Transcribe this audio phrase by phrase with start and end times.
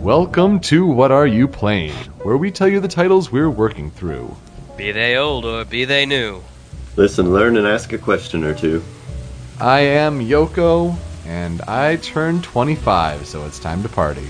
[0.00, 4.34] Welcome to What Are You Playing, where we tell you the titles we're working through.
[4.76, 6.42] Be they old or be they new.
[6.96, 8.82] Listen, learn, and ask a question or two.
[9.60, 14.28] I am Yoko, and I turned 25, so it's time to party.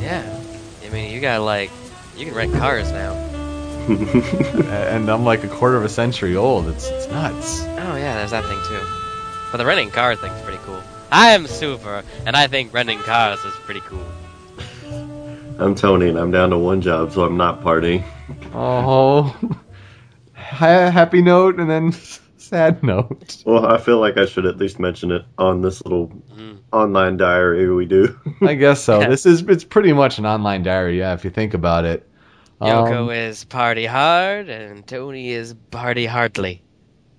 [0.00, 0.40] Yeah.
[0.86, 1.70] I mean, you got like,
[2.16, 3.14] you can rent cars now.
[3.88, 6.68] and I'm like a quarter of a century old.
[6.68, 7.62] It's, it's nuts.
[7.62, 8.97] Oh yeah, there's that thing too.
[9.50, 10.82] But the renting car thing's pretty cool.
[11.10, 14.04] I am super, and I think renting cars is pretty cool.
[15.58, 18.04] I'm Tony, and I'm down to one job, so I'm not partying.
[18.54, 19.34] Oh,
[20.36, 21.92] Ha- happy note and then
[22.38, 23.42] sad note.
[23.44, 26.58] Well, I feel like I should at least mention it on this little Mhm.
[26.72, 28.18] online diary we do.
[28.40, 29.00] I guess so.
[29.00, 29.08] Yeah.
[29.08, 32.08] This is it's pretty much an online diary, yeah, if you think about it.
[32.60, 36.62] Yoko Um, is party hard, and Tony is party hardly.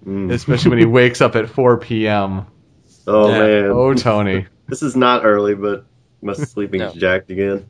[0.06, 0.32] Mm.
[0.32, 2.46] especially when he wakes up at 4 p.m.
[3.06, 3.40] Oh Yeah.
[3.40, 4.46] man, Oh, Tony.
[4.68, 5.86] this is not early, but
[6.22, 7.00] my sleeping's No.
[7.00, 7.66] jacked again.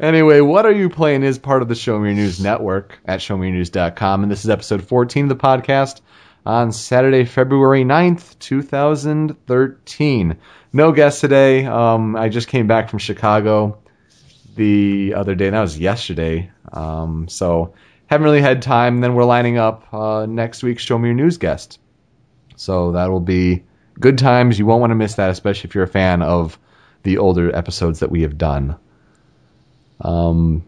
[0.00, 3.20] Anyway, What Are You Playing is part of the Show Me Your News network at
[3.20, 6.00] showmeyournews.com, and this is episode 14 of the podcast
[6.46, 10.36] on Saturday, February 9th, 2013.
[10.72, 11.64] No guest today.
[11.66, 13.78] Um, I just came back from Chicago
[14.56, 16.50] the other day, and that was yesterday.
[16.72, 17.74] Um, so
[18.08, 19.00] haven't really had time.
[19.00, 21.78] Then we're lining up uh, next week's Show Me Your News guest.
[22.56, 23.62] So that'll be
[24.00, 24.58] good times.
[24.58, 26.58] You won't want to miss that, especially if you're a fan of
[27.04, 28.76] the older episodes that we have done.
[30.00, 30.64] Um,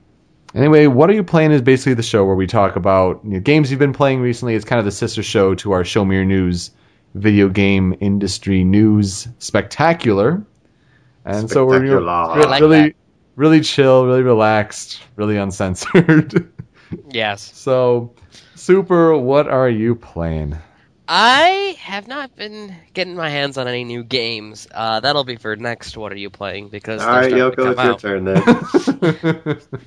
[0.55, 3.41] anyway, what are you playing is basically the show where we talk about you know,
[3.41, 4.55] games you've been playing recently.
[4.55, 6.71] It's kind of the sister show to our Show Me Your News
[7.15, 10.45] video game industry news spectacular.
[11.25, 12.37] And so we're you know, Spectacular.
[12.37, 12.95] re- like really, that.
[13.37, 16.53] really chill, really relaxed, really uncensored.
[17.11, 17.43] Yes.
[17.57, 18.13] so,
[18.55, 20.57] Super, what are you playing?
[21.09, 24.69] I have not been getting my hands on any new games.
[24.73, 25.97] Uh, that'll be for next.
[25.97, 26.69] What are you playing?
[26.69, 28.01] Because all right, they're right, starting to Yoko, it's your out.
[28.01, 28.25] turn
[29.45, 29.81] then.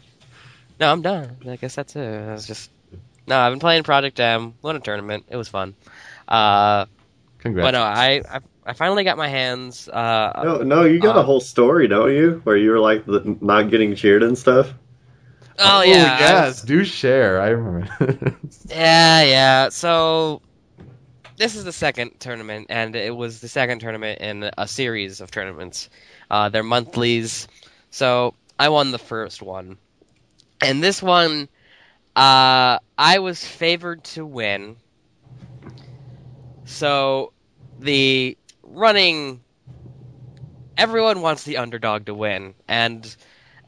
[0.79, 1.37] No, I'm done.
[1.47, 2.01] I guess that's it.
[2.29, 2.71] I was just
[3.27, 3.37] no.
[3.39, 4.55] I've been playing Project M.
[4.63, 5.25] Won a tournament.
[5.29, 5.75] It was fun.
[6.27, 6.87] Uh,
[7.39, 7.67] Congrats.
[7.67, 9.87] but no, I, I I finally got my hands.
[9.87, 12.41] Uh, no, no, you got a Uh, whole story, don't you?
[12.43, 14.73] Where you were like the, not getting cheered and stuff.
[15.59, 17.39] Oh yeah, I yes, do share.
[17.41, 18.37] I remember.
[18.69, 19.69] Yeah, yeah.
[19.69, 20.41] So
[21.37, 25.31] this is the second tournament, and it was the second tournament in a series of
[25.31, 25.89] tournaments.
[26.29, 27.47] Uh, they're monthlies.
[27.89, 29.77] So I won the first one,
[30.61, 31.49] and this one,
[32.15, 34.77] uh, I was favored to win.
[36.65, 37.33] So
[37.79, 39.41] the running,
[40.77, 43.15] everyone wants the underdog to win, and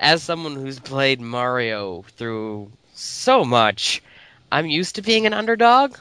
[0.06, 4.04] as someone who's played Mario through so much.
[4.52, 5.98] I'm used to being an underdog.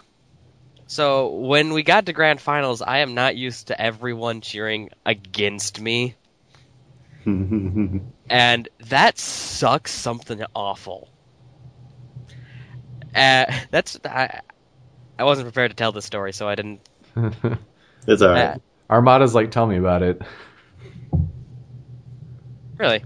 [0.86, 5.80] So when we got to grand finals, I am not used to everyone cheering against
[5.80, 6.16] me,
[7.24, 11.08] and that sucks something awful.
[13.14, 14.40] Uh, that's I,
[15.18, 16.86] I wasn't prepared to tell this story, so I didn't.
[18.06, 18.44] it's all right.
[18.44, 18.58] Uh,
[18.90, 20.20] Armada's like, tell me about it.
[22.76, 23.02] really.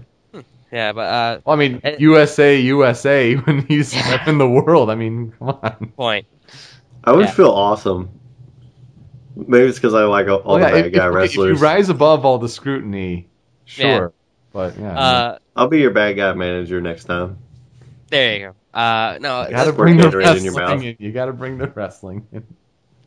[0.71, 4.29] Yeah, but uh, Well, I mean, Uh, USA, USA, when he's Yeah.
[4.29, 4.89] in the world.
[4.89, 5.93] I mean, come on.
[5.95, 6.25] point.
[7.03, 7.31] I would yeah.
[7.31, 8.09] feel awesome.
[9.35, 11.53] Maybe it's because I like all Well, the yeah, bad if, guy if- if you
[11.55, 13.27] rise above all the scrutiny,
[13.65, 14.11] sure.
[14.51, 17.37] But yeah, Uh, I'll be your bad guy manager next time.
[18.09, 18.55] there you go.
[18.79, 20.77] Uh, no, you gotta bring the worth Gatorade in your wrestling.
[20.79, 20.83] mouth.
[20.85, 20.95] in.
[20.99, 22.27] You gotta bring the wrestling.
[22.31, 22.43] in.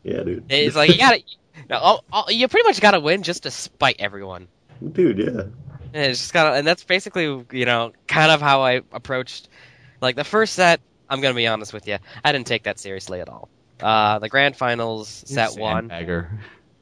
[0.03, 0.45] Yeah, dude.
[0.49, 1.21] it's like you gotta.
[1.69, 4.47] No, all, all, you pretty much gotta win just to spite everyone.
[4.91, 5.43] dude, yeah.
[5.93, 9.47] And it's just kind of, and that's basically, you know, kind of how I approached.
[10.01, 13.21] Like the first set, I'm gonna be honest with you, I didn't take that seriously
[13.21, 13.49] at all.
[13.81, 15.91] Uh, the grand finals set one,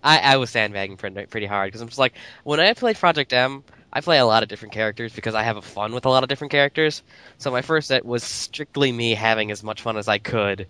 [0.03, 2.13] I, I was sandbagging pretty, pretty hard because I'm just like,
[2.43, 3.63] when I play Project M,
[3.93, 6.23] I play a lot of different characters because I have a fun with a lot
[6.23, 7.03] of different characters.
[7.37, 10.67] So my first set was strictly me having as much fun as I could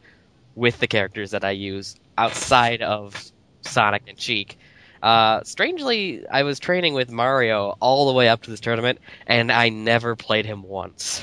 [0.56, 3.32] with the characters that I use outside of
[3.62, 4.58] Sonic and Sheik.
[5.02, 9.52] Uh, strangely, I was training with Mario all the way up to this tournament, and
[9.52, 11.22] I never played him once.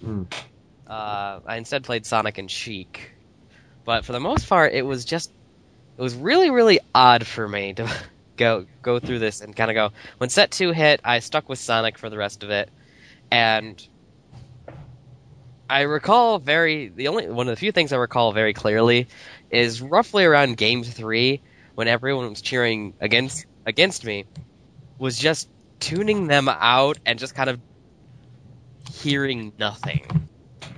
[0.00, 0.24] Hmm.
[0.86, 3.12] Uh, I instead played Sonic and Sheik.
[3.84, 5.32] But for the most part, it was just
[5.96, 7.90] it was really really odd for me to
[8.36, 9.90] go go through this and kind of go.
[10.18, 12.68] When set two hit, I stuck with Sonic for the rest of it,
[13.30, 13.86] and
[15.68, 19.08] I recall very the only one of the few things I recall very clearly
[19.50, 21.40] is roughly around game three
[21.74, 24.26] when everyone was cheering against against me
[24.98, 25.48] was just
[25.80, 27.60] tuning them out and just kind of
[28.90, 30.28] hearing nothing.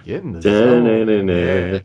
[0.04, 0.84] Get in the zone.
[1.06, 1.80] Da-na-na-na.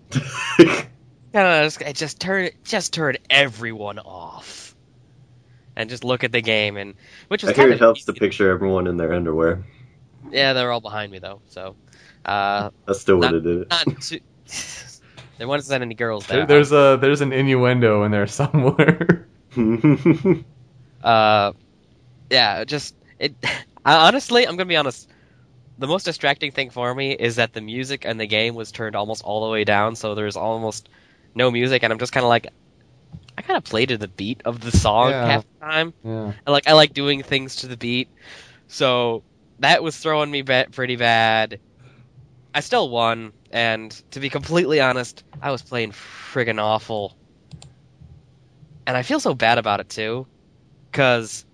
[1.33, 4.75] kind of just, it just turned just turned everyone off.
[5.75, 6.95] and just look at the game, and
[7.27, 9.63] which was I hear kind it of helps to picture everyone in their underwear.
[10.29, 11.75] Yeah, they're all behind me though, so
[12.25, 13.69] uh, I still would have did it.
[13.69, 14.19] not too.
[15.41, 16.45] there wasn't any girls There- there.
[16.45, 19.27] there's a there's an innuendo in there somewhere.
[21.03, 21.53] Uh,
[22.29, 23.33] yeah, just it.
[23.85, 25.09] I, honestly, I'm gonna be honest.
[25.79, 28.95] The most distracting thing for me is that the music and the game was turned
[28.95, 30.89] almost all the way down, so there's almost
[31.33, 32.47] no music, and I'm just kind of like,
[33.35, 35.25] I kind of played to the beat of the song Yeah.
[35.25, 35.93] half the time.
[36.03, 36.33] yeah.
[36.45, 38.09] I like I like doing things to the beat,
[38.67, 39.23] so
[39.57, 41.59] that was throwing me pretty bad.
[42.53, 47.17] I still won, and to be completely honest, I was playing friggin' awful,
[48.85, 50.27] and I feel so bad about it too,
[50.91, 51.45] because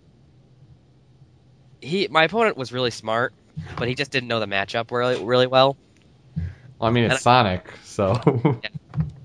[1.82, 3.34] he my opponent was really smart,
[3.78, 5.78] but he just didn't know the matchup really really well.
[6.80, 8.20] Well, I mean, And it's Sonic, so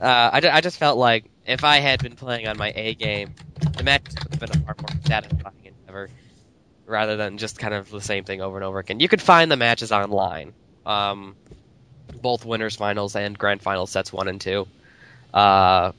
[0.01, 3.37] Uh, I, I just felt like if I had been playing on my A game,
[3.77, 6.11] the match would have been a far more satisfying endeavor,
[6.87, 9.01] rather than just kind of the same thing over and over again.
[9.01, 10.55] You could find the matches online,
[10.87, 11.37] um,
[12.21, 14.67] both winners finals and grand final sets one and two.
[15.33, 15.93] Uh,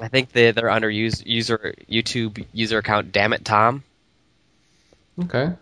[0.00, 3.12] I think they they're under use, user YouTube user account.
[3.12, 3.82] Damn it, Tom.
[5.24, 5.52] okay.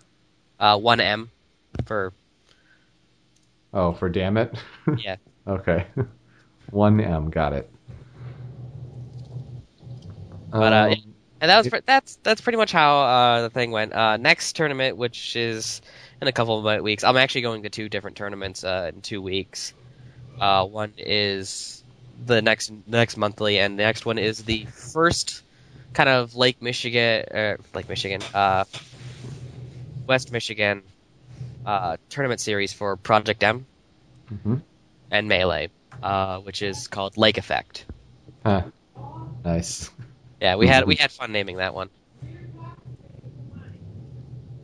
[0.60, 1.30] Uh, one M
[1.84, 2.12] for
[3.72, 4.54] Oh, for damn it.
[4.98, 5.16] Yeah.
[5.46, 5.86] okay.
[6.70, 7.70] One M, got it.
[10.50, 13.92] But, uh, Um, And that was that's that's pretty much how uh, the thing went.
[13.92, 15.80] Uh, next tournament, which is
[16.20, 19.22] in a couple of weeks, I'm actually going to two different tournaments uh, in two
[19.22, 19.72] weeks.
[20.40, 21.82] Uh, one is
[22.24, 25.42] the next next monthly, and the next one is the first
[25.92, 28.64] kind of Lake Michigan, uh, Lake Michigan, uh,
[30.06, 30.82] West Michigan
[31.66, 33.66] uh, tournament series for Project M
[34.32, 34.62] mhm.
[35.10, 35.70] and Melee,
[36.02, 37.84] uh, which is called Lake Effect.
[38.44, 38.62] Huh.
[39.44, 39.90] Nice.
[40.40, 41.90] Yeah, we had we had fun naming that one.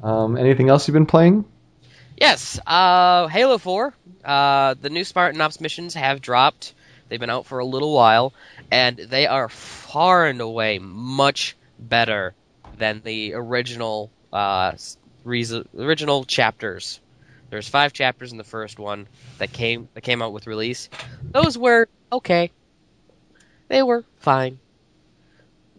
[0.04, 1.46] Um, anything else you've been playing?
[2.18, 3.94] Yes, uh, Halo 4.
[4.22, 6.74] Uh, the new Spartan Ops missions have dropped.
[7.08, 8.34] They've been out for a little while,
[8.70, 12.34] and they are far and away much better
[12.76, 14.72] than the original uh,
[15.26, 17.00] original chapters.
[17.48, 19.06] There's five chapters in the first one
[19.38, 20.90] that came that came out with release.
[21.22, 22.50] Those were okay.
[23.68, 24.58] They were fine.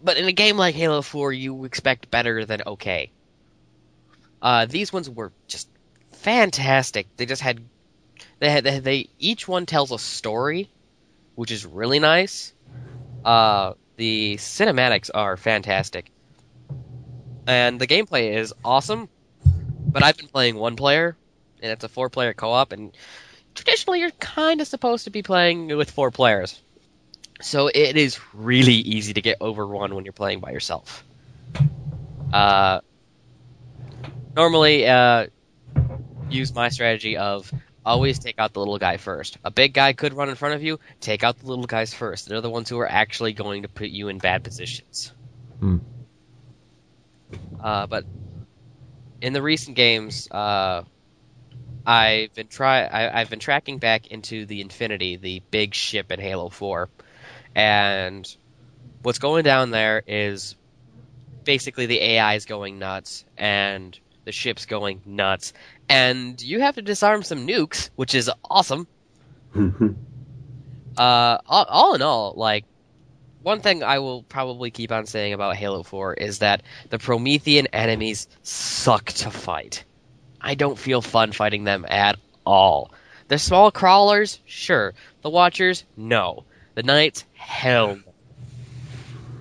[0.04, 3.12] But in a game like Halo 4, you expect better than okay.
[4.46, 5.68] Uh, these ones were just
[6.12, 7.08] fantastic.
[7.18, 7.60] They just had
[8.38, 10.70] they had they, they each one tells a story,
[11.34, 12.54] which is really nice.
[13.26, 16.12] Uh, the cinematics are fantastic,
[17.48, 19.10] and the gameplay is awesome.
[19.88, 21.18] But I've been playing one player,
[21.60, 22.96] and it's a four player co op, and
[23.56, 26.62] traditionally you're kind of supposed to be playing with four players.
[27.42, 31.04] So it is really easy to get overrun when you're playing by yourself.
[32.32, 32.82] Uh,
[34.36, 35.28] normally, uh,
[36.30, 37.52] use my strategy of
[37.86, 39.38] always take out the little guy first.
[39.44, 40.80] A big guy could run in front of you.
[41.00, 42.28] Take out the little guys first.
[42.28, 45.14] They're the ones who are actually going to put you in bad positions.
[45.60, 45.78] Hmm.
[47.62, 48.06] Uh, but
[49.22, 50.84] in the recent games, uh,
[51.86, 56.20] I've been try I, I've been tracking back into the Infinity, the big ship in
[56.20, 56.90] Halo Four,
[57.54, 58.36] and
[59.04, 60.56] what's going down there is
[61.44, 65.54] basically the AI is going nuts and the ship's going nuts,
[65.88, 68.88] and you have to disarm some nukes, which is awesome.
[70.98, 72.64] Uh, all, all in all, like
[73.46, 77.68] one thing I will probably keep on saying about Halo 4 is that the Promethean
[77.68, 79.84] enemies suck to fight.
[80.40, 82.92] I don't feel fun fighting them at all.
[83.28, 84.96] The small crawlers, sure.
[85.22, 86.46] The Watchers, no.
[86.74, 88.00] The Knights, hell.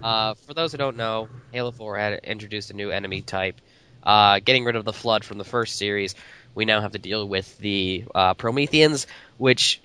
[0.02, 3.58] Uh, for those who don't know, Halo 4 had introduced a new enemy type.
[4.04, 6.14] Uh, getting rid of the Flood from the first series,
[6.54, 9.06] we now have to deal with the uh, Prometheans,
[9.38, 9.82] which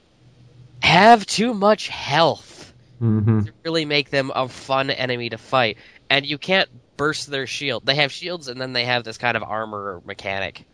[0.82, 5.78] have too much health hmm to really make them a fun enemy to fight.
[6.10, 7.86] And you can't burst their shield.
[7.86, 10.68] They have shields and then they have this kind of armor mechanic.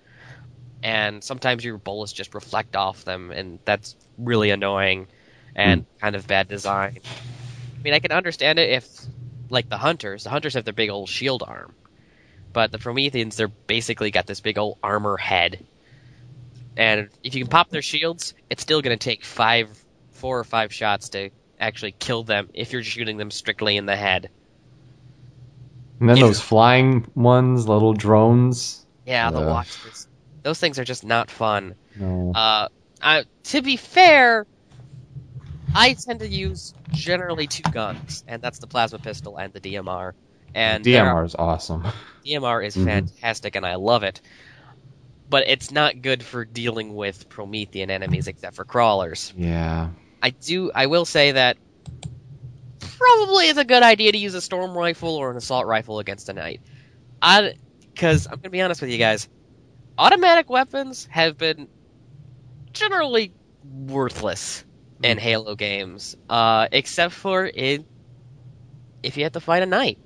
[0.83, 5.07] And sometimes your bullets just reflect off them, and that's really annoying
[5.55, 6.97] and kind of bad design.
[6.97, 8.87] I mean, I can understand it if,
[9.49, 11.75] like the hunters, the hunters have their big old shield arm.
[12.55, 15.65] But the Prometheans, they're basically got this big old armor head.
[16.77, 19.77] And if you can pop their shields, it's still going to take five,
[20.11, 23.97] four or five shots to actually kill them if you're shooting them strictly in the
[23.97, 24.29] head.
[25.99, 28.85] And then If- those flying ones, little drones.
[29.05, 30.07] Yeah, the watchers.
[30.43, 31.75] Those things are just not fun.
[31.97, 32.31] No.
[32.33, 32.69] Uh,
[33.01, 34.47] I, to be fair,
[35.75, 40.13] I tend to use generally two guns, and that's the plasma pistol and the DMR.
[40.55, 41.85] And DMR is awesome.
[42.25, 42.85] DMR is Mhm.
[42.85, 44.21] fantastic, and I love it.
[45.29, 49.33] But it's not good for dealing with Promethean enemies, except for crawlers.
[49.35, 49.89] Yeah.
[50.21, 50.71] I do.
[50.73, 51.57] I will say that
[52.79, 56.29] probably is a good idea to use a storm rifle or an assault rifle against
[56.29, 56.61] a knight.
[57.21, 57.53] I,
[57.93, 59.27] because I'm gonna be honest with you guys,
[59.97, 61.67] automatic weapons have been
[62.73, 63.33] generally
[63.63, 64.63] worthless
[65.03, 67.85] in Halo games, uh, except for in
[69.03, 69.99] if you have to fight a knight.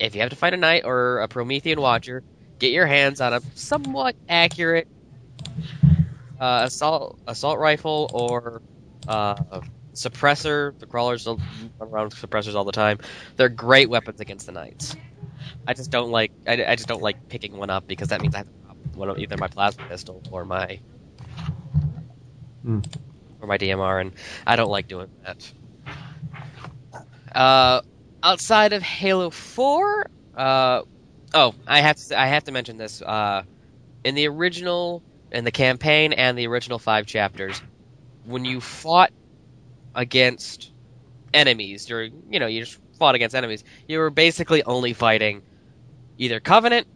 [0.00, 2.22] If you have to find a knight or a Promethean Watcher,
[2.58, 4.88] get your hands on a somewhat accurate
[6.40, 8.62] uh, assault assault rifle or
[9.06, 9.60] uh,
[9.94, 10.78] suppressor.
[10.78, 11.36] The crawlers will
[11.78, 12.98] run around with suppressors all the time.
[13.36, 14.96] They're great weapons against the knights.
[15.66, 16.32] I just don't like.
[16.46, 18.76] I, I just don't like picking one up because that means I have to drop
[18.94, 20.80] one of either my plasma pistol or my
[22.62, 22.80] Hmm.
[23.40, 24.12] or my DMR, and
[24.46, 25.52] I don't like doing that.
[27.34, 27.80] Uh,
[28.22, 30.82] outside of Halo Four, uh,
[31.34, 33.02] oh, I have to I have to mention this.
[33.02, 33.42] Uh,
[34.04, 37.60] in the original, in the campaign and the original five chapters,
[38.24, 39.12] when you fought
[39.94, 40.72] against
[41.34, 45.42] enemies during, you know, you just fought against enemies, you were basically only fighting
[46.18, 46.86] either Covenant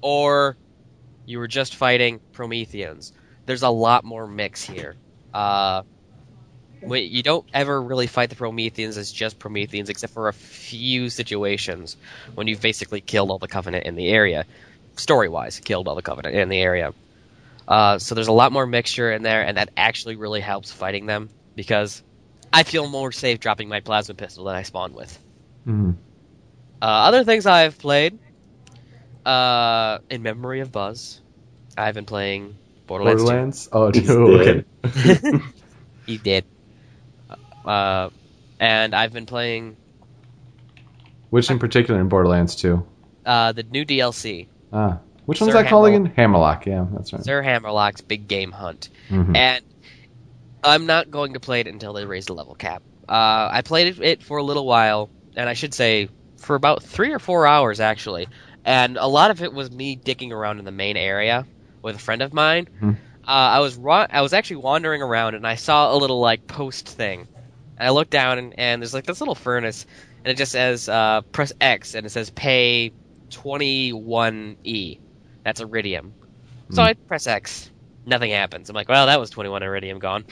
[0.00, 0.56] or
[1.26, 3.12] you were just fighting Prometheans.
[3.46, 4.96] There's a lot more mix here.
[5.32, 5.82] Uh,
[6.92, 11.96] you don't ever really fight the Prometheans as just Prometheans, except for a few situations
[12.34, 14.44] when you've basically killed all the Covenant in the area.
[14.96, 16.92] Story wise, killed all the Covenant in the area.
[17.66, 21.06] Uh, so there's a lot more mixture in there, and that actually really helps fighting
[21.06, 22.02] them because
[22.52, 25.18] I feel more safe dropping my plasma pistol than I spawn with.
[25.66, 25.96] Mhm.
[26.82, 28.18] Uh, other things I've played,
[29.24, 31.20] uh, in memory of Buzz,
[31.76, 33.66] I've been playing Borderlands.
[33.66, 33.70] 2.
[33.70, 33.70] Borderlands?
[33.72, 34.06] Oh, He's
[35.32, 35.42] dude.
[36.06, 36.44] He did.
[37.64, 38.10] Uh,
[38.60, 39.76] and I've been playing
[41.30, 42.86] Which in particular in Borderlands 2?
[43.26, 44.98] uh, the new DLC, Ah.
[45.26, 46.06] Which one's Sir that called Hammerlock.
[46.06, 46.16] again?
[46.16, 47.24] Hammerlock, yeah, that's right.
[47.24, 48.90] Sir Hammerlock's Big Game Hunt.
[49.08, 49.34] Mhm.
[49.34, 49.64] And
[50.62, 52.82] I'm not going to play it until they raise the level cap.
[53.08, 57.12] Uh, I played it for a little while, and I should say for about three
[57.12, 58.28] or four hours actually.
[58.66, 61.46] And a lot of it was me dicking around in the main area
[61.82, 62.68] with a friend of mine.
[62.82, 62.96] Mhm.
[63.26, 66.46] Uh, I was ru- I was actually wandering around, and I saw a little like
[66.46, 67.28] post thing.
[67.84, 69.86] I look down, and, and there's like this little furnace,
[70.24, 72.92] and it just says uh, press X, and it says pay
[73.30, 75.00] 21e.
[75.44, 76.14] That's iridium.
[76.70, 76.88] So Hmm.
[76.88, 77.70] I press X.
[78.06, 78.68] Nothing happens.
[78.68, 80.24] I'm like, well, that was 21 iridium gone.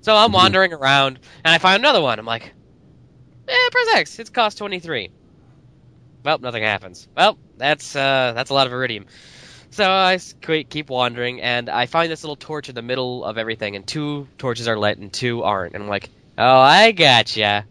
[0.00, 2.18] So I'm wandering around, and I find another one.
[2.18, 2.52] I'm like,
[3.48, 4.18] eh, press X.
[4.18, 5.10] It's cost 23.
[6.24, 7.08] Well, nothing happens.
[7.16, 9.06] Well, that's uh, that's a lot of iridium.
[9.70, 13.76] So I keep wandering, and I find this little torch in the middle of everything,
[13.76, 15.74] and two torches are lit and two aren't.
[15.74, 17.66] And I'm like, oh, I gotcha.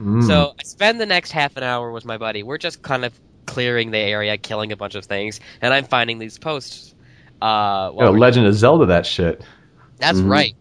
[0.00, 0.26] Mm.
[0.26, 2.42] So I spend the next half an hour with my buddy.
[2.42, 6.18] We're just kind of clearing the area, killing a bunch of things, and I'm finding
[6.18, 6.94] these posts.
[7.40, 9.42] Uh, we're- Legend of Zelda, that shit.
[9.98, 10.30] that's Mhm.
[10.30, 10.54] right.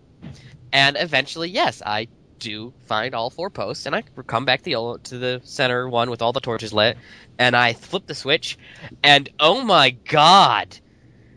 [0.71, 2.07] And eventually, yes, I
[2.39, 6.09] do find all four posts, and I come back to the to the center one
[6.09, 6.97] with all the torches lit,
[7.39, 8.57] and I flip the switch,
[9.03, 10.77] and oh my god,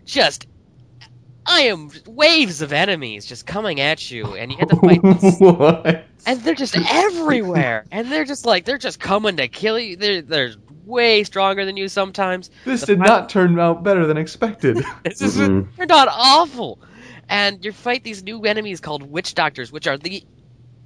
[0.04, 0.46] just
[1.46, 5.00] I am waves of enemies just coming at you, and you have to fight.
[5.20, 6.04] these- what?
[6.26, 9.96] And they're just everywhere, and they're just like they're just coming to kill you.
[9.96, 10.50] They're they're
[10.84, 12.50] way stronger than you sometimes.
[12.64, 14.78] This the did final- not turn out better than expected.
[15.04, 15.68] This is Mhm.
[15.76, 16.78] they're not awful.
[17.28, 20.24] And you fight these new enemies called witch doctors, which are the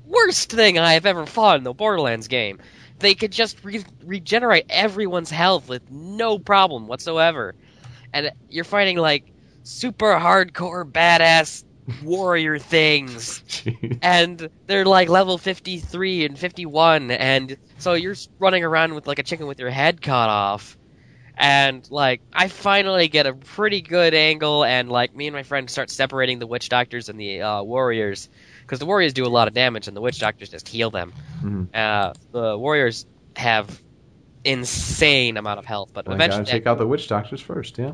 [0.06, 2.58] worst thing I have ever fought in the Borderlands game.
[2.98, 7.54] They could just re- regenerate everyone's health with no problem whatsoever.
[8.12, 11.62] And you're fighting like super hardcore badass
[12.02, 13.98] warrior things Jeez.
[14.02, 19.22] and they're like level 53 and 51 and so you're running around with like a
[19.24, 20.78] chicken with your head cut off
[21.36, 25.68] and like i finally get a pretty good angle and like me and my friend
[25.68, 28.28] start separating the witch doctors and the uh, warriors
[28.60, 31.12] because the warriors do a lot of damage and the witch doctors just heal them
[31.42, 31.68] Mhm.
[31.74, 33.82] uh, the warriors have
[34.44, 37.78] insane amount of health but Well, I gotta eventually take out the witch doctors first,
[37.78, 37.92] yeah.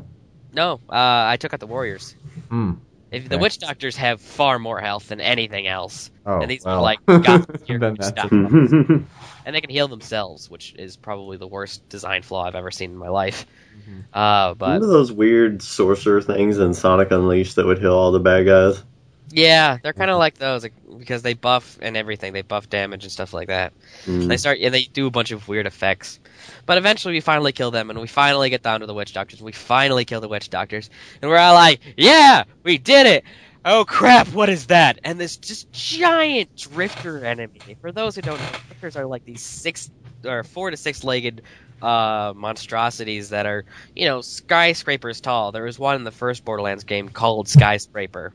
[0.53, 2.15] no uh, i took out the warriors
[2.49, 2.73] Hmm.
[3.11, 6.79] If the witch doctors have far more health than anything else Oh, And these are
[6.81, 8.71] like God tier witch doctors.
[8.71, 12.91] and they can heal themselves, which is probably the worst design flaw I've ever seen
[12.91, 13.45] in my life.
[13.79, 14.03] Mhm.
[14.13, 18.19] Uh, but Remember those weird sorcerer things in Sonic Unleashed that would heal all the
[18.19, 18.83] bad guys?
[19.31, 22.33] Yeah, they're kind of like those like, because they buff and everything.
[22.33, 23.73] They buff damage and stuff like that.
[24.05, 24.27] Mm.
[24.27, 26.19] They start and they do a bunch of weird effects.
[26.65, 29.41] But eventually, we finally kill them, and we finally get down to the witch doctors.
[29.41, 30.89] We finally kill the witch doctors,
[31.21, 33.23] and we're all like, "Yeah, we did it!"
[33.63, 34.29] Oh crap!
[34.29, 34.99] What is that?
[35.03, 37.77] And this just giant drifter enemy.
[37.81, 39.91] For those who don't know, drifters are like these six
[40.25, 41.41] or four to six legged
[41.81, 45.51] uh, monstrosities that are, you know, skyscrapers tall.
[45.51, 48.33] There was one in the first Borderlands game called Skyscraper,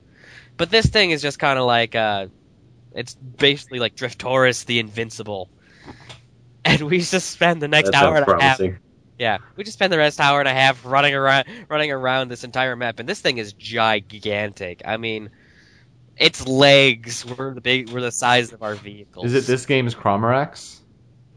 [0.56, 2.26] but this thing is just kind of like, uh,
[2.92, 5.50] it's basically like Driftoris the Invincible,
[6.64, 8.60] and we just spend the next that hour and a half.
[9.18, 12.42] Yeah, we just spend the rest hour and a half running around, running around this
[12.42, 14.82] entire map, and this thing is gigantic.
[14.84, 15.30] I mean,
[16.16, 19.26] its legs were the big, were the size of our vehicles.
[19.26, 20.80] Is it this game's Crawmerax?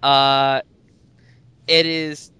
[0.01, 0.61] Uh,
[1.67, 2.31] it is.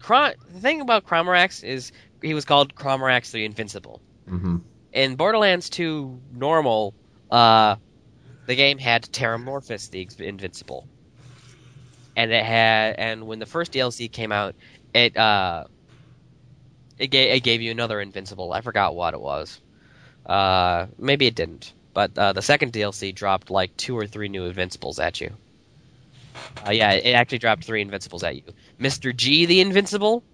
[0.00, 1.92] Crom- the thing about Crawmerax is
[2.22, 4.00] he was called Crawmerax the Invincible.
[4.28, 4.58] Mm-hmm.
[4.98, 6.92] In Borderlands 2 normal,
[7.30, 7.76] uh,
[8.46, 10.88] the game had Terramorphous the Invincible,
[12.16, 14.56] and it had, and when the first DLC came out,
[14.92, 15.66] it uh,
[16.98, 18.52] it gave it gave you another Invincible.
[18.52, 19.60] I forgot what it was.
[20.26, 24.46] Uh, maybe it didn't, but uh, the second DLC dropped like two or three new
[24.46, 25.30] Invincibles at you.
[26.66, 28.42] Uh, yeah, it actually dropped three Invincibles at you.
[28.80, 29.14] Mr.
[29.14, 30.24] G the Invincible,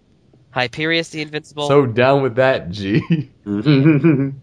[0.54, 3.30] Hyperius the Invincible, So down with that, G.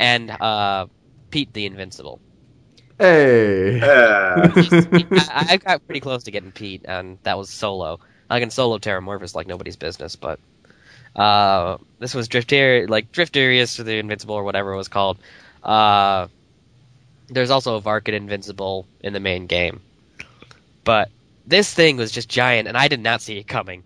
[0.00, 0.86] and uh,
[1.30, 2.20] Pete the Invincible.
[2.98, 3.78] hey.
[3.78, 4.50] Yeah.
[4.56, 8.00] I, I got pretty close to getting Pete, and that was solo.
[8.28, 10.40] I can solo Terramorphous like nobody's business, but
[11.14, 15.18] uh, this was Drifter, like Drifterius or the Invincible or whatever it was called.
[15.62, 16.28] Uh,
[17.28, 19.82] there's also a Varkid Invincible in the main game,
[20.84, 21.10] but
[21.46, 23.82] this thing was just giant, and I did not see it coming.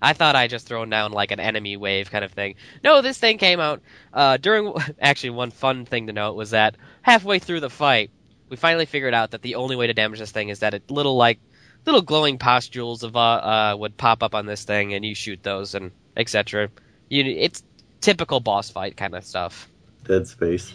[0.00, 2.56] I thought I just thrown down like an enemy wave kind of thing.
[2.84, 4.74] No, this thing came out uh, during.
[5.00, 8.10] Actually, one fun thing to note was that halfway through the fight,
[8.48, 10.90] we finally figured out that the only way to damage this thing is that it
[10.90, 11.38] little like
[11.84, 15.42] little glowing pustules of uh, uh would pop up on this thing, and you shoot
[15.42, 16.68] those and etc.
[17.08, 17.62] You, it's
[18.00, 19.68] typical boss fight kind of stuff.
[20.04, 20.72] Dead Space.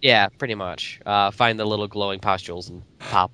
[0.00, 1.00] Yeah, pretty much.
[1.06, 3.30] Uh, find the little glowing pustules and pop,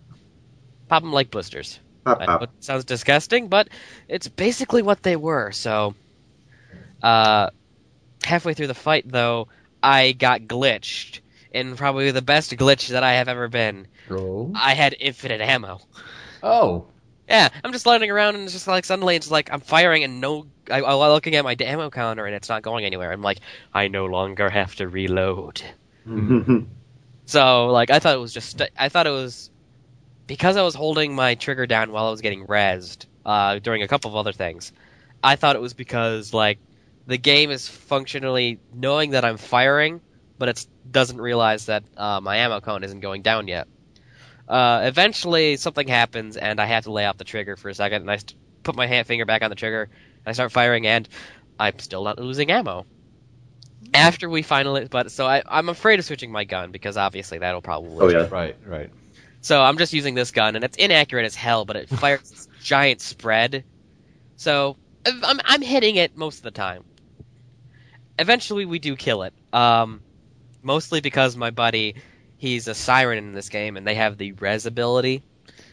[0.89, 1.81] pop them like blisters.
[2.07, 3.69] It sounds disgusting, but
[4.09, 5.53] it's basically what they were.
[5.53, 5.95] So,
[7.03, 7.51] uh,
[8.25, 9.49] halfway through the fight, though,
[9.83, 11.21] I got glitched
[11.53, 13.87] in probably the best glitch that I have ever been.
[14.09, 14.53] Roll.
[14.55, 15.81] I had infinite ammo.
[16.43, 16.87] Oh.
[17.29, 20.19] Yeah, I'm just landing around and it's just like suddenly it's like I'm firing and
[20.19, 23.13] no, I, I'm looking at my ammo counter and it's not going anywhere.
[23.13, 23.41] I'm like,
[23.75, 25.61] I no longer have to reload.
[27.29, 29.51] So like I thought it was just I thought it was
[30.29, 33.89] because I was holding my trigger down while I was getting rezzed uh, during a
[33.89, 34.71] couple of other things.
[35.25, 36.59] I thought it was because like
[37.09, 40.01] the game is functionally knowing that I'm firing,
[40.39, 43.67] but it doesn't realize that uh, my ammo count isn't going down yet.
[44.47, 48.03] Uh, eventually, something happens and I have to lay off the trigger for a second,
[48.03, 50.87] and I st- put my hand finger back on the trigger and I start firing,
[50.87, 51.09] and
[51.59, 52.85] I'm still not losing ammo.
[53.95, 57.63] After we finally, but so I, I'm afraid of switching my gun because obviously that'll
[57.63, 57.99] probably.
[58.01, 58.29] Oh, yeah.
[58.31, 58.91] Right, right.
[59.41, 62.49] So I'm just using this gun, and it's inaccurate as hell, but it fires this
[62.63, 63.65] giant spread.
[64.37, 66.85] So I'm, I'm hitting it most of the time.
[68.19, 69.33] Eventually, we do kill it.
[69.53, 70.01] Um,
[70.63, 71.95] mostly because my buddy,
[72.37, 75.23] he's a siren in this game, and they have the res ability,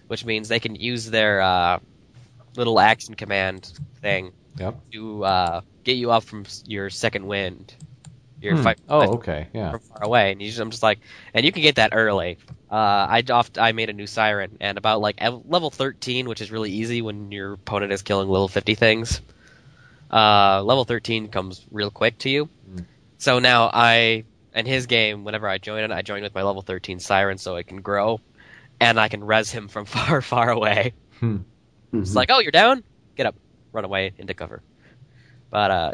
[0.08, 1.80] which means they can use their uh,
[2.56, 4.76] little action command thing Yep.
[4.94, 7.76] to uh, get you up from your second wind.
[8.42, 8.64] Your Hmm.
[8.64, 9.48] fight Oh, okay.
[9.54, 9.72] Yeah.
[9.72, 11.00] from far away, and you just, I'm just like,
[11.34, 12.38] and you can get that early.
[12.70, 16.42] Uh, I oft, I made a new siren, and about like ev- level 13, which
[16.42, 19.22] is really easy when your opponent is killing level 50 things.
[20.12, 22.50] Uh, level 13 comes real quick to you.
[22.70, 22.86] Mm.
[23.18, 24.24] So now I,
[24.54, 27.56] in his game, whenever I join it, I join with my level 13 siren so
[27.56, 28.20] it can grow,
[28.80, 30.94] and I can res him from far, far away.
[32.02, 32.84] It's like, oh, you're down?
[33.16, 33.36] Get up.
[33.72, 34.62] Run away into cover.
[35.50, 35.92] But uh,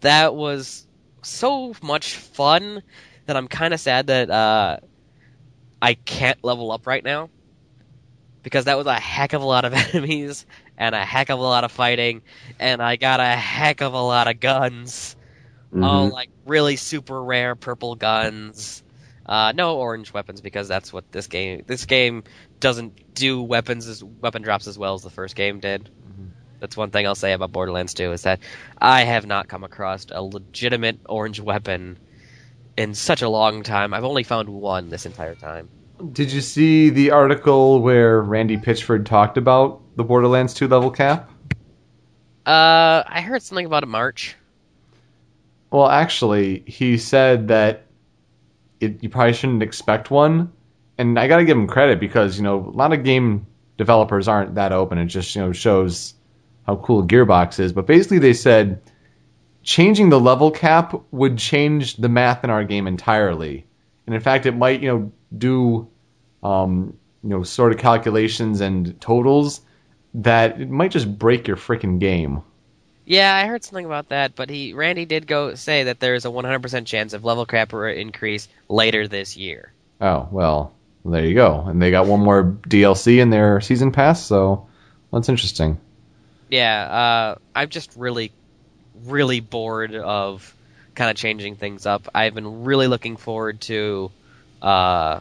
[0.00, 0.86] that was
[1.22, 2.82] so much fun
[3.26, 4.78] that I'm kind of sad that uh,
[5.82, 7.28] I can't level up right now.
[8.42, 10.46] Because that was a heck of a lot of enemies,
[10.78, 12.22] and a heck of a lot of fighting,
[12.58, 15.16] and I got a heck of a lot of guns.
[15.72, 15.84] Mhm.
[15.84, 18.82] All like really super rare purple guns.
[19.24, 21.62] Uh, no orange weapons because that's what this game.
[21.66, 22.24] This game
[22.58, 25.88] doesn't do weapons as weapon drops as well as the first game did.
[26.62, 28.38] That's one thing I'll say about Borderlands 2 is that
[28.78, 31.98] I have not come across a legitimate orange weapon
[32.76, 33.94] in such a long time.
[33.94, 35.68] I've only found one this entire time.
[36.12, 41.30] Did you see the article where Randy Pitchford talked about the Borderlands 2 level cap?
[42.44, 44.34] Uh, I heard something about a march.
[45.70, 47.86] Well, actually, he said that
[48.80, 50.52] it, you probably shouldn't expect one,
[50.98, 53.46] and I got to give him credit because you know a lot of game
[53.78, 54.98] developers aren't that open.
[54.98, 56.14] It just you know shows
[56.66, 57.72] how cool Gearbox is.
[57.72, 58.82] But basically, they said
[59.62, 63.66] changing the level cap would change the math in our game entirely,
[64.06, 65.88] and in fact, it might you know do
[66.42, 69.60] um, you know sort of calculations and totals
[70.14, 72.42] that it might just break your freaking game.
[73.04, 76.28] Yeah, I heard something about that, but he Randy did go say that there's a
[76.28, 79.72] 100% chance of level cap increase later this year.
[80.00, 81.64] Oh well, there you go.
[81.66, 84.68] And they got one more DLC in their season pass, so
[85.12, 85.78] that's interesting.
[86.48, 88.30] Yeah, uh, I'm just really,
[89.04, 90.54] really bored of
[90.94, 92.08] kind of changing things up.
[92.14, 94.10] I've been really looking forward to
[94.60, 95.20] uh,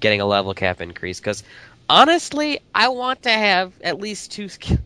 [0.00, 1.42] getting a level cap increase because
[1.88, 4.78] honestly, I want to have at least two sk-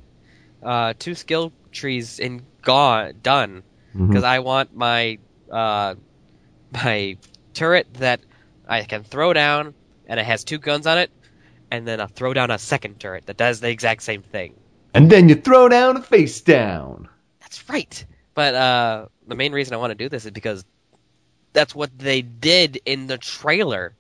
[0.63, 3.63] uh, two skill trees in gone done
[4.09, 5.19] because I want my
[5.51, 5.95] uh,
[6.73, 7.17] my
[7.55, 8.21] turret that
[8.69, 9.75] I can throw down
[10.07, 11.11] and it has two guns on it,
[11.71, 14.55] and then I'll throw down a second turret that does the exact same thing.
[14.95, 17.09] And then you throw down a face down.
[17.41, 18.05] That's right.
[18.37, 20.65] But uh, the main reason I want to do this is because
[21.55, 23.97] that's what they did in the trailer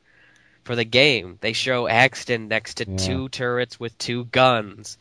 [0.64, 1.38] for the game.
[1.40, 2.96] They show Axton next to Yeah.
[2.96, 4.99] two turrets with two guns.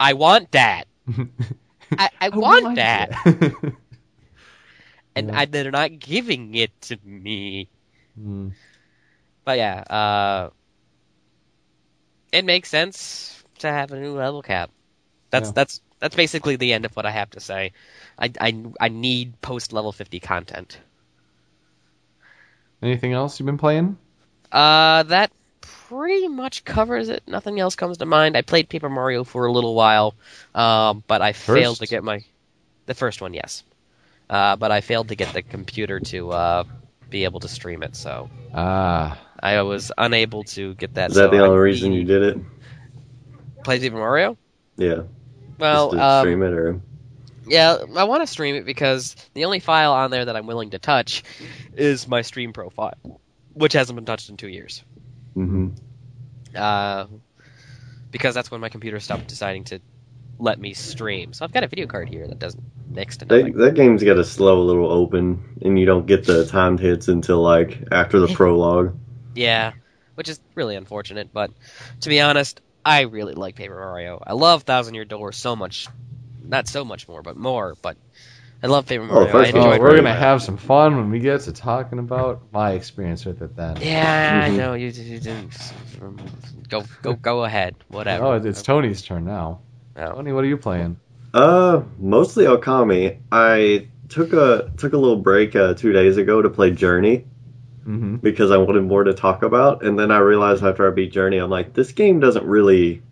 [0.00, 0.88] I want that.
[1.98, 3.10] I, I I want want that.
[3.10, 3.16] it.
[5.16, 5.34] And Yeah.
[5.34, 7.70] I, they're not giving it to me.
[8.16, 8.48] Hmm.
[9.44, 10.50] But yeah, uh,
[12.32, 14.70] it makes sense to have a new level cap.
[15.30, 15.52] That's Yeah.
[15.52, 17.72] that's that's basically the end of what I have to say.
[18.18, 20.78] I I, I need post level fifty content.
[22.82, 23.98] Anything else you've been playing?
[24.52, 27.22] Uh, that pretty much covers it.
[27.26, 28.36] Nothing else comes to mind.
[28.36, 30.14] I played Paper Mario for a little while,
[30.54, 32.24] um, but I failed to get my
[32.86, 33.64] the first one, yes.
[34.30, 36.64] Uh, but I failed to get the computer to uh,
[37.10, 41.10] be able to stream it, so Ah, I was unable to get that.
[41.10, 42.38] Is that so the I only reason you did it?
[43.64, 44.38] play Paper Mario?
[44.76, 45.02] Yeah.
[45.58, 46.80] Well, um, stream it or
[47.46, 50.70] Yeah, I want to stream it because the only file on there that I'm willing
[50.70, 51.22] to touch
[51.74, 52.94] is my stream profile,
[53.54, 54.82] which hasn't been touched in two years.
[55.34, 55.68] hmm
[56.54, 57.06] Uh,
[58.10, 59.80] because that's when my computer stopped deciding to
[60.38, 61.32] let me stream.
[61.32, 64.18] So I've got a video card here that doesn't next to That, that game's got
[64.18, 68.28] a slow little open, and you don't get the timed hits until like after the
[68.34, 68.96] prologue.
[69.34, 69.72] Yeah,
[70.14, 71.30] which is really unfortunate.
[71.32, 71.50] But
[72.00, 74.22] to be honest, I really like Paper Mario.
[74.24, 75.88] I love Thousand Year Door so much.
[76.40, 77.74] Not so much more, but more.
[77.82, 77.96] But
[78.62, 79.28] I love Paper Mario.
[79.28, 81.52] I first of oh, all, we're very gonna have some fun when we get to
[81.52, 83.56] talking about my experience with it.
[83.56, 83.78] Then.
[83.80, 85.52] Yeah, I know you, you didn't.
[86.68, 87.74] Go, go, go ahead.
[87.88, 88.24] Whatever.
[88.24, 89.62] Oh, it's Tony's turn now.
[89.96, 90.12] Oh.
[90.12, 91.00] Tony, what are you playing?
[91.34, 93.18] Uh, mostly Okami.
[93.32, 97.24] I took a took a little break uh, two days ago to play Journey
[97.86, 98.16] Mm-hmm.
[98.16, 101.36] because I wanted more to talk about, and then I realized after I beat Journey,
[101.38, 103.02] I'm like, this game doesn't really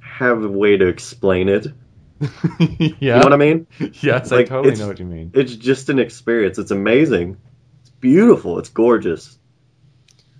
[0.00, 1.66] have a way to explain it.
[2.60, 2.88] yeah.
[3.00, 3.66] You know what I mean?
[4.00, 5.32] yes, I Like, totally it's- know what you mean.
[5.34, 6.58] It's just an experience.
[6.58, 7.36] It's amazing.
[7.80, 8.58] It's beautiful.
[8.58, 9.36] It's gorgeous.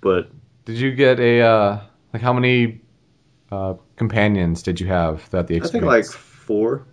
[0.01, 0.31] But
[0.65, 1.81] Did you get a uh,
[2.13, 2.81] like how many
[3.51, 5.91] uh, companions did you have throughout the experience?
[5.91, 6.87] I think like four,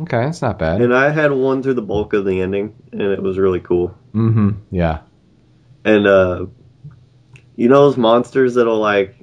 [0.00, 0.82] okay, that's not bad.
[0.82, 3.94] and I had one through the bulk of the ending, and it was really cool.
[4.12, 4.50] mm-hmm.
[4.72, 5.00] Yeah.
[5.88, 6.46] And uh
[7.56, 9.16] you know those monsters that'll like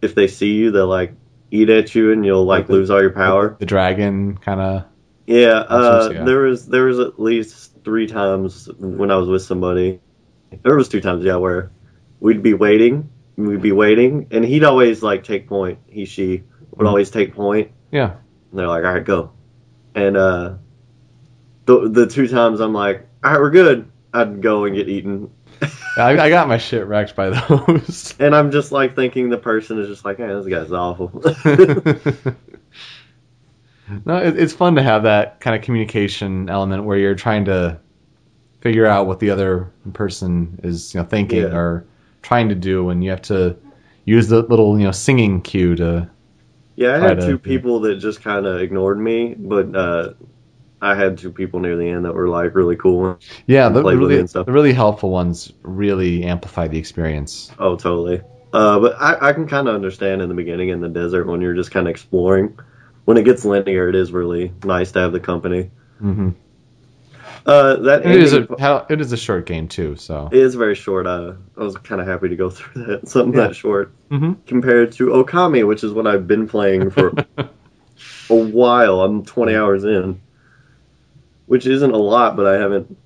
[0.00, 1.12] if they see you they'll like
[1.50, 3.56] eat at you and you'll like Like the- lose all your power.
[3.58, 4.84] The dragon kind of.
[5.26, 10.00] Yeah, uh there was there was at least 3 times when I was with somebody.
[10.62, 11.72] There was two times yeah where
[12.20, 15.78] we'd be waiting, we'd be waiting and he'd always like take point.
[15.86, 16.44] He she
[16.76, 16.88] would Mhm.
[16.88, 18.12] always take point Yeah.
[18.50, 19.30] and they're like, "All right, go."
[19.96, 20.54] And uh
[21.64, 25.30] the the two times I'm like, "All right, we're good." I'd go and get eaten
[25.96, 28.14] I, I got my shit wrecked by those.
[28.20, 31.08] And I'm just like thinking the person is just like, hey, this guy's awful.
[34.04, 37.78] no, it, it's fun to have that kind of communication element where you're trying to
[38.60, 41.56] figure out what the other person is, you know, thinking Yeah.
[41.56, 41.86] or
[42.22, 43.56] trying to do, and you have to
[44.04, 46.10] use the little, you know, singing cue to.
[46.74, 50.12] yeah, I had two people that just kind of ignored me, but uh,
[50.80, 53.18] I had two people near the end that were like really cool.
[53.46, 54.46] Yeah, And the, really, and stuff.
[54.46, 57.50] the really helpful ones really amplify the experience.
[57.58, 58.20] Oh, totally.
[58.52, 61.40] Uh, but I, I can kind of understand in the beginning in the desert when
[61.40, 62.58] you're just kind of exploring.
[63.04, 65.70] When it gets linear, it is really nice to have the company.
[65.98, 66.30] hmm
[67.44, 70.28] Uh, that It is a how- it is a short game too, so.
[70.32, 71.06] it is very short.
[71.06, 73.08] Uh, I was kind of happy to go through that.
[73.08, 73.48] Something Yeah.
[73.48, 77.14] that short hmm compared to Okami, which is what I've been playing for
[78.30, 79.00] a while.
[79.00, 80.20] I'm 20 hours in,
[81.46, 82.96] which isn't a lot, but I haven't.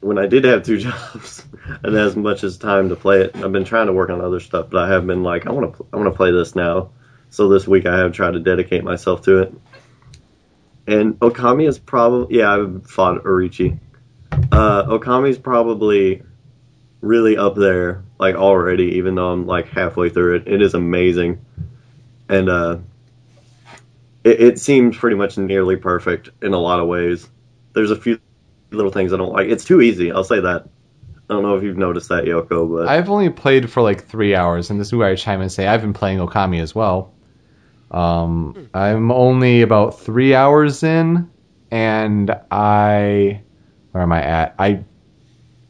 [0.00, 1.44] When I did have two jobs
[1.82, 4.40] and as much as time to play it, I've been trying to work on other
[4.40, 4.68] stuff.
[4.70, 6.90] But I have been like, I want to, I want to play this now.
[7.30, 9.54] So this week I have tried to dedicate myself to it.
[10.86, 13.78] And Okami is probably, yeah, I've fought Orochi.
[14.50, 16.22] Uh, Okami is probably
[17.00, 20.48] really up there, like already, even though I'm like halfway through it.
[20.48, 21.44] It is amazing.
[22.28, 22.78] And uh,
[24.24, 27.28] it, it seems pretty much nearly perfect in a lot of ways.
[27.74, 28.18] There's a few
[28.70, 29.48] little things I don't like.
[29.48, 30.12] It's too easy.
[30.12, 30.68] I'll say that.
[31.30, 34.34] I don't know if you've noticed that, Yoko, but I've only played for like three
[34.34, 36.74] hours, and this is where I chime in and say I've been playing Okami as
[36.74, 37.14] well.
[37.90, 41.30] Um, I'm only about three hours in,
[41.70, 43.42] and I,
[43.92, 44.54] where am I at?
[44.58, 44.84] I,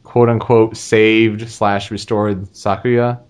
[0.03, 3.21] quote unquote, saved slash restored Sakuya.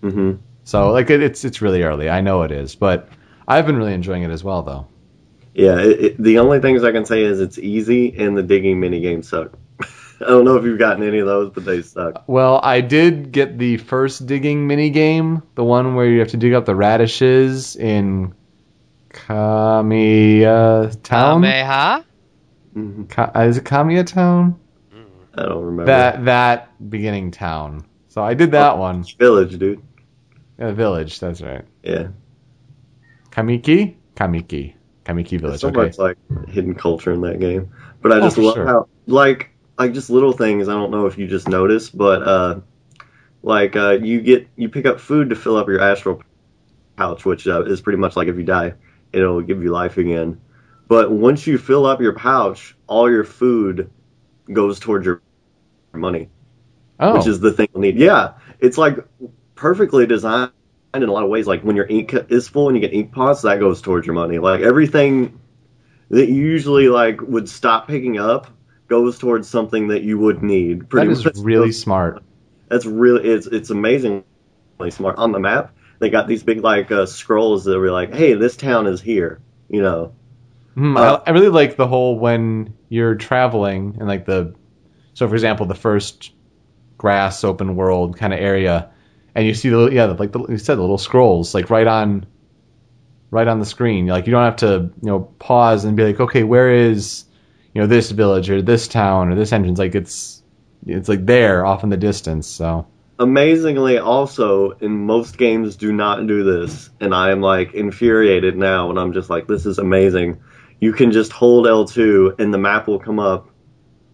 [0.00, 0.32] hmm
[0.64, 2.08] So like it, it's it's really early.
[2.08, 3.08] I know it is, but
[3.46, 4.86] I've been really enjoying it as well, though.
[5.56, 5.78] Yeah.
[5.78, 9.00] It, it, the only things I can say is it's easy and the digging mini
[9.00, 9.52] games suck.
[10.20, 12.24] I don't know if you've gotten any of those, but they suck.
[12.26, 16.36] Well, I did get the first digging mini game, the one where you have to
[16.36, 18.34] dig up the radishes in
[19.10, 21.42] Kamiya Town.
[21.42, 22.04] Kameha?
[22.72, 24.58] hmm Ka- uh, is it Kamiya Town?
[25.38, 27.84] I don't remember That that beginning town.
[28.08, 29.04] So I did that one.
[29.18, 29.82] village, dude.
[30.58, 31.20] Yeah, village.
[31.20, 31.64] That's right.
[31.82, 32.08] Yeah,
[33.30, 33.96] Kamiki.
[34.16, 34.74] Kamiki.
[35.06, 35.60] Kamiki there's Village.
[35.60, 35.76] so Okay.
[35.86, 37.70] much like hidden culture in that game.
[38.02, 38.66] But I Oh, just for love sure.
[38.66, 40.68] how like like just little things.
[40.68, 42.60] I don't know if you just noticed, but uh,
[43.42, 46.22] like uh, you get you pick up food to fill up your astral
[46.96, 48.74] pouch, which uh, is pretty much like if you die,
[49.12, 50.40] it'll give you life again.
[50.88, 53.90] But once you fill up your pouch, all your food
[54.52, 55.22] goes towards your
[55.94, 56.28] money,
[57.00, 57.16] Oh.
[57.16, 57.96] which is the thing you need.
[57.98, 58.98] Yeah, it's like
[59.54, 60.52] perfectly designed
[61.02, 61.46] in a lot of ways.
[61.46, 64.14] Like when your ink is full and you get ink pots, that goes towards your
[64.14, 64.38] money.
[64.38, 65.40] Like everything
[66.10, 68.48] that you usually like would stop picking up
[68.88, 70.88] goes towards something that you would need.
[70.94, 71.34] that Pretty is much.
[71.34, 72.22] really smart.
[72.68, 74.24] That's really it's it's amazingly
[74.90, 75.16] smart.
[75.18, 78.56] On the map, they got these big like uh, scrolls that were like, "Hey, this
[78.56, 80.12] town is here." You know.
[80.74, 84.54] Hmm, Uh, I, I really like the whole when you're traveling and like the,
[85.14, 86.32] so for example, the first
[86.98, 88.90] grass open world kind of area,
[89.36, 92.26] and you see the yeah like the, you said the little scrolls like right on,
[93.30, 94.06] right on the screen.
[94.06, 97.24] Like you don't have to you know pause and be like okay where is,
[97.72, 100.42] you know this village or this town or this entrance like it's
[100.86, 102.48] it's like there off in the distance.
[102.48, 102.86] So
[103.18, 108.90] Amazingly, also in most games do not do this, and I am like infuriated now.
[108.90, 110.42] And I'm just like, this is amazing.
[110.80, 113.48] You can just hold L2, and the map will come up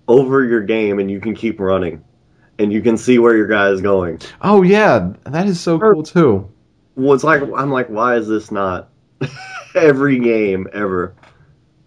[0.06, 2.04] over your game, and you can keep running,
[2.58, 4.20] and you can see where your guy is going.
[4.42, 6.50] oh yeah that is so cool too.
[6.94, 8.88] well, it's like I'm like, why is this not
[9.74, 11.14] every game ever?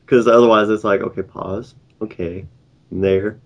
[0.06, 2.45] Because otherwise, it's like, okay, pause, okay,
[2.91, 3.39] there,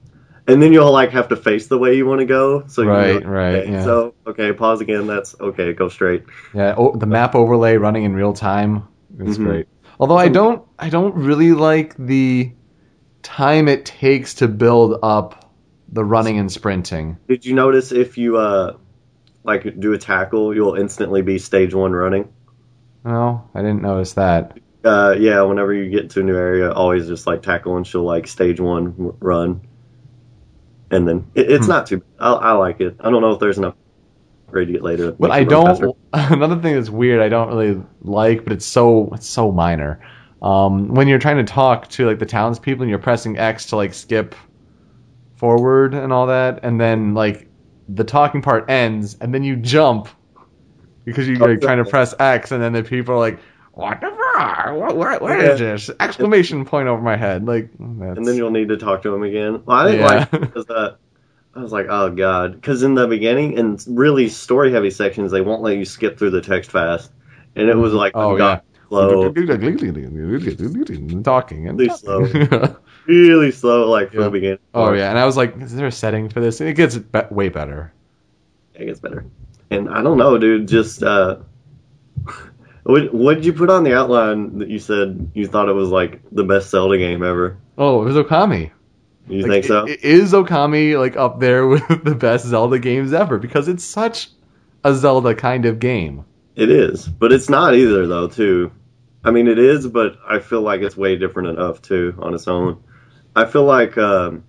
[0.47, 2.65] and then you'll like have to face the way you want to go.
[2.67, 3.83] So Right, know, right, okay, yeah.
[3.83, 5.07] So okay, pause again.
[5.07, 5.73] That's okay.
[5.73, 6.23] Go straight.
[6.53, 8.87] Yeah, oh, the map overlay running in real time
[9.19, 9.43] is Mhm.
[9.45, 9.67] great.
[9.99, 12.51] Although I don't, I don't really like the
[13.21, 15.48] time it takes to build up
[15.91, 17.17] the running and sprinting.
[17.27, 18.77] Did you notice if you uh
[19.43, 22.33] like do a tackle, you'll instantly be stage one running?
[23.03, 24.57] No, I didn't notice that.
[24.83, 25.41] Uh, yeah.
[25.41, 28.59] Whenever you get to a new area, always just like tackle, and she'll like stage
[28.59, 29.61] one run,
[30.91, 31.71] and then it, it's Hmm.
[31.71, 32.03] not too.
[32.19, 32.97] I, I like it.
[32.99, 33.75] I don't know if there's enough
[34.53, 35.11] to get later.
[35.11, 35.85] But I it run faster.
[35.85, 35.97] don't.
[36.13, 39.99] Another thing that's weird, I don't really like, but it's so, it's so minor.
[40.41, 43.75] Um, when you're trying to talk to like the townspeople and you're pressing X to
[43.75, 44.35] like skip
[45.39, 47.47] forward and all that, and then like
[47.87, 50.09] the talking part ends, and then you jump
[51.05, 53.39] because you're like, trying to press X, and then the people are like,
[53.71, 54.75] "What the fuck?
[54.75, 57.69] What, what, what is this?" Exclamation point over my head, like.
[57.79, 59.63] That's, and then you'll need to talk to him again.
[59.65, 60.07] Well, I didn't Yeah.
[60.07, 60.95] like because uh,
[61.55, 65.41] I was like, oh god, because in the beginning and really story heavy sections, they
[65.41, 67.11] won't let you skip through the text fast,
[67.55, 69.23] and it was like Oh, ungodly slow,
[71.23, 72.25] talking and Really slow.
[73.09, 74.23] really slow, like Yeah.
[74.23, 74.59] the beginning.
[74.73, 76.59] Oh yeah, and I was like, is there a setting for this?
[76.61, 77.91] And it gets be- way better.
[78.75, 79.25] it gets better.
[79.71, 80.67] And I don't know, dude.
[80.67, 81.37] Just uh,
[82.83, 85.89] what what did you put on the outline that you said you thought it was
[85.89, 87.57] like the best Zelda game ever?
[87.77, 88.71] Oh, it was Okami.
[89.27, 89.87] You Like, think so?
[89.87, 93.37] i- Is Okami like up there with the best Zelda games ever?
[93.37, 94.29] Because it's such
[94.83, 96.25] a Zelda kind of game.
[96.55, 98.27] It is, but it's not either though.
[98.27, 98.71] Too,
[99.23, 102.47] I mean, it is, but I feel like it's way different enough too on its
[102.47, 102.83] own.
[103.35, 104.43] I feel like um,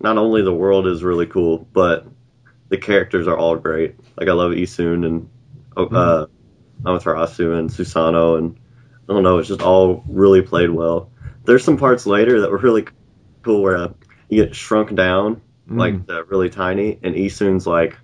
[0.00, 2.06] not only the world is really cool, but
[2.68, 3.96] the characters are all great.
[4.16, 5.28] Like I love Issun and
[5.76, 6.26] uh,
[6.82, 8.58] Amaterasu and Susano, and
[9.08, 11.10] I don't know, it's just all really played well.
[11.44, 12.86] There's some parts later that were really
[13.42, 13.92] cool where uh,
[14.28, 15.78] you get shrunk down Mm.
[15.78, 17.96] like uh, really tiny, and Issun's like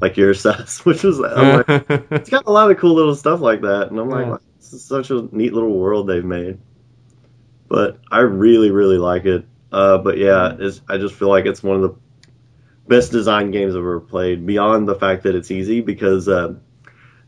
[0.00, 1.66] like your size, which was I'm like,
[2.10, 4.30] it's got a lot of cool little stuff like that, and I'm like, Yeah.
[4.32, 6.58] wow, this is such a neat little world they've made.
[7.72, 9.46] But I really, really like it.
[9.72, 11.94] Uh, but yeah, it's, I just feel like it's one of the
[12.86, 14.44] best design games I've ever played.
[14.44, 16.56] Beyond the fact that it's easy, because uh,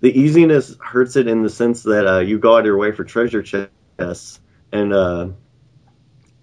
[0.00, 2.92] the easiness hurts it in the sense that uh, you go out of your way
[2.92, 4.38] for treasure chests,
[4.70, 5.28] and uh,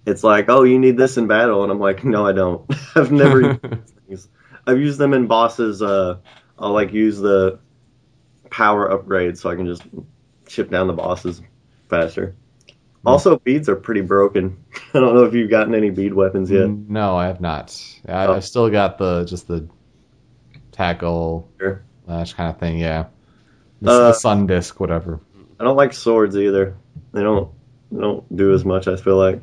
[0.08, 2.68] it's like, oh, you need this in battle, and I'm like, no, I don't.
[2.96, 3.62] I've never used
[4.08, 4.30] things.
[4.66, 5.84] I've used them in bosses.
[5.84, 6.18] Uh,
[6.58, 7.60] I'll like use the
[8.50, 9.84] power upgrade so I can just
[10.48, 11.44] chip down the bosses
[11.88, 12.36] faster.
[13.06, 14.64] Also, beads are pretty broken.
[14.94, 16.70] I don't know if you've gotten any bead weapons yet.
[16.70, 17.76] No, I have not.
[18.08, 18.34] I, Oh.
[18.36, 19.68] I've still got the just the
[20.72, 21.82] tackle Sure.
[22.08, 22.78] lash kind of thing.
[22.80, 23.06] Yeah,
[23.82, 25.20] the, Uh, the sun disc, whatever.
[25.60, 26.76] I don't like swords either.
[27.14, 27.50] They don't
[27.92, 28.88] they don't do as much.
[28.88, 29.42] I feel like.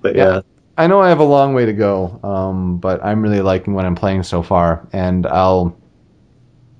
[0.00, 0.34] But Yeah.
[0.34, 0.40] yeah,
[0.78, 3.84] I know I have a long way to go, um, but I'm really liking what
[3.84, 5.76] I'm playing so far, and I'll,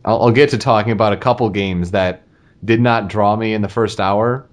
[0.04, 2.22] I'll I'll get to talking about a couple games that
[2.64, 4.46] did not draw me in the first hour,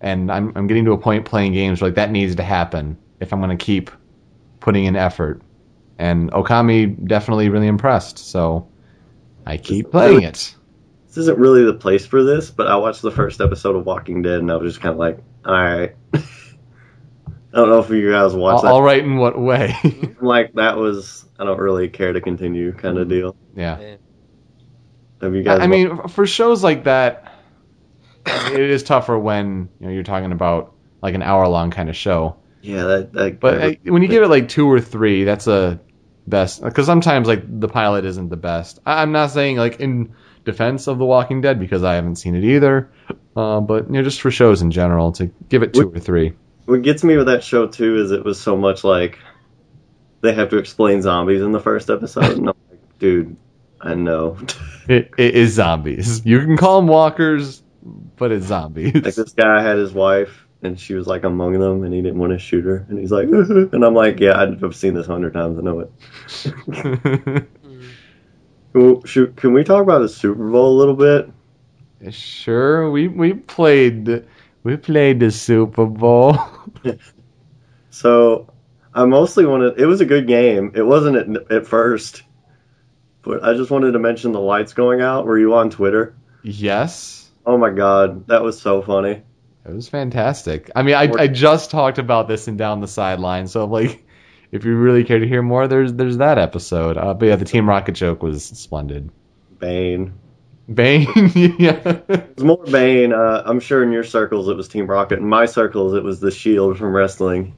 [0.00, 2.98] and I'm I'm getting to a point playing games where like that needs to happen
[3.20, 3.90] if I'm going to keep
[4.60, 5.42] putting in effort.
[5.98, 8.68] And Okami definitely really impressed, so
[9.44, 10.54] I keep playing it.
[11.06, 12.50] this isn't really the place for this.
[12.50, 14.98] But I watched the first episode of Walking Dead, and I was just kind of
[14.98, 15.94] like, all right.
[16.14, 18.70] I don't know if you guys watched that.
[18.70, 19.74] All right, in what way?
[20.20, 23.10] like that was I don't really care to continue kind of mm-hmm.
[23.10, 23.36] deal.
[23.56, 23.96] yeah.
[25.20, 25.60] Have you guys?
[25.60, 27.30] I mean, for shows like that,
[28.52, 31.96] it is tougher when you know you're talking about like an hour long kind of
[31.96, 32.36] show.
[32.62, 33.12] yeah, that.
[33.14, 35.80] that But uh, when you give it like two or three, that's a
[36.26, 36.62] best.
[36.62, 38.78] Because sometimes like the pilot isn't the best.
[38.86, 40.14] I- I'm not saying like in
[40.44, 42.90] defense of The Walking Dead because I haven't seen it either.
[43.36, 46.34] Uh, but you know, just for shows in general, to give it two or three.
[46.66, 49.18] what gets me with that show too is it was so much like
[50.20, 53.36] they have to explain zombies in the first episode, and I'm like, dude,
[53.80, 54.36] I know.
[54.88, 56.26] It, it is zombies.
[56.26, 58.94] You can call them walkers, but it's zombies.
[58.94, 62.18] like this guy had his wife, and she was like among them, and he didn't
[62.18, 65.12] want to shoot her, and he's like, and I'm like, yeah, I've seen this a
[65.12, 67.46] hundred times, I know it.
[68.72, 71.30] Well, shoot, can we talk about the Super Bowl a little bit?
[72.10, 74.24] sure, we we played
[74.62, 76.36] we played the Super Bowl.
[77.92, 78.48] So
[78.94, 79.78] I mostly wanted.
[79.80, 80.72] It was a good game.
[80.76, 82.22] It wasn't at, at first,
[83.22, 85.26] but I just wanted to mention the lights going out.
[85.26, 86.14] Were you on Twitter?
[86.42, 87.19] yes.
[87.50, 89.22] Oh my god, that was so funny.
[89.66, 90.70] It was fantastic.
[90.76, 94.06] I mean, I, I just talked about this in Down the Sideline, so like,
[94.52, 96.96] if you really care to hear more, there's there's that episode.
[96.96, 99.10] Uh, but yeah, the Team Rocket joke was splendid.
[99.58, 100.14] Bane.
[100.72, 101.08] Bane,
[101.58, 103.12] yeah, It was more Bane.
[103.12, 105.18] Uh, I'm sure in your circles it was Team Rocket.
[105.18, 107.56] In my circles it was the Shield from wrestling.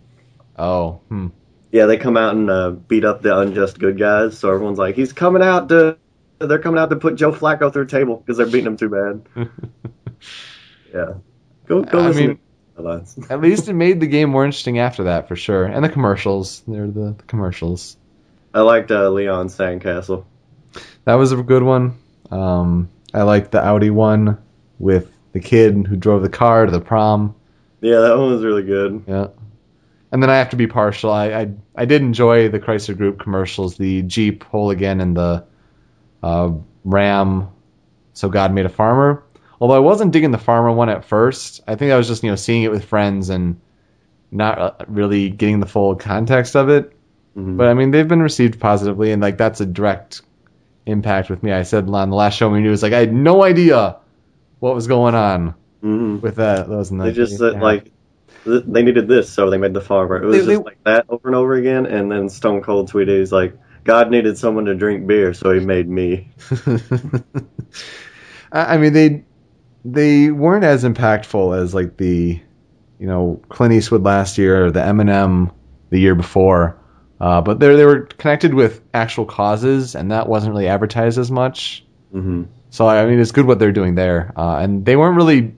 [0.59, 1.29] oh, hmm.
[1.71, 4.39] Yeah, they come out and uh, beat up the unjust good guys.
[4.39, 5.99] So everyone's like, he's coming out to.
[6.49, 8.89] They're coming out to put Joe Flacco through a table because they're beating him too
[8.89, 9.49] bad.
[10.95, 11.15] Yeah.
[11.67, 12.43] Go go I listen mean- to.
[13.31, 15.65] At least it made the game more interesting after that, for sure.
[15.67, 17.97] And the commercials, they're the, the commercials.
[18.53, 20.25] I liked uh, Leon Sandcastle.
[21.05, 21.97] That was a good one.
[22.31, 24.39] Um, I liked the Audi one
[24.79, 27.35] with the kid who drove the car to the prom.
[27.81, 29.05] Yeah, that one was really good.
[29.07, 29.29] Yeah.
[30.11, 31.13] And then I have to be partial.
[31.13, 35.45] I I, I did enjoy the Chrysler Group commercials, the Jeep Whole again and the
[36.23, 36.51] uh,
[36.85, 37.49] Ram.
[38.15, 39.25] So God made a farmer.
[39.61, 41.61] Although I wasn't digging the farmer one at first.
[41.69, 43.61] I think I was just you know seeing it with friends and
[44.31, 46.93] not uh, really getting the full context of it.
[47.37, 47.57] Mhm.
[47.57, 50.23] But I mean, they've been received positively, and like that's a direct
[50.85, 51.53] impact with me.
[51.53, 53.97] I said on the last show we knew was like I had no idea
[54.59, 56.21] what was going on Mhm.
[56.21, 56.69] with that.
[56.69, 57.91] Those and They just said like
[58.45, 60.17] they needed this, so they made the farmer.
[60.21, 61.87] It was They- just they- like that over and over again.
[61.87, 65.61] And then Stone Cold tweeted, "He's like, God needed someone to drink beer, so He
[65.61, 66.31] made me."
[68.53, 69.25] I mean, they
[69.85, 72.41] they weren't as impactful as like the
[72.99, 75.53] you know Clint Eastwood last year or the Eminem
[75.91, 76.79] the year before,
[77.21, 81.31] uh, but they they were connected with actual causes, and that wasn't really advertised as
[81.31, 81.85] much.
[82.13, 85.55] hmm So I mean, it's good what they're doing there, uh, and they weren't really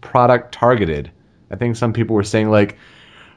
[0.00, 1.10] product targeted.
[1.50, 2.78] I think some people were saying like,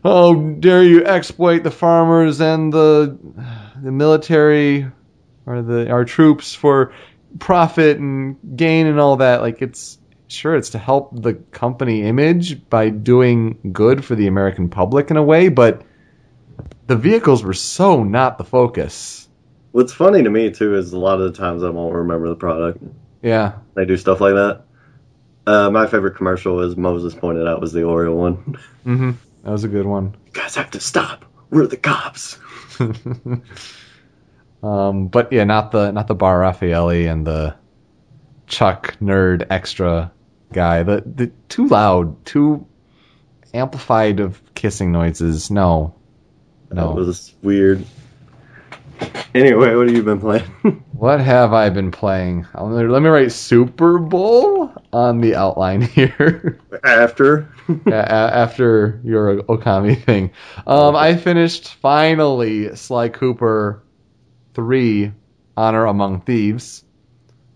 [0.04, 3.17] "Oh, dare you exploit the farmers and the
[3.84, 4.91] the military
[5.46, 6.93] or the our troops for
[7.39, 12.68] profit and gain and all that?" Like it's sure it's to help the company image
[12.70, 15.84] by doing good for the American public in a way, but
[16.88, 19.28] the vehicles were so not the focus.
[19.72, 22.36] What's funny to me too is a lot of the times I won't remember the
[22.36, 22.84] product.
[23.22, 23.53] Yeah.
[23.74, 24.66] They do stuff like that.
[25.45, 28.57] Uh, my favorite commercial, as Moses pointed out, was the Oreo one.
[28.86, 29.12] Mm-hmm.
[29.43, 30.16] That was a good one.
[30.28, 31.26] You guys have to stop.
[31.49, 32.38] We're the cops.
[34.64, 37.55] um, but yeah, not the not the Bar Refaeli and the
[38.47, 40.11] Chuck nerd extra
[40.51, 40.84] guy.
[40.84, 42.66] The the too loud, too
[43.53, 45.51] amplified of kissing noises.
[45.51, 45.93] No,
[46.70, 46.91] That no.
[46.91, 47.86] was weird.
[49.36, 50.43] Anyway, what have you been playing?
[50.93, 52.47] What have I been playing?
[52.57, 56.59] Let me write Super Bowl on the outline here.
[56.82, 57.49] After?
[57.68, 60.32] a- a- after your Okami thing.
[60.66, 63.84] Um, I finished finally Sly Cooper
[64.54, 65.12] 3
[65.58, 66.84] Honor Among Thieves.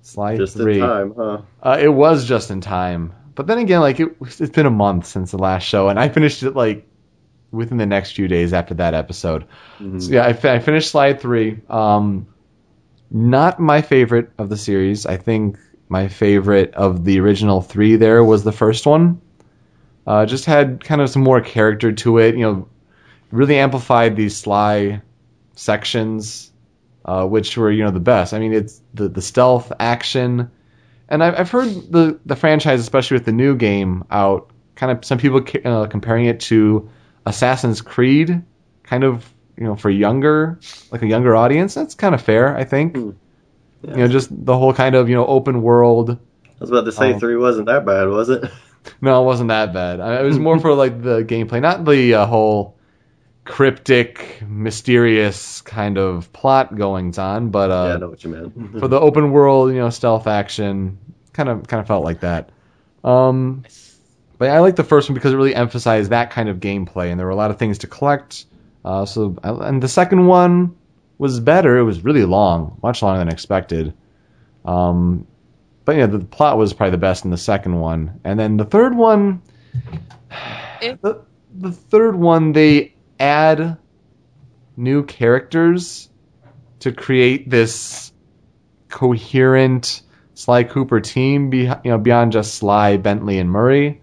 [0.02, 0.76] Sly Just 3.
[0.76, 1.42] in time, huh?
[1.62, 3.14] Uh, it was just in time.
[3.36, 6.10] But then again, like it, it's been a month since the last show, and I
[6.10, 6.88] finished it like
[7.52, 9.46] within the next few days after that episode.
[9.80, 10.02] Mhm.
[10.02, 11.60] So yeah, I, I finished Sly Three.
[11.70, 12.28] Um,
[13.12, 15.06] not my favorite of the series.
[15.06, 15.58] I think
[15.90, 19.22] my favorite of the original three there was the first one.
[20.06, 22.36] Uh, just had kind of some more character to it.
[22.36, 22.68] You know,
[23.32, 25.02] really amplified these Sly
[25.56, 26.52] sections,
[27.08, 28.34] uh, which were you know the best.
[28.34, 30.52] I mean, it's the the stealth action,
[31.10, 35.06] and I've I've heard the the franchise, especially with the new game out, kind of
[35.06, 36.90] some people uh, comparing it to
[37.26, 38.44] Assassin's Creed,
[38.84, 40.60] kind of you know for younger
[40.92, 41.74] like a younger audience.
[41.74, 42.96] That's kind of fair, I think.
[42.96, 43.92] Yeah.
[43.92, 46.10] You know, just the whole kind of you know open world.
[46.12, 46.18] I
[46.60, 47.20] was about to say Oh.
[47.20, 48.44] three wasn't that bad, was it?
[49.02, 50.00] No, it wasn't that bad.
[50.00, 52.77] I- It was more for like the gameplay, not the uh, whole
[53.48, 58.72] cryptic, mysterious kind of plot goings on, but uh, yeah, I know what you meant.
[58.80, 60.98] for the open world, you know, stealth action,
[61.34, 62.50] kind of kind of felt like that.
[63.04, 63.64] Um,
[64.38, 67.20] but I like the first one because it really emphasized that kind of gameplay, and
[67.20, 68.46] there were a lot of things to collect.
[68.84, 70.76] Uh, so, and the second one
[71.18, 71.78] was better.
[71.78, 73.94] It was really long, much longer than expected.
[74.66, 75.26] Um,
[75.86, 78.66] but yeah, the plot was probably the best in the second one, and then the
[78.66, 79.42] third one.
[80.82, 80.96] Eh.
[81.02, 81.22] The,
[81.56, 83.78] the third one, they add
[84.76, 86.10] new characters
[86.80, 88.12] to create this
[88.90, 90.02] coherent
[90.36, 94.02] Sly Cooper team, be, you know, beyond just Sly, Bentley, and Murray.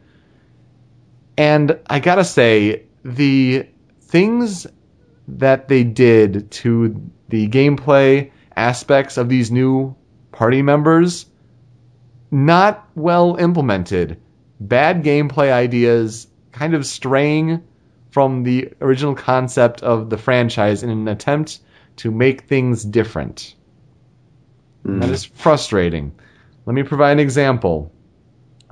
[1.37, 3.69] And I gotta say, the
[4.01, 4.67] things
[5.29, 9.95] that they did to the gameplay aspects of these new
[10.33, 11.27] party members,
[12.31, 14.21] not well implemented.
[14.61, 17.63] Bad gameplay ideas, kind of straying
[18.15, 21.59] from the original concept of the franchise in an attempt
[21.97, 23.57] to make things different.
[24.87, 25.01] Mm.
[25.01, 26.13] That is frustrating.
[26.65, 27.91] Let me provide an example.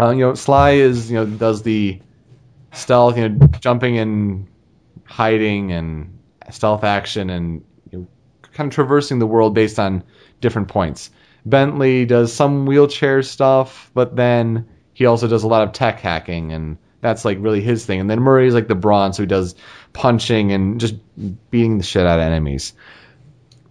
[0.01, 2.01] Uh, you know, Sly is you know does the
[2.71, 4.47] stealth, you know, jumping and
[5.03, 6.21] hiding and
[6.51, 8.07] stealth action and you know,
[8.53, 10.05] kind of traversing the world based on
[10.41, 11.11] different points.
[11.45, 16.53] Bentley does some wheelchair stuff, but then he also does a lot of tech hacking
[16.53, 18.01] and that's like really his thing.
[18.01, 19.55] And then Murray's like the bronze he does
[19.93, 20.95] punching and just
[21.51, 22.73] beating the shit out of enemies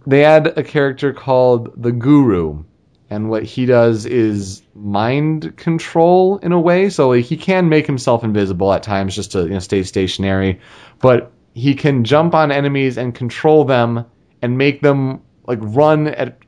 [0.06, 2.64] they add a character called the Guru,
[3.10, 6.88] and what he does is mind control in a way.
[6.90, 10.60] So like, he can make himself invisible at times just to you know, stay stationary,
[11.00, 14.06] but he can jump on enemies and control them
[14.40, 16.38] and make them like run at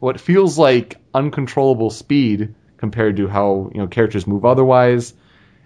[0.00, 5.14] what feels like uncontrollable speed compared to how you know characters move otherwise,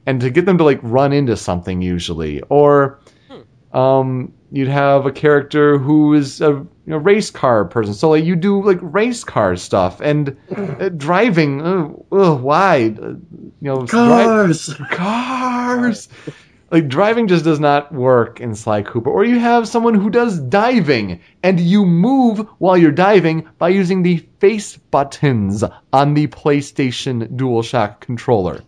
[0.06, 3.00] and to get them to like run into something usually or
[3.72, 7.94] um, you'd have a character who is a you know, race car person.
[7.94, 11.60] So like you do like race car stuff and uh, driving.
[11.60, 12.94] Uh, ugh, why?
[13.00, 14.74] Uh, you know, dri- Cars!
[14.90, 16.08] cars.
[16.70, 19.10] Like driving just does not work in Sly Cooper.
[19.10, 24.02] Or you have someone who does diving and you move while you're diving by using
[24.02, 28.62] the face buttons on the PlayStation DualShock controller.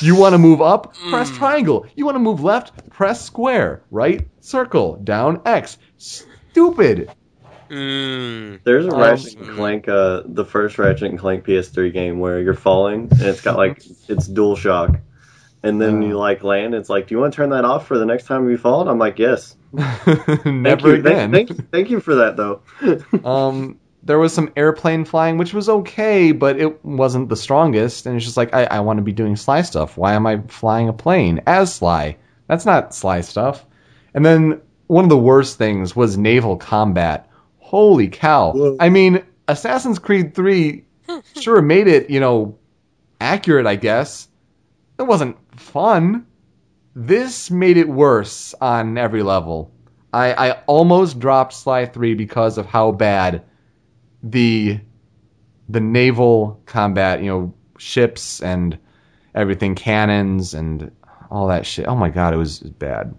[0.00, 0.94] You want to move up?
[1.10, 1.86] Press triangle.
[1.94, 2.90] You want to move left?
[2.90, 3.82] Press square.
[3.90, 4.26] Right?
[4.40, 4.96] Circle.
[4.96, 5.78] Down X.
[5.98, 7.10] Stupid.
[7.70, 8.60] Mm.
[8.64, 12.40] There's a Um, Ratchet and Clank, uh, the first Ratchet and Clank PS3 game where
[12.40, 14.96] you're falling and it's got like it's dual shock,
[15.62, 16.08] and then Yeah.
[16.08, 16.74] you like land.
[16.74, 18.80] It's like, do you want to turn that off for the next time you fall?
[18.80, 19.54] And I'm like, yes.
[19.76, 20.94] Thank Never you.
[20.94, 21.30] again.
[21.30, 22.62] Thank, thank, thank you for that though.
[23.24, 28.06] Um, there was some airplane flying, which was okay, but it wasn't the strongest.
[28.06, 29.96] And it's just like, I, I want to be doing Sly stuff.
[29.96, 32.16] Why am I flying a plane as Sly?
[32.46, 33.66] That's not Sly stuff.
[34.14, 37.28] And then one of the worst things was naval combat.
[37.58, 38.52] Holy cow.
[38.52, 38.76] Whoa.
[38.80, 40.84] I mean, Assassin's Creed 3
[41.40, 42.58] sure made it, you know,
[43.20, 44.28] accurate, I guess.
[44.98, 46.26] It wasn't fun.
[46.94, 49.72] This made it worse on every level.
[50.12, 53.44] I, I almost dropped Sly 3 because of how bad
[54.22, 54.80] the
[55.68, 58.78] the naval combat, you know, ships and
[59.34, 60.90] everything, cannons and
[61.30, 61.86] all that shit.
[61.86, 63.14] Oh my god, it was bad.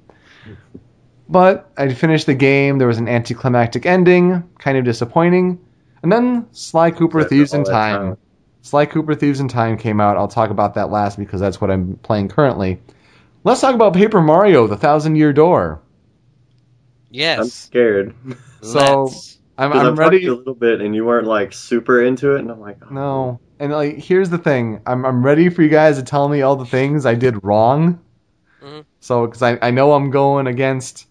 [1.28, 2.80] But I finished the game.
[2.80, 5.60] There was an anticlimactic ending, kind of disappointing.
[6.02, 8.00] And then Sly Cooper Thieves in Time.
[8.00, 8.18] time.
[8.62, 10.18] Sly Cooper Thieves in Time came out.
[10.18, 12.80] I'll talk about that last because that's what I'm playing currently.
[13.44, 15.82] Let's talk about Paper Mario: The Thousand Year Door.
[17.12, 18.16] Yes, I'm scared.
[18.62, 19.39] So- Let's.
[19.60, 20.26] I'm, 'Cause I'm I've to ready.
[20.26, 23.40] a little bit, and you weren't like super into it, and I'm like, oh, No,
[23.60, 24.82] and like here's the thing.
[24.88, 28.00] I'm I'm ready for you guys to tell me all the things I did wrong.
[28.64, 28.86] Mhm.
[29.02, 31.08] So because I I know I'm going against,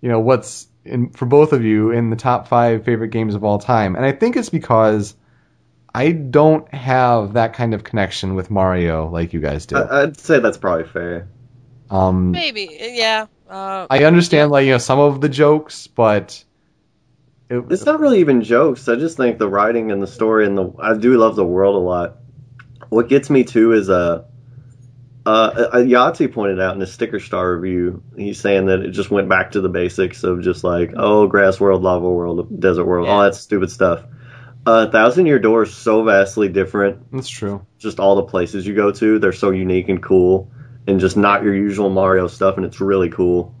[0.00, 3.42] you know, what's in for both of you in the top five favorite games of
[3.44, 5.16] all time, and I think it's because
[5.92, 9.76] I don't have that kind of connection with Mario like you guys do.
[9.76, 11.26] I, I'd say that's probably fair.
[11.90, 13.26] Um, Maybe, yeah.
[13.48, 16.44] Uh, I understand like you know some of the jokes, but
[17.50, 18.88] it, It's not really even jokes.
[18.88, 21.76] I just think the writing and the story and the I do love the world
[21.76, 22.16] a lot.
[22.88, 24.24] What gets me too is uh,
[25.26, 28.02] uh, Yahtzee pointed out in his sticker star review.
[28.16, 31.60] He's saying that it just went back to the basics of just like oh grass
[31.60, 34.04] world, lava world, desert world, all that stupid stuff.
[34.64, 37.10] Uh, Thousand Year Door is so vastly different.
[37.10, 37.64] that's true.
[37.78, 40.50] Just all the places you go to, they're so unique and cool,
[40.86, 43.54] and just not your usual Mario stuff, and it's really cool.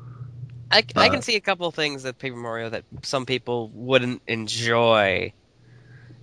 [0.70, 5.32] I, I can see a couple things that Paper Mario that some people wouldn't enjoy.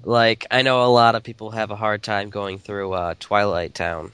[0.04, 3.76] Like, I know a lot of people have a hard time going through uh, Twilight
[3.76, 4.14] Town.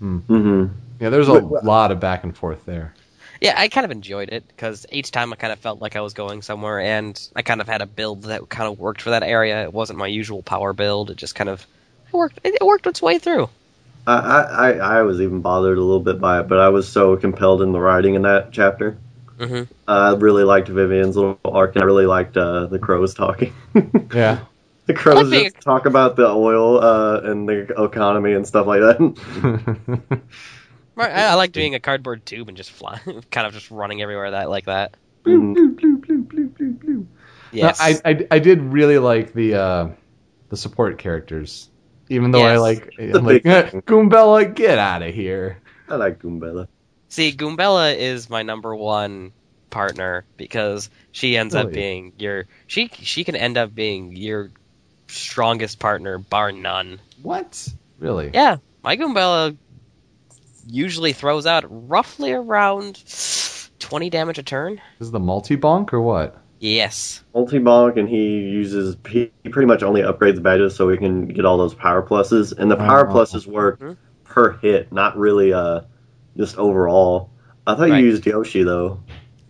[0.00, 0.66] hmm
[1.00, 2.94] Yeah, there's a lot of back and forth there.
[3.40, 6.00] Yeah, I kind of enjoyed it because each time I kind of felt like I
[6.00, 9.10] was going somewhere, and I kind of had a build that kind of worked for
[9.10, 9.62] that area.
[9.62, 11.60] It wasn't my usual power build; it just kind of
[12.12, 12.40] it worked.
[12.42, 13.48] It worked its way through.
[14.06, 16.88] I, I, I I was even bothered a little bit by it, but I was
[16.88, 18.98] so compelled in the writing in that chapter.
[19.38, 23.54] Hmm I really liked Vivian's little arc, and I really liked uh, the crows talking.
[24.12, 24.40] Yeah.
[24.86, 28.66] the crows I like just talk about the oil uh, and the economy and stuff
[28.66, 30.20] like that.
[30.96, 34.32] I, I like doing a cardboard tube and just flying, kind of just running everywhere
[34.32, 34.94] that like that.
[35.24, 35.54] Mhm.
[35.54, 37.06] blue, blue, blue, blue, blue, blue.
[37.52, 39.88] Yes, No, I, I I did really like the uh,
[40.48, 41.70] the support characters,
[42.08, 43.82] even though I like The I'm like big eh, thing.
[43.82, 45.62] Goombella, get out of here.
[45.88, 46.68] I like Goombella.
[47.08, 49.32] See, Goombella is my number one
[49.70, 54.50] partner because she ends up being your she she can end up being your
[55.08, 57.00] strongest partner bar none.
[57.22, 57.68] What?
[57.98, 58.30] Really?
[58.32, 59.56] Yeah, my Goombella
[60.66, 63.02] usually throws out roughly around
[63.78, 64.76] 20 damage a turn.
[64.98, 66.36] This is the multi bonk or what?
[66.60, 67.22] Yes.
[67.34, 71.26] Multi bonk, and he uses he, he pretty much only upgrades badges so he can
[71.28, 73.12] get all those power pluses, and the power Oh.
[73.14, 73.96] pluses work Mhm.
[74.24, 75.82] per hit, not really uh
[76.38, 77.30] just overall.
[77.66, 78.00] I thought Right.
[78.02, 79.00] you used Yoshi though.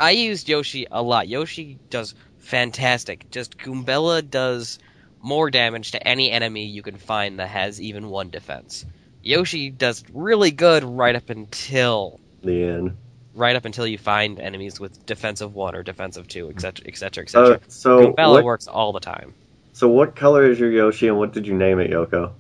[0.01, 1.29] I used Yoshi a lot.
[1.29, 3.31] Yoshi does fantastic.
[3.31, 4.79] Just Goombella does
[5.21, 8.87] more damage to any enemy you can find that has even one defense.
[9.23, 12.97] Yoshi does really good right up until The end.
[13.35, 17.61] right up until you find enemies with defensive one or defensive two, etc., etc., etc.
[17.69, 19.35] so Goombella what, works all the time.
[19.73, 22.33] so what color is your Yoshi, and what did you name it, Yoko?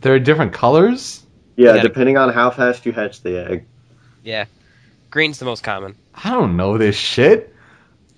[0.00, 1.24] There are different colors.
[1.56, 1.82] Yeah, Yeah.
[1.82, 3.66] depending on how fast you hatch the egg.
[4.24, 4.46] Yeah,
[5.10, 5.94] green's the most common.
[6.14, 7.54] I don't know this shit.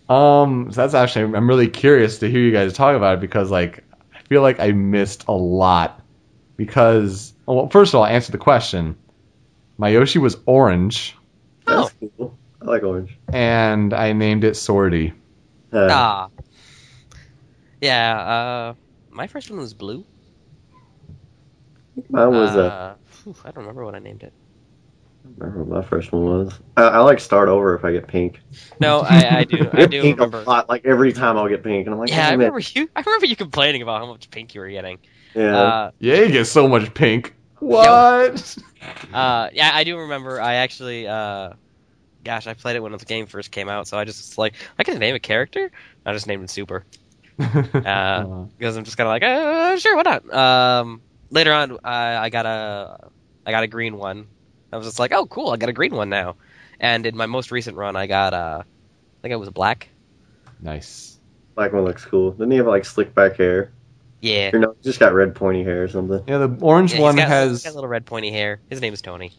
[0.09, 3.51] Um, so that's actually I'm really curious to hear you guys talk about it because
[3.51, 3.83] like
[4.15, 6.01] I feel like I missed a lot
[6.57, 8.97] because well first of all answer the question.
[9.79, 11.17] My Yoshi was orange
[11.67, 12.37] That's cool.
[12.61, 13.17] I like orange.
[13.33, 15.13] and I named it Swordy.
[15.73, 16.29] Uh, Ah,
[17.81, 18.19] yeah.
[18.21, 18.75] Uh,
[19.11, 20.05] my first one was blue.
[22.09, 22.95] mine was uh,
[23.25, 24.35] Phew, I don't remember what I named it.
[25.25, 26.61] I remember what my first one was.
[26.77, 28.41] I, I like start over if I get pink.
[28.81, 29.71] No, I, I do.
[29.73, 30.43] I get do pink remember.
[30.47, 30.69] a lot.
[30.69, 32.45] Like every time I'll get pink, and I'm like, Yeah, I damn it.
[32.45, 32.89] remember you.
[32.95, 34.99] I remember you complaining about how much pink you were getting.
[35.35, 35.57] Yeah.
[35.57, 37.35] Uh, Yeah, you get so much pink.
[37.61, 38.57] What?
[39.13, 40.41] uh, yeah, I do remember.
[40.41, 41.51] I actually, uh,
[42.25, 44.57] gosh, I played it when the game first came out, so I just was like,
[44.79, 45.71] I can name a character.
[46.07, 46.87] I just named it Super
[47.85, 50.33] Uh, because I'm just kind of like, uh, sure, why not?
[50.35, 53.11] Um, later on, I, I got a,
[53.47, 54.27] I got a green one.
[54.73, 56.37] I was just like, oh, cool, I got a green one now.
[56.81, 59.89] And in my most recent run, I got, uh, I think it was black.
[60.61, 61.19] nice.
[61.55, 62.33] Black one looks cool.
[62.33, 63.73] Didn't he have like slick back hair?
[64.21, 64.51] Yeah.
[64.53, 66.23] Or no, just got red pointy hair or something.
[66.27, 68.61] Yeah, the orange Yeah, one got, has he's got little red pointy hair.
[68.71, 69.33] His name is Tony.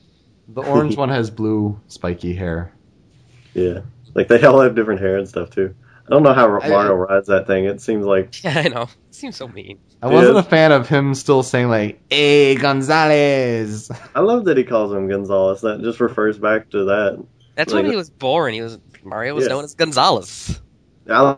[0.47, 2.71] the orange one has blue spiky hair.
[3.53, 3.81] Yeah.
[4.13, 5.75] Like they all have different hair and stuff too.
[6.07, 7.65] I don't know how I- Mario rides that thing.
[7.65, 8.83] It seems like Yeah, I know.
[8.83, 9.79] It Seems so mean.
[10.01, 10.39] I wasn't Yeah.
[10.41, 15.07] a fan of him still saying like, "Hey Gonzalez." I love that he calls him
[15.07, 15.61] Gonzalez.
[15.61, 17.25] That just refers back to that.
[17.55, 18.53] That's Like- when he was born.
[18.53, 19.49] He was Mario was Yeah.
[19.49, 20.59] known as Gonzalez.
[21.09, 21.37] I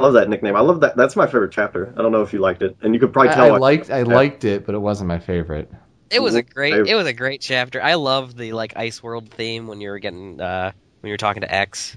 [0.00, 0.56] love that nickname.
[0.56, 0.96] I love that.
[0.96, 1.92] That's my favorite chapter.
[1.96, 3.44] I don't know if you liked it, and you could probably tell.
[3.44, 5.70] I why- liked I liked it, but it wasn't my favorite.
[6.10, 6.74] It was a great.
[6.86, 7.82] It was a great chapter.
[7.82, 11.18] I love the like ice world theme when you were getting uh when you were
[11.18, 11.96] talking to X.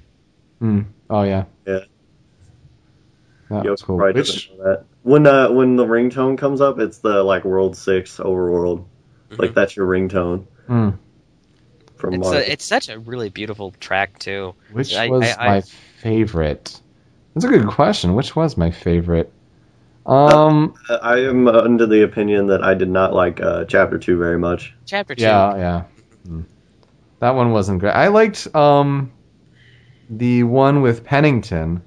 [0.60, 0.82] Hmm.
[1.10, 1.46] Oh yeah.
[1.66, 1.80] Yeah.
[3.50, 3.98] That Yoko cool.
[3.98, 4.86] probably Which doesn't know that.
[5.04, 8.86] When uh when the ringtone comes up, it's the like World Six Overworld.
[9.32, 9.40] Mhm.
[9.40, 10.90] Like that's your ringtone hmm,
[11.96, 14.54] from It's a, it's such a really beautiful track too.
[14.72, 15.62] which I- was I- I- my
[16.02, 16.80] favorite?
[17.34, 18.16] That's a good question.
[18.16, 19.32] Which was my favorite?
[20.06, 24.18] Um, Uh, I am under the opinion that I did not like uh, Chapter Two
[24.18, 24.74] very much.
[24.86, 25.24] Chapter two.
[25.24, 25.84] yeah, yeah.
[26.28, 26.46] Mm.
[27.20, 27.92] That one wasn't great.
[27.92, 29.12] I liked um
[30.10, 31.82] the one with Pennington.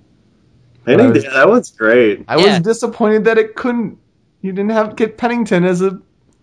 [0.87, 2.25] Penny, I was- that one's great.
[2.29, 2.47] I Yeah.
[2.47, 3.99] was disappointed that it couldn't.
[4.43, 5.99] You didn't have get Pennington as a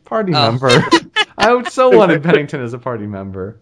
[0.06, 0.52] party Oh.
[0.52, 0.70] member.
[1.38, 3.60] I so wanted Pennington as a party member.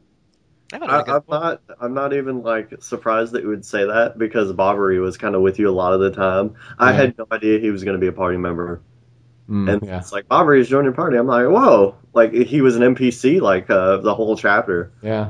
[0.72, 1.42] That I, been a I'm one.
[1.42, 1.62] not.
[1.80, 5.42] I'm not even like surprised that you would say that because Bobbery was kind of
[5.42, 6.56] with you a lot of the time.
[6.80, 6.98] I Yeah.
[6.98, 8.82] had no idea he was going to be a party member,
[9.50, 11.18] Mm, and yeah, it's like Bobbery is joining your party.
[11.18, 11.96] I'm like, whoa!
[12.14, 15.30] Like he was an NPC like uh, the whole chapter, yeah.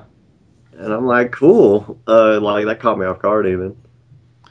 [0.77, 1.99] and I'm like, cool.
[2.07, 3.75] Uh, like that caught me off guard even.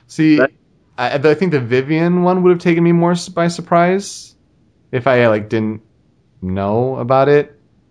[0.07, 0.53] See, That-
[0.97, 4.35] I, I think the Vivian one would have taken me more by surprise
[4.93, 5.83] if I like didn't
[6.43, 7.49] know about it.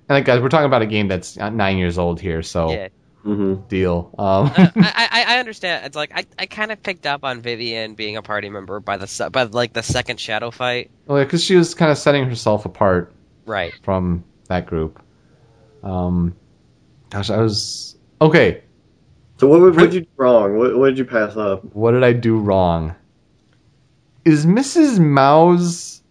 [0.10, 2.72] And like guys, we're talking about a game that's uh, nine years old here, so
[2.72, 2.88] Yeah.
[3.24, 4.14] hmm deal.
[4.18, 5.86] Um, Uh, I, I I understand.
[5.86, 8.98] It's like I, I kind of picked up on Vivian being a party member by
[8.98, 10.92] the se- by like the second shadow fight.
[11.08, 13.14] because she was kind of setting herself apart
[13.46, 13.74] Right.
[13.84, 15.02] from that group.
[15.84, 16.36] Um,
[17.10, 18.64] gosh, I was okay.
[19.44, 20.58] So what, what did you do wrong?
[20.58, 21.66] What, what did you pass up?
[21.76, 22.96] What did I do wrong?
[24.24, 25.00] Is Mrs.
[25.00, 26.02] Mouse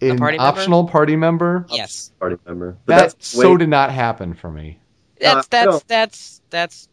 [0.00, 0.48] an party member?
[0.48, 1.66] optional party member?
[1.70, 2.12] Yes.
[2.20, 2.76] Party member.
[2.86, 4.78] But That that's so way- did not happen for me.
[5.20, 6.88] That's Uh, I that's don't- that's that's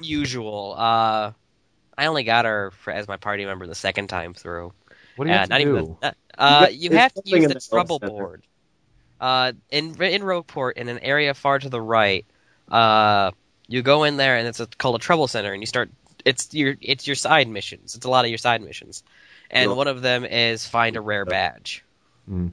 [0.00, 0.74] usual.
[0.78, 1.32] Uh,
[1.98, 4.72] I only got her for, as my party member the second time through.
[5.16, 5.76] What do you Uh, have to not do?
[5.76, 5.96] even.
[6.00, 8.10] The, uh, get- you there's have to something use in the the trouble center.
[8.12, 8.42] board.
[9.20, 12.24] Uh, in in Rogueport, in an area far to the right,
[12.70, 13.32] uh,
[13.68, 15.90] you go in there and it's a, called a trouble center, and you start.
[16.24, 17.94] It's your it's your side missions.
[17.94, 19.02] It's a lot of your side missions,
[19.50, 19.76] and Yeah.
[19.76, 21.84] one of them is find a rare badge.
[22.28, 22.52] Mm.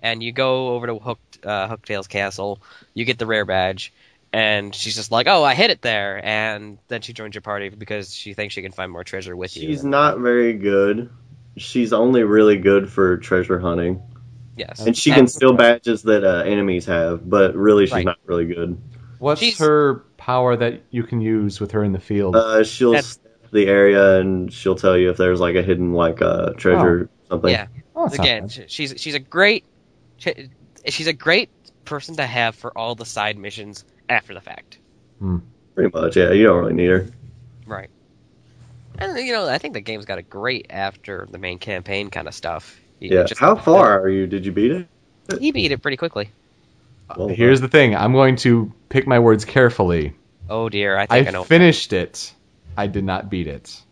[0.00, 2.60] And you go over to Hook uh, Hooktail's castle.
[2.94, 3.92] You get the rare badge,
[4.32, 7.68] and she's just like, "Oh, I hid it there," and then she joins your party
[7.70, 9.68] because she thinks she can find more treasure with you.
[9.68, 11.10] She's not very good.
[11.56, 14.00] She's only really good for treasure hunting,
[14.56, 17.28] yes, and she can steal badges that uh, enemies have.
[17.28, 18.04] But really, she's Right.
[18.04, 18.80] not really good.
[19.18, 22.36] What's She's- her power that you can use with her in the field?
[22.36, 25.94] Uh, she'll That's- step the area and she'll tell you if there's like a hidden
[25.94, 27.50] like uh, treasure or something.
[27.50, 27.68] Yeah.
[27.96, 28.52] Oh, that's not again, bad.
[28.52, 29.64] sh- she's she's a great
[30.18, 30.50] she-
[30.86, 31.48] she's a great
[31.86, 34.78] person to have for all the side missions after the fact.
[35.74, 36.14] Pretty much.
[36.16, 37.06] Yeah, you don't really need her.
[37.66, 37.88] Right.
[38.98, 42.28] And you know, I think the game's got a great after the main campaign kind
[42.28, 42.78] of stuff.
[43.00, 43.24] You Yeah.
[43.24, 44.26] just- How far are you?
[44.26, 44.88] Did you beat it?
[45.40, 46.30] He beat it pretty quickly.
[47.16, 47.94] Well, Here's the thing.
[47.96, 50.14] I'm going to pick my words carefully.
[50.48, 51.44] Oh dear, I I think I, know.
[51.44, 52.32] finished it.
[52.76, 53.82] I did not beat it.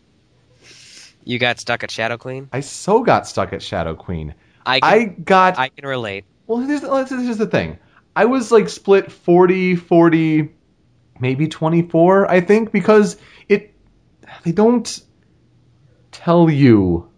[1.23, 2.49] You got stuck at Shadow Queen.
[2.53, 4.33] I so got stuck at Shadow Queen.
[4.65, 6.25] I I got I can relate.
[6.47, 7.79] Well, here's, here's here's the thing.
[8.15, 10.49] I was like split 40, 40,
[11.19, 13.73] maybe 24, I think, because it
[14.43, 15.01] they don't
[16.11, 17.09] tell you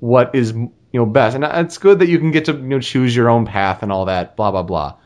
[0.00, 2.58] what is you know best, and uh, it's good that you can get to you
[2.58, 4.96] know choose your own path and all that, blah blah blah.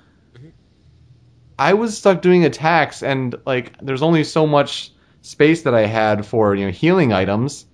[1.68, 4.90] I was stuck doing attacks, and like there's only so much
[5.20, 7.66] space that I had for you know healing items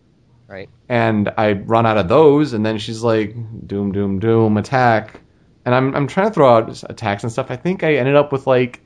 [0.47, 0.69] Right.
[0.89, 3.35] and I run out of those, and then she's like,
[3.67, 5.21] "Doom, doom, doom, attack,"
[5.65, 7.51] and I'm I'm trying to throw out attacks and stuff.
[7.51, 8.81] I think I ended up with like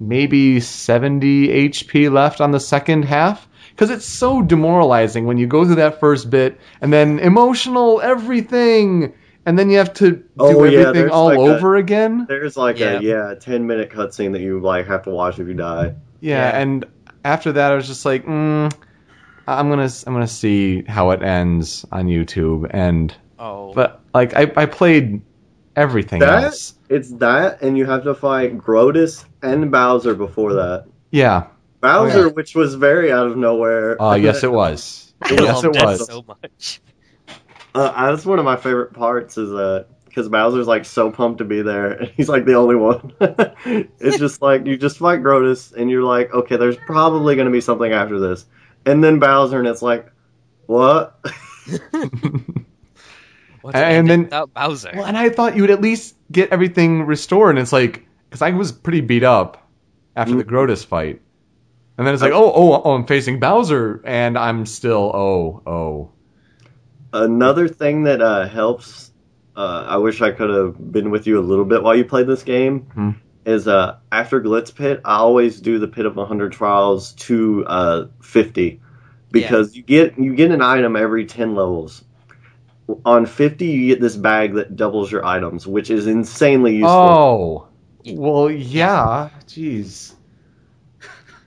[0.00, 5.64] maybe 70 HP left on the second half because it's so demoralizing when you go
[5.64, 9.12] through that first bit and then emotional everything,
[9.46, 12.26] and then you have to do Oh, everything there's all like a- over again.
[12.28, 12.98] There's like Yeah.
[12.98, 15.94] a yeah ten minute cutscene that you like have to watch if you die.
[16.20, 16.58] Yeah, Yeah.
[16.60, 16.84] and
[17.24, 18.72] after that, I was just like, mm,
[19.48, 23.72] I'm gonna I'm gonna see how it ends on YouTube, and Oh.
[23.74, 25.22] but like I, I played
[25.76, 26.74] everything That- else.
[26.88, 30.86] It's that, and you have to fight Grodus and Bowser before that.
[31.12, 31.44] Yeah.
[31.80, 32.32] Bowser, yeah.
[32.32, 34.00] which was very out of nowhere.
[34.02, 35.14] Uh, yes, it was.
[35.22, 36.04] I yes, it was.
[36.06, 36.80] so much.
[37.74, 41.44] Uh, that's one of my favorite parts is that because Bowser's like so pumped to
[41.44, 43.12] be there, and he's like the only one.
[44.00, 47.52] it's just like you just fight Grodus, and you're like, okay, there's probably going to
[47.52, 48.44] be something after this,
[48.86, 50.10] and then Bowser, and it's like,
[50.66, 51.18] what?
[53.62, 54.90] What's And then- without Bowser?
[54.94, 58.42] well, and I thought you would at least get everything restored, and it's like because
[58.42, 59.68] I was pretty beat up
[60.16, 60.48] after the Mhm.
[60.50, 61.20] Grodus fight,
[61.98, 66.10] and then it's like, oh, oh, oh, I'm facing Bowser, and I'm still, oh, oh.
[67.12, 69.10] Another thing that uh, helps,
[69.56, 72.26] uh, I wish I could have been with you a little bit while you played
[72.26, 73.10] this game, Hmm.
[73.44, 78.06] is uh, after Glitz Pit, I always do the Pit of 100 Trials to uh,
[78.22, 78.80] 50
[79.32, 82.04] because you get you get an item every 10 levels.
[83.04, 86.90] On 50, you get this bag that doubles your items, which is insanely useful.
[86.90, 87.66] Oh.
[88.06, 89.30] Well, yeah.
[89.46, 90.14] Jeez.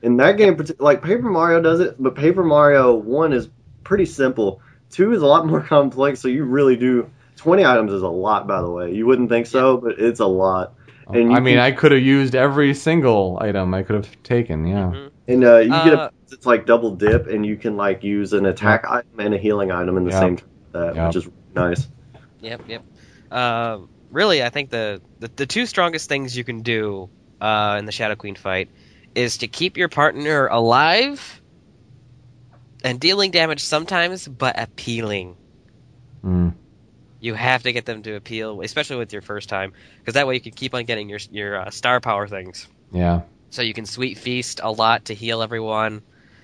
[0.01, 3.49] In that game, like Paper Mario does it, but Paper Mario 1 is
[3.83, 4.61] pretty simple.
[4.93, 7.09] Two is a lot more complex, so you really do.
[7.35, 8.93] Twenty items is a lot, by the way.
[8.93, 10.75] You wouldn't think so, but it's a lot.
[11.07, 14.23] And you I mean, can- I could have used every single item I could have
[14.23, 14.65] taken.
[14.65, 14.91] Yeah.
[14.93, 15.09] Mhm.
[15.27, 18.33] And uh, you get Uh, a it's like double dip, and you can like use
[18.33, 20.19] an attack item and a healing item in the Yeah.
[20.19, 20.37] same
[20.71, 21.07] That Yeah.
[21.07, 21.87] which is nice.
[22.41, 22.83] Yep, yep.
[23.31, 23.79] Uh,
[24.11, 27.09] really, I think the, the the two strongest things you can do
[27.41, 28.69] uh, in the Shadow Queen fight
[29.15, 31.41] is to keep your partner alive
[32.83, 35.37] and dealing damage sometimes, but appealing.
[36.23, 36.53] Mm.
[37.19, 40.35] You have to get them to appeal, especially with your first time, because that way
[40.35, 42.67] you can keep on getting your your uh, star power things.
[42.91, 43.21] Yeah.
[43.49, 46.01] So you can sweet feast a lot to heal everyone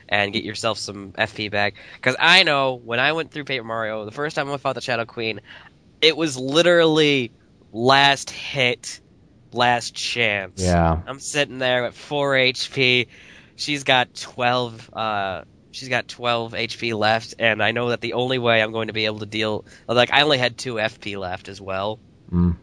[0.08, 1.76] and get yourself some FP back.
[1.96, 4.82] Because I know when I went through Paper Mario, the first time I fought the
[4.82, 5.42] Shadow Queen,
[6.02, 7.32] it was literally
[7.72, 9.02] last hit,
[9.52, 10.62] last chance.
[10.62, 11.02] Yeah.
[11.06, 13.08] I'm sitting there with four HP.
[13.56, 14.90] She's got twelve.
[14.94, 18.88] Uh, she's got twelve HP left, and I know that the only way I'm going
[18.88, 22.00] to be able to deal, like, I only had two FP left as well,
[22.32, 22.58] Mm.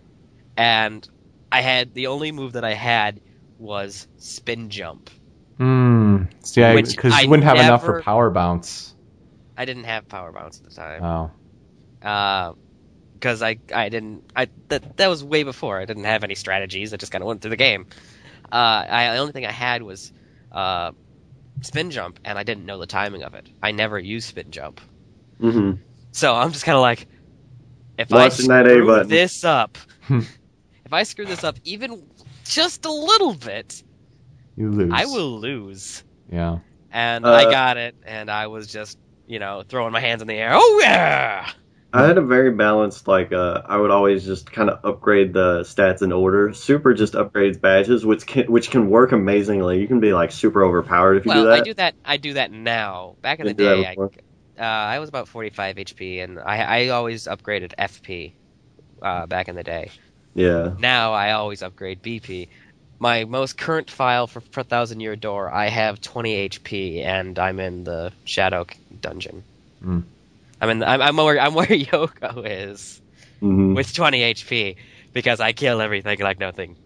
[0.57, 1.09] and
[1.51, 3.21] I had the only move that I had
[3.59, 5.11] was spin jump.
[5.59, 6.29] Mm.
[6.45, 8.95] See, because you wouldn't have enough for power bounce.
[9.57, 11.03] I didn't have power bounce at the time.
[11.03, 12.57] Oh.
[13.15, 16.93] because I I didn't I that that was way before I didn't have any strategies.
[16.93, 17.87] I just kind of went through the game.
[18.53, 20.13] Uh, I the only thing I had was
[20.53, 20.93] uh,
[21.63, 23.49] spin jump, and I didn't know the timing of it.
[23.63, 24.81] I never use spin jump,
[25.41, 25.73] hmm
[26.13, 27.07] so I'm just kind of like,
[27.99, 29.09] if Watching I screw button.
[29.09, 29.77] this up,
[30.09, 32.03] if I screw this up even
[32.45, 33.83] just a little bit,
[34.57, 34.91] You lose.
[34.95, 36.03] I will lose.
[36.33, 36.59] Yeah.
[36.91, 40.29] And Uh, I got it, and I was just you know throwing my hands in
[40.29, 40.53] the air.
[40.55, 41.51] Oh yeah!
[41.97, 45.61] I had a very balanced like uh, I would always just kind of upgrade the
[45.61, 46.53] stats in order.
[46.53, 49.81] Super just upgrades badges, which can which can work amazingly.
[49.81, 51.61] You can be like super overpowered if you well, do that.
[51.61, 51.95] I do that.
[52.05, 53.17] I do that now.
[53.23, 54.21] Back in the Didn't do that day,
[54.59, 58.33] I, uh, I was about 45 HP, and I, I always upgraded FP
[59.03, 59.91] uh, back in the day.
[60.35, 60.75] Yeah.
[60.79, 62.49] Now I always upgrade BP.
[62.99, 67.61] My most current file for, for Thousand Year Door, I have 20 HP, and I'm
[67.61, 68.67] in the Shadow
[69.01, 69.43] Dungeon.
[69.85, 70.05] Mm.
[70.61, 70.79] I'm in.
[70.81, 73.01] The, I'm, I'm where I'm where Yoko is
[73.41, 74.77] hmm with 20 HP
[75.13, 76.77] because I kill everything like nothing.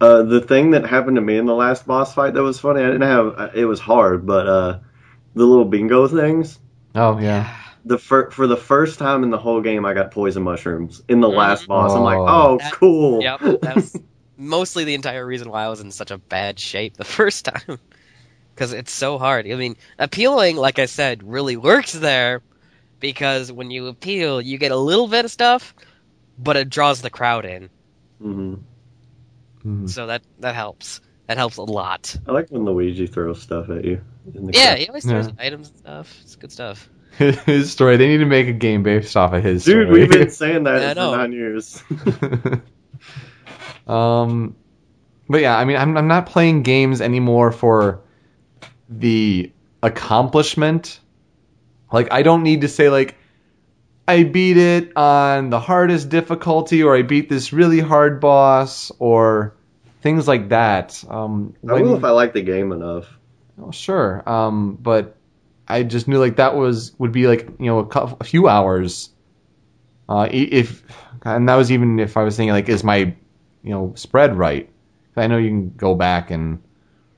[0.00, 2.82] Uh, the thing that happened to me in the last boss fight that was funny.
[2.82, 3.34] I didn't have.
[3.36, 4.78] uh, It was hard, but uh,
[5.34, 6.58] the little bingo things.
[6.94, 7.54] Oh yeah.
[7.84, 11.20] The fir- for the first time in the whole game, I got poison mushrooms in
[11.20, 11.36] the Mhm.
[11.36, 11.94] last boss.
[11.94, 12.54] I'm like, Oh.
[12.54, 13.22] oh, That- cool.
[13.22, 14.00] Yep, that's
[14.36, 17.78] mostly the entire reason why I was in such a bad shape the first time.
[18.54, 19.46] Because it's so hard.
[19.50, 22.42] I mean, appealing, like I said, really works there
[23.00, 25.74] because when you appeal, you get a little bit of stuff,
[26.38, 27.70] but it draws the crowd in.
[28.20, 28.54] hmm
[29.64, 29.88] Mm.
[29.90, 31.00] So that that helps.
[31.26, 32.16] That helps a lot.
[32.26, 34.00] I like when Luigi throws stuff at you.
[34.34, 34.78] In the Yeah, crowd.
[34.78, 35.32] he always throws Yeah.
[35.38, 36.18] items and stuff.
[36.22, 36.88] It's good stuff.
[37.18, 37.96] his story.
[37.96, 40.00] They need to make a game based off of his Dude, story.
[40.00, 41.82] we've been saying that I for nine years.
[43.86, 44.56] um,
[45.28, 48.00] but yeah, I mean, I'm I'm not playing games anymore for
[48.88, 51.00] the accomplishment.
[51.92, 53.16] Like, I don't need to say like
[54.06, 59.54] I beat it on the hardest difficulty, or I beat this really hard boss, or
[60.00, 61.04] things like that.
[61.08, 63.06] Um, I will if I like the game enough.
[63.60, 64.22] Oh, sure.
[64.28, 65.16] Um, but
[65.66, 68.48] I just knew like that was would be like you know a, cou- a few
[68.48, 69.10] hours.
[70.08, 70.82] Uh, if
[71.24, 73.14] and that was even if I was thinking like is my
[73.62, 74.70] you know spread right?
[75.16, 76.62] I know you can go back and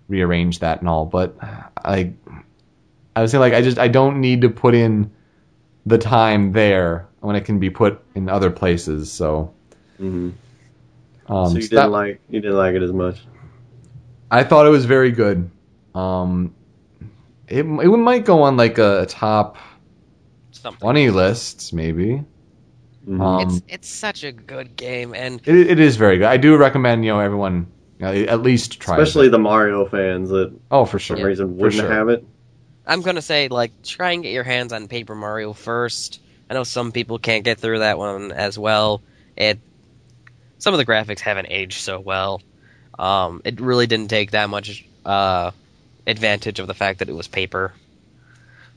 [0.08, 2.14] rearrange that and all, but I
[3.20, 5.10] I was saying like I just I don't need to put in
[5.84, 9.12] the time there when it can be put in other places.
[9.12, 9.52] So
[9.98, 10.30] hmm
[11.26, 13.20] um, so you so didn't that- like you didn't like it as much.
[14.30, 15.50] I thought it was very good.
[15.94, 16.54] Um,
[17.46, 19.58] it it might go on like a top
[20.52, 20.80] Something.
[20.80, 22.24] twenty lists, maybe.
[23.06, 23.20] Mhm.
[23.20, 26.26] Um, it's it's such a good game, and It it is very good.
[26.26, 27.66] I do recommend you know everyone
[27.98, 28.96] you know, at least try.
[28.96, 29.30] Especially it.
[29.30, 31.16] the Mario fans that oh for for sure.
[31.18, 31.92] some reason for wouldn't sure.
[31.92, 32.24] have it.
[32.90, 36.20] I'm gonna say like try and get your hands on Paper Mario first.
[36.50, 39.00] I know some people can't get through that one as well.
[39.36, 39.60] It
[40.58, 42.42] some of the graphics haven't aged so well.
[42.98, 45.52] Um, it really didn't take that much uh,
[46.06, 47.72] advantage of the fact that it was paper.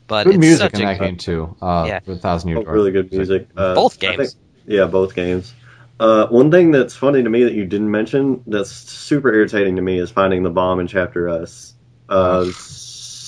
[0.05, 1.55] But Good it's music such in a that good- game too.
[1.61, 1.99] Uh, Yeah.
[2.05, 2.73] with Thousand Year Oh, Door.
[2.73, 3.47] really good music.
[3.57, 4.33] Uh, Both games.
[4.33, 5.53] think- yeah, both games.
[5.99, 9.81] Uh, one thing that's funny to me that you didn't mention that's super irritating to
[9.81, 11.73] me is finding the bomb in chapter s-
[12.09, 12.45] uh,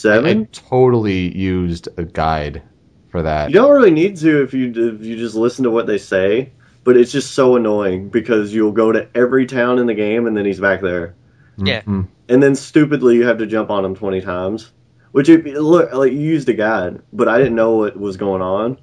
[0.05, 2.61] I totally used a guide
[3.09, 3.49] for that.
[3.49, 6.51] You don't really need to if you if you just listen to what they say,
[6.83, 10.35] but it's just so annoying because you'll go to every town in the game and
[10.35, 11.15] then he's back there,
[11.57, 11.81] Yeah.
[11.81, 12.07] Mhm.
[12.29, 14.71] and then stupidly you have to jump on him twenty times,
[15.11, 18.17] Which it, it look like you used a guide, but I didn't know what was
[18.17, 18.77] going on,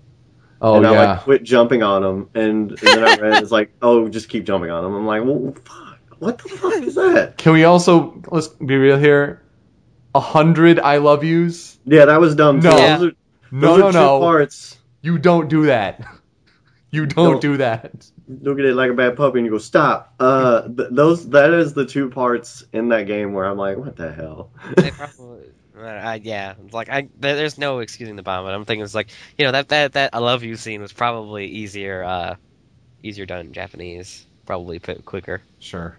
[0.63, 3.73] Oh and I like quit jumping on him, and, and then I read it's like,
[3.83, 4.95] oh, just keep jumping on him.
[4.95, 7.37] I'm like, well, fuck, what the fuck is that?
[7.37, 9.43] Can we also let's be real here?
[10.15, 11.79] A hundred I love yous?
[11.85, 12.61] Yeah, that was dumb.
[12.61, 12.77] No.
[12.77, 12.99] Yeah.
[12.99, 13.13] Those are,
[13.51, 14.21] No, those no, are two no.
[14.21, 14.79] Parts.
[15.01, 16.05] You don't do that.
[16.95, 17.41] You don't No.
[17.41, 17.91] do that.
[18.29, 20.13] Look at it like a bad puppy, and you go, stop.
[20.21, 23.97] Uh, th- those that is the two parts in that game where I'm like, what
[23.97, 24.51] the hell?
[24.77, 28.95] They probably, uh, yeah, like I there's no excusing the bomb, but I'm thinking it's
[28.95, 29.09] like
[29.39, 32.35] you know that that that I love you scene was probably easier uh
[33.03, 35.41] easier done in Japanese, probably fit quicker.
[35.61, 35.97] Sure.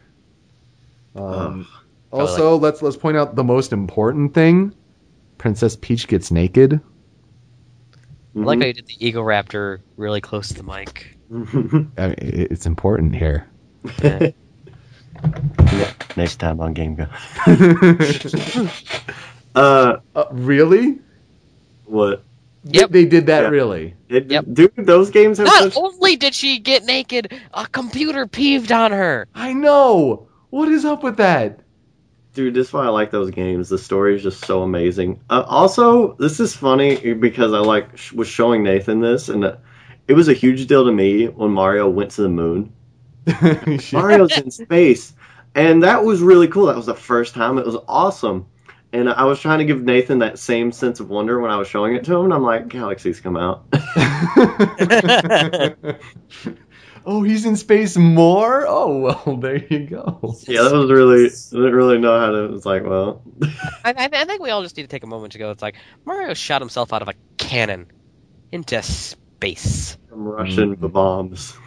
[1.15, 1.67] Um,
[2.13, 4.73] also, let's let's point out the most important thing.
[5.37, 6.73] Princess Peach gets naked.
[8.35, 8.61] I like Mm-hmm.
[8.61, 11.17] how you did the Eagle Raptor really close to the mic.
[11.31, 13.47] I mean, it's important here.
[14.01, 14.31] Yeah.
[16.17, 17.07] Next time on Game Go.
[19.55, 20.97] Uh, Uh, really?
[21.85, 22.23] what?
[22.65, 22.89] Yep.
[22.89, 23.49] They did that Yeah.
[23.49, 23.93] really.
[24.09, 24.45] It, Yep.
[24.53, 25.77] Dude, those games have Not such.
[25.77, 29.27] only did she get naked, a computer peeved on her.
[29.35, 30.27] I know.
[30.49, 31.59] What is up with that?
[32.33, 33.69] Dude, this is why I like those games.
[33.69, 35.21] The story is just so amazing.
[35.29, 39.57] Uh, also, this is funny because I like sh- was showing Nathan this, and uh,
[40.07, 42.73] it was a huge deal to me when Mario went to the moon.
[43.93, 45.13] Mario's in space,
[45.53, 46.65] and that was really cool.
[46.65, 47.59] That was the first time.
[47.59, 48.47] It was awesome,
[48.91, 51.67] and I was trying to give Nathan that same sense of wonder when I was
[51.67, 52.25] showing it to him.
[52.25, 53.65] And I'm like, galaxies come out.
[57.05, 58.65] oh, he's in space more?
[58.67, 60.35] Oh, well, there you go.
[60.47, 61.25] yeah, that was really.
[61.25, 62.53] I didn't really know how to.
[62.55, 63.21] It's like, well,
[63.83, 65.51] I, I, I think we all just need to take a moment to go.
[65.51, 65.75] It's like
[66.05, 67.87] Mario shot himself out of a cannon
[68.51, 70.91] into space from Russian Mhm.
[70.91, 71.57] bombs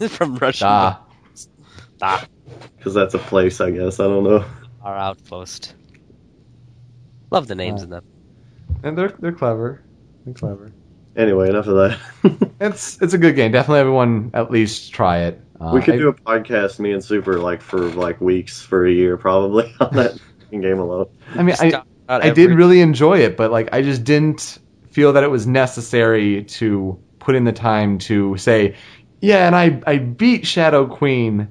[0.08, 0.98] from Russia.
[2.76, 4.00] Because that's a place, I guess.
[4.00, 4.44] I don't know.
[4.82, 5.74] our outpost.
[7.30, 7.84] Love the names Ah.
[7.84, 8.04] in them.
[8.82, 9.80] and they're they're clever.
[10.24, 10.72] They're clever.
[11.16, 11.76] Anyway, enough of
[12.22, 12.50] that.
[12.62, 13.52] It's it's a good game.
[13.52, 15.40] Definitely everyone at least try it.
[15.60, 18.86] Uh, we could I- do a podcast, me and Super, like for like weeks, for
[18.86, 20.18] a year, probably on that
[20.50, 21.06] game alone.
[21.34, 24.58] I mean, Just I I did really enjoy it, but like I just didn't
[24.90, 28.76] feel that it was necessary to put in the time to say,
[29.20, 31.48] yeah, and I I beat Shadow Queen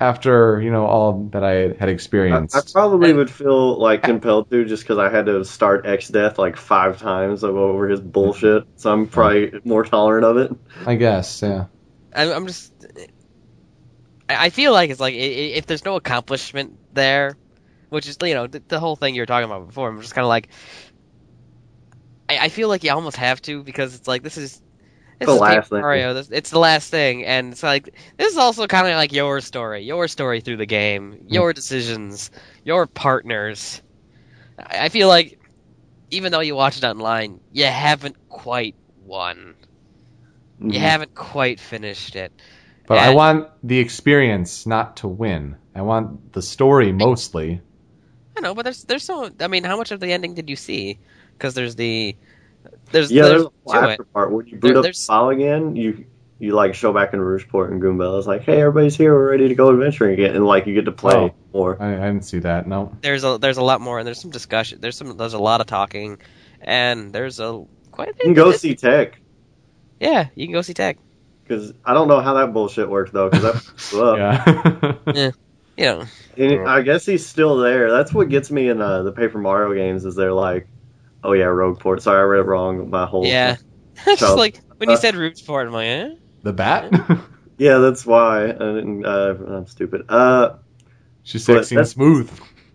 [0.00, 2.54] after you know all that I had experienced.
[2.56, 6.56] I probably would feel like compelled to just because I had to start Exdeath like
[6.56, 8.64] five times over his bullshit.
[8.76, 10.52] So I'm probably more tolerant of it.
[10.86, 11.66] I guess, yeah.
[12.14, 12.72] I, I'm just.
[14.28, 17.36] I I feel like it's like i- i- if there's no accomplishment there,
[17.90, 19.88] which is you know the, the whole thing you were talking about before.
[19.88, 20.48] I'm just kind of like.
[22.28, 24.60] I, I feel like you almost have to because it's like this is.
[25.18, 25.84] This The is last thing.
[25.84, 26.14] Mario.
[26.14, 29.40] This, it's the last thing, and it's like this is also kind of like your
[29.40, 32.30] story, your story through the game, your decisions,
[32.64, 33.82] your partners.
[34.58, 35.38] I, I feel like
[36.10, 39.56] even though you watch it online, you haven't quite won.
[40.68, 40.80] You Mhm.
[40.80, 42.32] haven't quite finished it.
[42.86, 45.56] But I want the experience, not to win.
[45.74, 47.60] I want the story mostly.
[48.36, 50.56] I know, but there's there's so I mean, how much of the ending did you
[50.56, 51.00] see?
[51.38, 52.16] Because there's the
[52.92, 54.12] there's Yeah, there's there's a to after it.
[54.12, 55.76] part where you boot There- up the there's- file again.
[55.76, 56.04] You
[56.38, 58.18] you like show back in Rougeport and Goombella.
[58.18, 59.14] is like, hey, everybody's here.
[59.14, 61.34] We're ready to go adventuring again, and like you get to play Oh.
[61.54, 61.76] more.
[61.80, 62.66] I, I didn't see that.
[62.68, 62.92] No.
[63.00, 64.80] There's a there's a lot more, and there's some discussion.
[64.82, 66.18] There's some there's a lot of talking,
[66.60, 68.08] and there's a quite.
[68.18, 69.18] You can go see Tech
[69.98, 70.98] Yeah, you can go see Tech.
[71.42, 73.30] because I don't know how that bullshit worked though.
[73.30, 74.02] Because that blew
[75.06, 75.16] up.
[75.16, 75.30] Yeah.
[75.78, 76.04] You know,
[76.38, 77.90] And I guess he's still there.
[77.90, 80.06] That's what gets me in uh, the Paper Mario games.
[80.06, 80.68] Is they're like,
[81.26, 82.00] oh yeah, Rogueport.
[82.00, 82.88] Sorry, I read it wrong.
[82.90, 83.56] My whole yeah.
[84.04, 86.14] just So- like when you uh, said Rootsport, I'm like, eh?
[86.42, 86.92] the bat?
[87.58, 88.44] Yeah, that's why.
[88.44, 90.04] I didn't, uh, I'm stupid.
[90.10, 90.56] Uh,
[91.22, 92.30] She's But sexy and that's- smooth.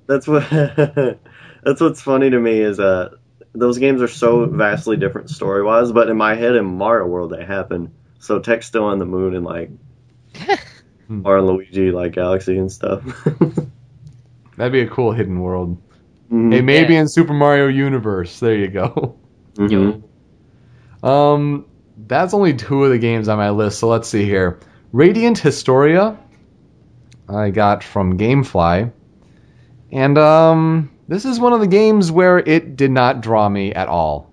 [0.08, 0.50] that's what.
[1.64, 3.10] that's what's funny to me is uh,
[3.54, 5.92] those games are so vastly different story wise.
[5.92, 7.94] But in my head, in Mario World, they happen.
[8.18, 9.70] So Tech's still on the moon and like
[11.08, 11.22] Hmm.
[11.22, 13.04] Mario and Luigi like Galaxy and stuff.
[14.58, 15.78] That'd be a cool hidden world.
[16.32, 16.54] Mhm.
[16.54, 17.02] Hey, maybe Yeah.
[17.02, 18.40] in Super Mario Universe.
[18.40, 19.16] There you go.
[19.58, 20.02] Mhm.
[21.04, 21.66] Um,
[22.08, 23.80] that's only two of the games on my list.
[23.80, 24.60] So let's see here.
[24.94, 26.18] Radiant Historia,
[27.28, 28.92] I got from GameFly,
[29.92, 33.88] and um, this is one of the games where it did not draw me at
[33.88, 34.32] all.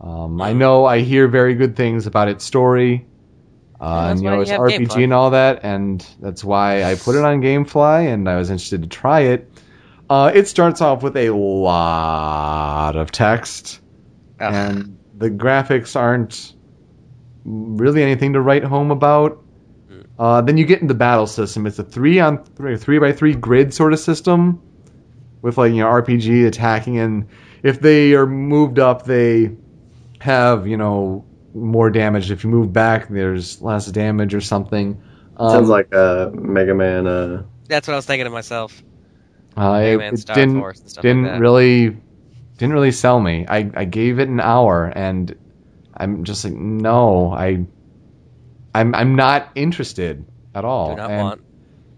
[0.00, 3.06] Um, I know I hear very good things about its story,
[3.80, 5.04] uh, and you know its have RPG GameFly.
[5.04, 8.82] and all that, and that's why I put it on GameFly, and I was interested
[8.82, 9.50] to try it.
[10.08, 13.80] Uh, it starts off with a lot of text
[14.38, 14.54] Ugh.
[14.54, 16.54] and the graphics aren't
[17.44, 19.42] really anything to write home about.
[19.90, 20.06] Mm.
[20.18, 21.66] Uh, then you get into the battle system.
[21.66, 24.62] It's a three on three, three by three grid sort of system
[25.42, 27.28] with like you know RPG attacking, and
[27.62, 29.56] if they are moved up, they
[30.20, 32.30] have you know more damage.
[32.30, 35.00] If you move back, there's less damage or something.
[35.36, 37.06] Um, Sounds like uh, Mega Man.
[37.06, 38.82] Uh, That's what I was thinking to myself.
[39.56, 41.96] Uh, it, it didn't Force and stuff didn't like really
[42.58, 43.46] didn't really sell me.
[43.48, 45.34] I I gave it an hour and
[45.96, 47.66] I'm just like no, I
[48.74, 50.90] I'm I'm not interested at all.
[50.90, 51.40] Do not And want.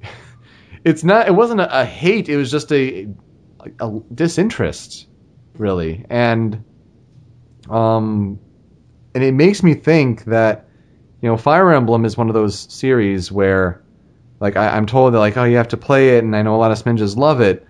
[0.85, 1.27] It's not.
[1.27, 2.29] It wasn't a, a hate.
[2.29, 3.09] It was just a,
[3.81, 5.09] a disinterest,
[5.55, 6.65] really, and
[7.69, 8.39] um,
[9.15, 10.69] and it makes me think that
[11.21, 13.83] you know Fire Emblem is one of those series where,
[14.41, 16.55] like, I, I'm told that like, oh, you have to play it, and I know
[16.55, 17.67] a lot of Sminjas love it,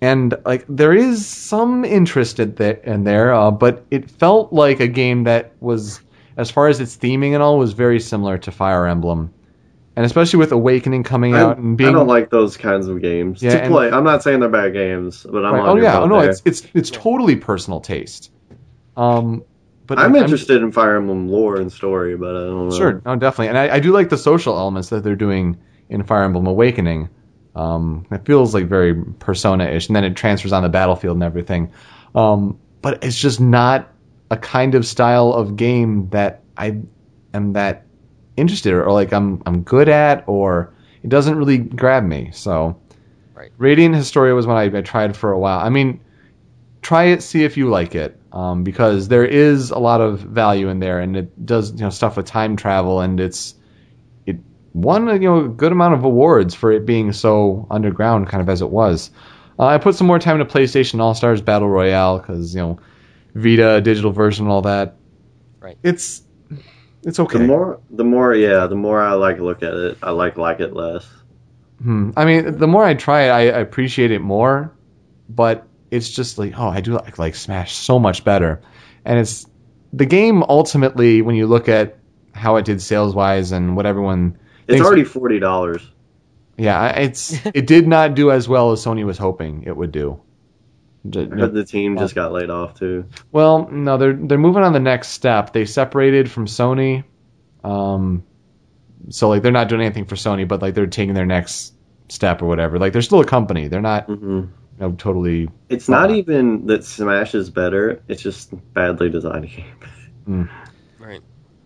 [0.00, 4.80] and like there is some interest in there, in there uh, but it felt like
[4.80, 6.00] a game that was,
[6.36, 9.32] as far as its theming and all, was very similar to Fire Emblem.
[9.96, 13.02] And especially with Awakening coming I, out and being I don't like those kinds of
[13.02, 13.90] games Yeah, to and- play.
[13.90, 15.62] I'm not saying they're bad games, but I'm Right.
[15.62, 16.30] on Oh your yeah, oh no, there.
[16.30, 18.30] it's it's it's totally personal taste.
[18.96, 19.42] Um,
[19.88, 22.76] but I'm interested in Fire Emblem lore and story, but I don't know.
[22.76, 25.56] Sure, no, definitely, and I, I do like the social elements that they're doing
[25.90, 27.08] in Fire Emblem Awakening.
[27.54, 31.72] Um, it feels like very Persona-ish, and then it transfers on the battlefield and everything.
[32.14, 33.92] Um, but it's just not
[34.30, 36.78] a kind of style of game that I
[37.34, 37.86] am that
[38.36, 40.72] interested or like I'm I'm good at, or
[41.02, 42.30] it doesn't really grab me.
[42.32, 42.76] So,
[43.38, 43.52] Right.
[43.56, 45.60] Radiant Historia was one I, I tried for a while.
[45.60, 46.00] I mean,
[46.82, 50.68] try it, see if you like it, um, because there is a lot of value
[50.68, 53.57] in there, and it does you know stuff with time travel, and it's it
[54.74, 58.48] won you know a good amount of awards for it being so underground, kind of
[58.48, 59.10] as it was.
[59.58, 62.78] Uh, I put some more time into PlayStation All Stars Battle Royale because you know
[63.34, 64.96] Vita digital version and all that.
[65.60, 65.78] Right.
[65.82, 66.22] It's
[67.04, 67.38] it's okay.
[67.38, 70.60] The more, the more, yeah, the more I like look at it, I like like
[70.60, 71.06] it less.
[71.82, 72.10] Hmm.
[72.16, 74.72] I mean, the more I try it, I I appreciate it more,
[75.28, 78.60] but it's just like, oh, I do like, like Smash so much better.
[79.04, 79.46] And it's
[79.92, 81.98] the game ultimately, when you look at
[82.32, 84.38] how it did sales wise and what everyone,
[84.68, 85.90] It's already forty dollars.
[86.56, 90.20] yeah, it's it did not do as well as Sony was hoping it would do.
[91.08, 93.04] J- I heard the team just got laid off too.
[93.32, 95.52] Well, no, they're they're moving on the next step.
[95.52, 97.04] They separated from Sony,
[97.64, 98.24] um,
[99.10, 101.74] so like they're not doing anything for Sony, but like they're taking their next
[102.08, 102.78] step or whatever.
[102.78, 103.68] Like they're still a company.
[103.68, 104.44] They're not hmm
[104.80, 108.02] you know, totally It's not Uh, even that Smash is better.
[108.08, 109.66] It's just badly designed game.
[110.98, 111.20] Right.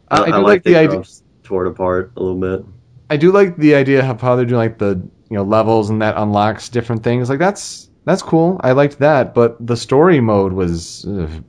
[0.09, 0.89] I, I do like, the they idea.
[0.89, 1.05] draw
[1.43, 2.67] Tore it apart a little bit.
[3.13, 4.95] I do like the idea of how they're doing like the
[5.29, 7.29] you know levels and that unlocks different things.
[7.29, 8.59] Like that's that's cool.
[8.65, 11.45] I liked that, but the story mode was ugh,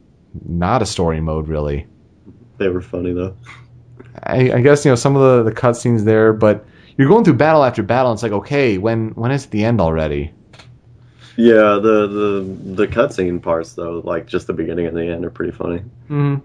[0.46, 1.88] not a story mode really.
[2.58, 3.38] They were funny though.
[4.24, 6.66] I, I guess you know some of the the cutscenes there, but
[6.98, 8.12] you're going through battle after battle.
[8.12, 10.34] And it's like okay, when when is the end already?
[11.38, 15.32] Yeah, the the the cutscene parts though, like just the beginning and the end, are
[15.32, 16.36] pretty funny, Hmm.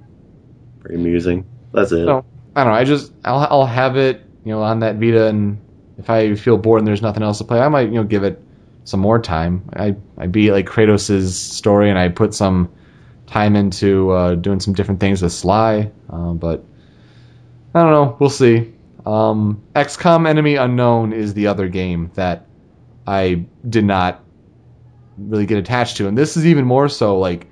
[0.78, 1.44] pretty amusing.
[1.72, 2.06] That's it.
[2.06, 2.24] No.
[2.54, 2.78] I don't know.
[2.78, 5.58] I just I'll I'll have it you know on that Vita, and
[5.98, 8.24] if I feel bored and there's nothing else to play, I might you know give
[8.24, 8.42] it
[8.84, 9.68] some more time.
[9.74, 12.70] I I beat like Kratos' story, and I put some
[13.26, 16.64] time into uh, doing some different things with Sly, uh, but
[17.74, 18.16] I don't know.
[18.18, 18.72] We'll see.
[19.04, 22.46] Um, XCOM Enemy Unknown is the other game that
[23.06, 24.22] I did not
[25.18, 27.46] really get attached to, and this is even more so like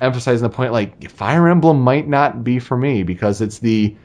[0.00, 3.96] emphasizing the point like Fire Emblem might not be for me because it's the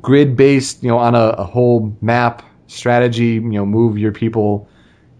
[0.00, 4.68] grid based, you know, on a, a whole map strategy, you know, move your people,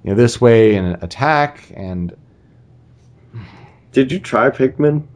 [0.05, 2.15] you know, this way and attack and
[3.93, 5.07] Did you try Pikmin?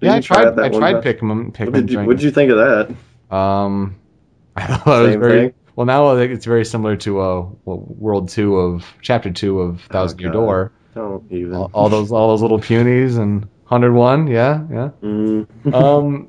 [0.00, 1.02] Did yeah, I tried I tried time?
[1.02, 3.36] Pikmin Pikmin What did you What did you think of that?
[3.36, 3.96] um
[4.56, 5.54] I thought it was very thing?
[5.76, 10.30] well now it's very similar to uh world 2 of chapter 2 of Thousand Year
[10.30, 10.72] Oh, Door.
[10.94, 11.54] Don't even.
[11.54, 14.90] All, all those all those little punies and 101, yeah, yeah.
[15.00, 15.46] Mm.
[15.74, 16.28] um,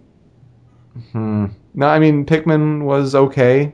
[1.12, 1.46] hmm.
[1.74, 3.74] No, I mean Pikmin was okay,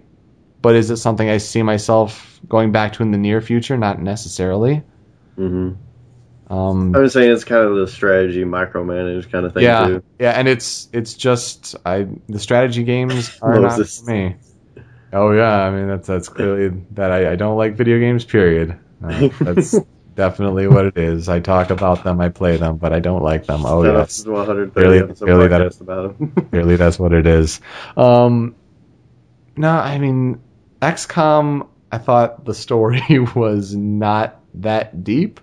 [0.62, 3.78] but is it something I see myself going back to in the near future?
[3.78, 4.84] Not necessarily.
[5.36, 5.72] hmm
[6.50, 10.04] Um, I was saying it's kind of the strategy micromanage kind of thing yeah, too.
[10.20, 14.36] yeah, and it's it's just I the strategy games are not for me.
[15.14, 18.26] Oh yeah, I mean that's that's clearly that I, I don't like video games.
[18.26, 18.80] Period.
[19.04, 19.76] Uh, that's
[20.18, 21.30] definitely what it is.
[21.30, 23.66] I talk about them, I play them, but I don't like them.
[23.66, 24.08] Oh So yes.
[24.08, 26.32] This is 130 Clearly- episode clearly that about them.
[26.50, 27.62] Clearly, that's what it is.
[27.96, 28.56] Um,
[29.56, 30.42] no, I mean,
[30.82, 31.68] XCOM.
[31.92, 33.02] I thought the story
[33.36, 35.40] was not that deep,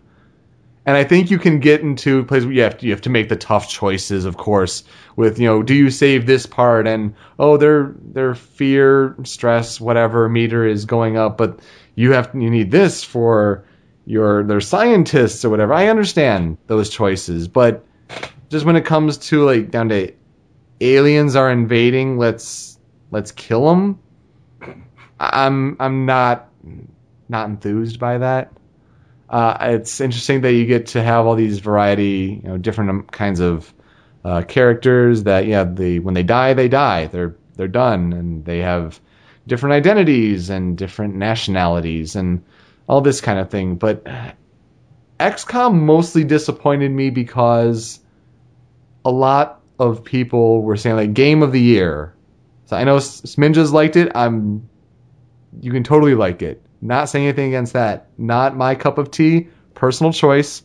[0.85, 3.11] and I think you can get into places where you have to, you have to
[3.11, 4.85] make the tough choices, of course.
[5.17, 6.87] With you know, do you save this part?
[6.87, 11.61] And oh, their their fear, stress, whatever meter is going up, but
[11.95, 13.65] you have you need this for
[14.07, 15.73] you're they're scientists or whatever.
[15.73, 17.85] I understand those choices, but
[18.51, 20.13] just when it comes to like down to
[20.81, 22.79] aliens are invading, let's
[23.11, 23.99] let's kill them.
[25.21, 26.49] I'm I'm not
[27.29, 28.53] not enthused by that.
[29.31, 33.03] Uh, it's interesting that you get to have all these variety, you know, different um,
[33.05, 33.73] kinds of
[34.25, 37.07] uh, characters that yeah, the when they die, they die.
[37.07, 39.01] They're they're done, and they have
[39.47, 42.43] different identities and different nationalities and
[42.89, 43.77] all this kind of thing.
[43.77, 44.07] But
[45.21, 48.01] XCOM mostly disappointed me because
[49.05, 52.15] a lot of people were saying like game of the year.
[52.67, 54.13] So I know Sminjas liked it.
[54.15, 54.69] I'm
[55.61, 56.63] you can totally like it.
[56.81, 58.09] Not saying anything against that.
[58.19, 59.49] Not my cup of tea.
[59.75, 60.63] Personal choice.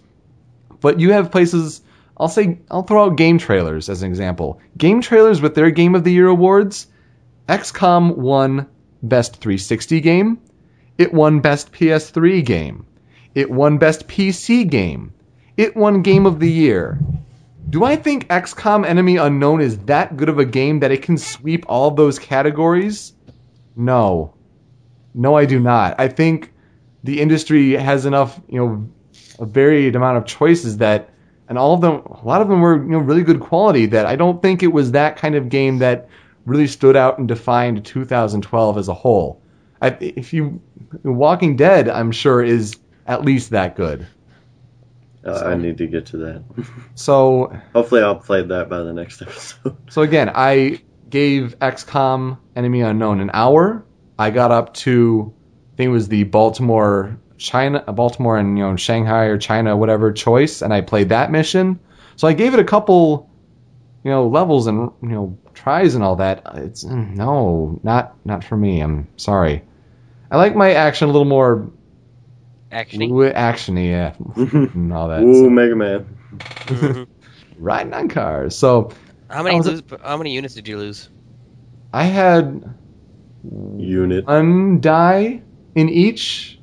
[0.82, 1.82] But you have places
[2.20, 4.59] I'll say I'll throw out game trailers as an example.
[4.78, 6.88] Game trailers with their game of the year awards,
[7.47, 8.67] XCOM won
[9.01, 10.39] best 360 game.
[11.00, 12.86] It won best PS3 game.
[13.34, 15.14] It won best PC game.
[15.56, 17.00] It won game of the year.
[17.70, 21.18] Do I think XCOM Enemy Unknown is that good of a game that it can
[21.18, 23.14] sweep all those categories?
[23.78, 24.34] No.
[25.16, 25.95] No, I do not.
[25.97, 26.52] I think
[27.06, 28.89] the industry has enough, you know,
[29.39, 31.12] a varied amount of choices that,
[31.47, 33.86] and all of them, a lot of them were, you know, really good quality.
[33.86, 36.10] That I don't think it was that kind of game that
[36.45, 39.39] really stood out and defined 2012 as a whole.
[39.82, 40.62] I, if you,
[41.04, 42.76] Walking Dead, I'm sure is
[43.06, 44.06] at least that good.
[45.26, 46.44] Uh, so, I need to get to that.
[46.96, 49.78] so hopefully, I'll play that by the next episode.
[49.90, 53.86] So again, I gave XCOM Enemy Unknown an hour.
[54.18, 55.34] I got up to,
[55.74, 60.12] I think it was the Baltimore China, Baltimore and you know Shanghai or China, whatever
[60.12, 61.80] choice, and I played that mission.
[62.18, 63.30] So I gave it a couple,
[64.04, 66.44] you know, levels and you know tries and all that.
[66.56, 68.82] It's no, not not for me.
[68.82, 69.64] I'm sorry.
[70.32, 71.72] I like my action a little more
[72.72, 73.10] actiony.
[73.34, 75.22] Actiony, yeah, and all that.
[75.24, 75.50] Ooh, so.
[75.50, 76.18] Mega Man.
[76.38, 77.04] Mm-hmm.
[77.64, 78.56] Riding on cars.
[78.56, 78.92] So
[79.30, 81.10] how many lose, how many units did you lose?
[81.94, 82.76] I had
[83.78, 85.42] unit one die
[85.76, 86.60] in each.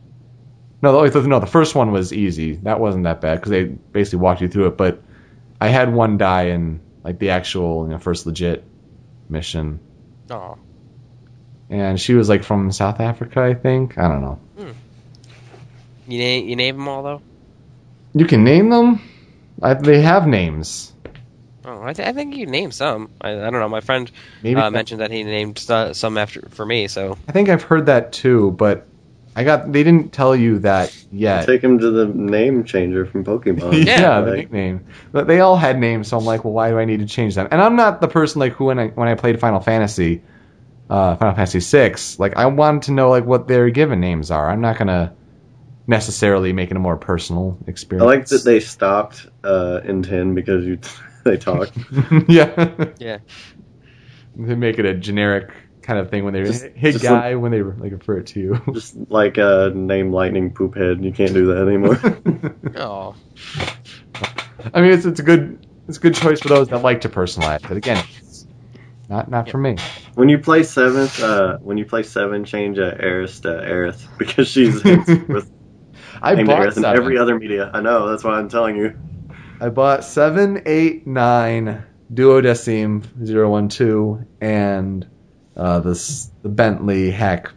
[0.82, 2.56] No, the, no, the first one was easy.
[2.56, 4.76] That wasn't that bad because they basically walked you through it.
[4.76, 5.02] But
[5.60, 8.64] I had one die in like the actual you know, first legit
[9.28, 9.80] mission.
[10.30, 10.58] Oh.
[11.68, 13.98] And she was like from South Africa, I think.
[13.98, 14.38] I don't know.
[14.58, 14.70] Hmm.
[16.08, 17.22] You name you name them all though.
[18.14, 19.00] You can name them.
[19.62, 20.92] I, they have names.
[21.64, 23.10] Oh, I, th- I think you named some.
[23.20, 23.68] I, I, don't know.
[23.68, 24.08] My friend
[24.42, 26.86] Maybe uh, mentioned that he named st- some after for me.
[26.86, 28.86] So I think I've heard that too, but
[29.34, 31.44] I got they didn't tell you that yet.
[31.44, 33.72] Take him to the name changer from Pokemon.
[33.84, 34.86] yeah, yeah like, the nickname.
[35.10, 37.34] But they all had names, so I'm like, well, why do I need to change
[37.34, 37.48] them?
[37.50, 40.22] And I'm not the person like who when I when I played Final Fantasy,
[40.88, 44.48] uh, Final Fantasy six, like I wanted to know like what their given names are.
[44.48, 45.14] I'm not gonna
[45.86, 48.02] necessarily make it a more personal experience.
[48.02, 50.78] I like that they stopped uh, in ten because you.
[51.26, 51.70] they talk.
[52.28, 52.90] yeah.
[52.98, 53.18] Yeah.
[54.36, 57.42] They make it a generic kind of thing when they just, hey just guy like,
[57.42, 58.62] when they like refer it to you.
[58.72, 61.04] Just like a uh, name lightning poop head.
[61.04, 61.98] You can't do that anymore.
[62.76, 63.14] oh.
[64.74, 67.08] I mean, it's it's a good it's a good choice for those that like to
[67.08, 67.62] personalize.
[67.62, 68.04] But again,
[69.08, 69.76] not not for me.
[70.14, 74.48] When you play seventh, uh, when you play seven, change uh, Aerith to Aerith because
[74.48, 75.50] she's with.
[76.22, 77.70] I bought Aerith in every other media.
[77.72, 78.08] I know.
[78.08, 78.96] That's why I'm telling you.
[79.60, 83.02] I bought seven, eight, nine, Duodecim
[83.70, 85.06] 012, and
[85.56, 87.52] uh, this the Bentley hack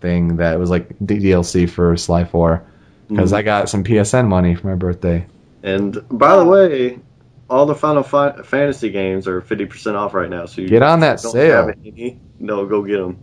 [0.00, 2.64] thing that was like DLC for Sly 4
[3.08, 3.36] because mm.
[3.36, 5.26] I got some PSN money for my birthday.
[5.62, 6.98] And by the way,
[7.54, 10.46] all the Final Fi- Fantasy games are 50% off right now.
[10.46, 11.72] So you get on that sale.
[11.84, 13.18] Any, no, go get them.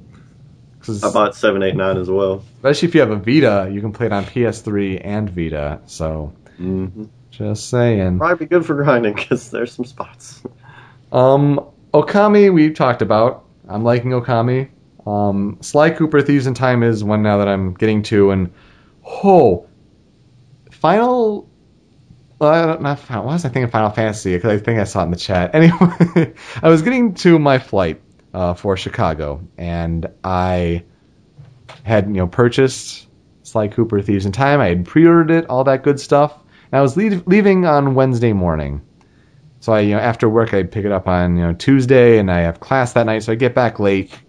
[0.88, 2.44] I bought 789 as well.
[2.56, 5.82] Especially if you have a Vita, you can play it on PS3 and Vita.
[5.86, 7.06] So mm-hmm.
[7.32, 8.20] Just saying.
[8.20, 10.42] Probably be good for grinding because there's some spots.
[11.12, 13.46] Um, Okami we talked about.
[13.68, 14.70] I'm liking Okami.
[15.06, 18.54] Um, Sly Cooper Thieves in Time is one now that I'm getting to, and
[19.06, 19.68] oh,
[20.72, 21.50] Final.
[22.42, 23.26] Well, not Final.
[23.26, 24.34] Was I thinking Final Fantasy?
[24.34, 25.52] Because I think I saw it in the chat.
[25.56, 28.02] Anyway, I was getting to my flight
[28.34, 30.84] uh, for Chicago, and I
[31.84, 33.08] had you know purchased
[33.44, 34.60] Sly Cooper Thieves in Time.
[34.60, 36.36] I had pre-ordered it, all that good stuff.
[36.72, 38.82] And I was leave, leaving on Wednesday morning.
[39.60, 42.32] So I, you know, after work, I pick it up on you know Tuesday, and
[42.32, 44.20] I have class that night, so I get back late.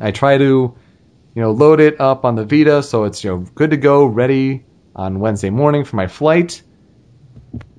[0.00, 3.46] I try to, you know, load it up on the Vita, so it's you know
[3.54, 4.64] good to go, ready
[4.96, 6.64] on Wednesday morning for my flight.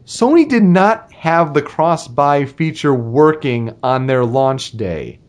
[0.08, 5.20] Sony did not have the cross-buy feature working on their launch day.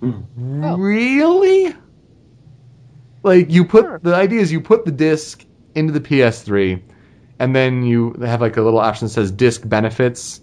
[0.00, 0.24] Mm.
[0.64, 0.78] Oh.
[0.78, 1.74] Really?
[3.22, 5.44] Like you put the idea is you put the disc
[5.74, 6.82] into the PS3,
[7.38, 10.40] and then you have like a little option that says disc benefits,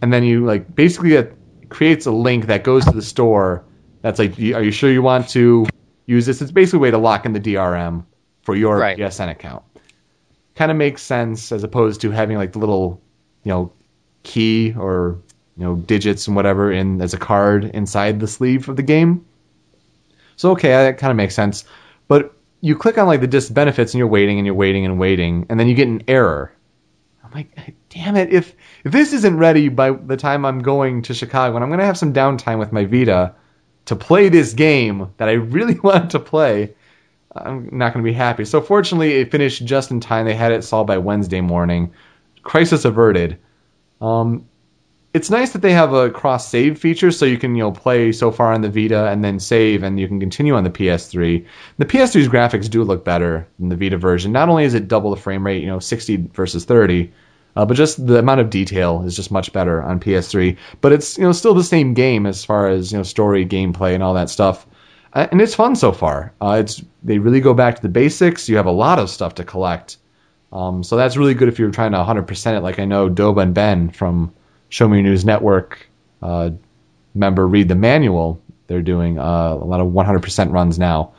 [0.00, 1.36] and then you like basically it
[1.70, 3.64] creates a link that goes to the store.
[4.02, 5.66] That's like, are you sure you want to
[6.06, 6.40] use this?
[6.40, 8.04] It's basically a way to lock in the DRM
[8.42, 8.98] for your Right.
[8.98, 9.64] PSN account.
[10.54, 13.00] Kind of makes sense as opposed to having like the little,
[13.42, 13.72] you know,
[14.22, 15.18] key or
[15.56, 19.24] you know digits and whatever in as a card inside the sleeve of the game.
[20.36, 21.64] So okay, that kind of makes sense.
[22.08, 24.98] But you click on like the disc benefits and you're waiting and you're waiting and
[24.98, 26.52] waiting, and then you get an error.
[27.22, 28.32] I'm like, damn it!
[28.32, 28.54] If
[28.84, 31.98] if this isn't ready by the time I'm going to Chicago, and I'm gonna have
[31.98, 33.34] some downtime with my Vita
[33.86, 36.74] to play this game that I really want to play,
[37.36, 38.44] I'm not gonna be happy.
[38.44, 40.26] So fortunately, it finished just in time.
[40.26, 41.92] They had it solved by Wednesday morning.
[42.42, 43.38] Crisis averted.
[44.00, 44.46] Um,
[45.14, 48.10] it's nice that they have a cross save feature so you can you know play
[48.10, 51.44] so far on the Vita and then save and you can continue on the PS3.
[51.78, 54.32] The PS3's graphics do look better than the Vita version.
[54.32, 57.12] Not only is it double the frame rate, you know, 60 versus 30,
[57.56, 60.56] uh, but just the amount of detail is just much better on PS3.
[60.80, 63.94] But it's you know still the same game as far as you know story, gameplay,
[63.94, 64.66] and all that stuff.
[65.14, 66.32] Uh, and it's fun so far.
[66.40, 68.48] Uh, it's they really go back to the basics.
[68.48, 69.96] You have a lot of stuff to collect.
[70.52, 73.42] Um, so that's really good if you're trying to 100% it, like I know Doba
[73.42, 74.32] and Ben from
[74.68, 75.88] Show Me News Network
[76.22, 76.50] uh,
[77.14, 78.40] member read the manual.
[78.66, 81.12] They're doing uh, a lot of 100% runs now.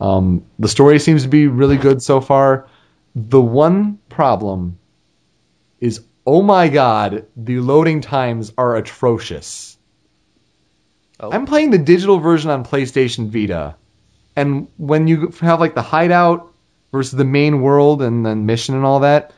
[0.00, 2.68] Um, the story seems to be really good so far.
[3.14, 4.78] The one problem
[5.80, 9.71] is, oh my god, the loading times are atrocious.
[11.22, 11.30] Oh.
[11.30, 13.76] I'm playing the digital version on PlayStation Vita,
[14.34, 16.52] and when you have like the hideout
[16.90, 19.32] versus the main world and then mission and all that,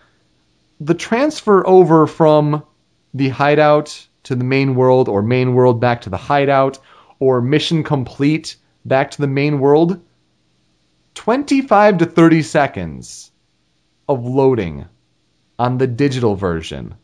[0.80, 2.64] the transfer over from
[3.12, 6.78] the hideout to the main world or main world back to the hideout
[7.20, 8.56] or mission complete
[8.86, 10.00] back to the main world
[11.14, 13.30] 25 to 30 seconds
[14.08, 14.86] of loading
[15.58, 16.94] on the digital version.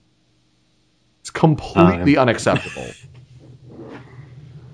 [1.20, 2.86] It's completely unacceptable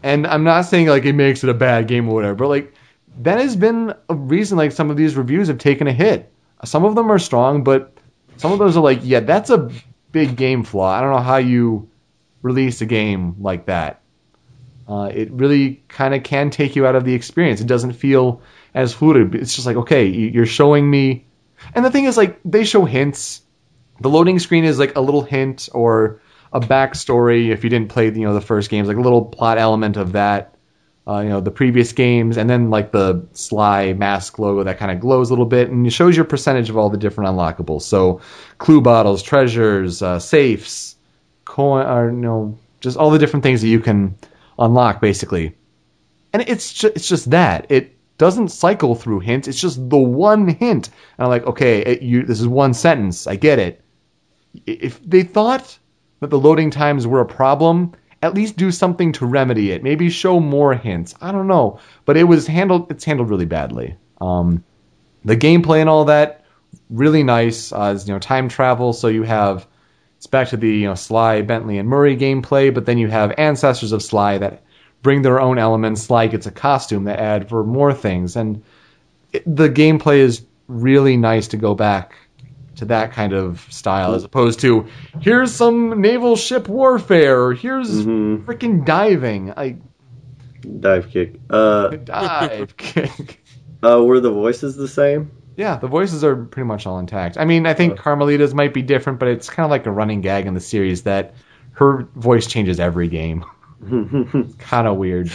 [0.06, 2.72] and i'm not saying like it makes it a bad game or whatever but like
[3.18, 6.32] that has been a reason like some of these reviews have taken a hit
[6.64, 7.92] some of them are strong but
[8.36, 9.70] some of those are like yeah that's a
[10.12, 11.88] big game flaw i don't know how you
[12.42, 14.00] release a game like that
[14.88, 17.60] uh, it really kind of can take you out of the experience.
[17.60, 18.40] It doesn't feel
[18.72, 19.34] as fluid.
[19.34, 21.24] It's just like, okay, you- you're showing me.
[21.74, 23.42] And the thing is, like, they show hints.
[24.00, 26.20] The loading screen is like a little hint or
[26.56, 29.58] a backstory if you didn't play, you know, the first games, like a little plot
[29.58, 30.52] element of that.
[31.08, 34.90] Uh, you know, the previous games, and then like the Sly mask logo that kind
[34.90, 37.82] of glows a little bit, and it shows your percentage of all the different unlockables.
[37.82, 38.20] So,
[38.58, 40.96] clue bottles, treasures, uh, safes,
[41.44, 44.16] coin, or you know, just all the different things that you can
[44.58, 45.54] unlock basically.
[46.32, 47.66] And it's it's just that.
[47.68, 49.46] It doesn't cycle through hints.
[49.46, 50.88] It's just the one hint.
[50.88, 53.28] And I'm like, okay, it, you, this is one sentence.
[53.28, 53.80] I get it.
[54.66, 55.78] If they thought
[56.20, 59.82] that the loading times were a problem, at least do something to remedy it.
[59.82, 61.14] Maybe show more hints.
[61.20, 62.90] I don't know, but it was handled.
[62.90, 63.96] It's handled really badly.
[64.20, 64.64] Um,
[65.24, 66.44] the gameplay and all that
[66.90, 67.72] really nice.
[67.72, 68.92] Uh, is, you know, time travel.
[68.92, 69.66] So you have
[70.16, 73.34] it's back to the you know Sly, Bentley, and Murray gameplay, but then you have
[73.38, 74.62] ancestors of Sly that
[75.02, 76.02] bring their own elements.
[76.02, 78.62] Sly gets a costume that add for more things, and
[79.32, 82.16] it, the gameplay is really nice to go back
[82.76, 84.86] to that kind of style as opposed to
[85.20, 88.44] here's some naval ship warfare or here's Mhm.
[88.44, 89.52] freaking diving.
[89.56, 89.76] I
[90.80, 91.34] Dive kick.
[91.48, 93.42] Uh, dive kick.
[93.82, 95.30] uh, were the voices the same?
[95.56, 97.38] Yeah, the voices are pretty much all intact.
[97.38, 98.02] I mean, I think Uh.
[98.02, 101.02] Carmelita's might be different, but it's kind of like a running gag in the series
[101.04, 101.34] that
[101.72, 103.44] her voice changes every game.
[104.58, 105.30] kind of weird.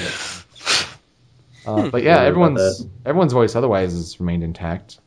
[1.65, 4.99] Uh, but yeah, everyone's everyone's voice otherwise has remained intact.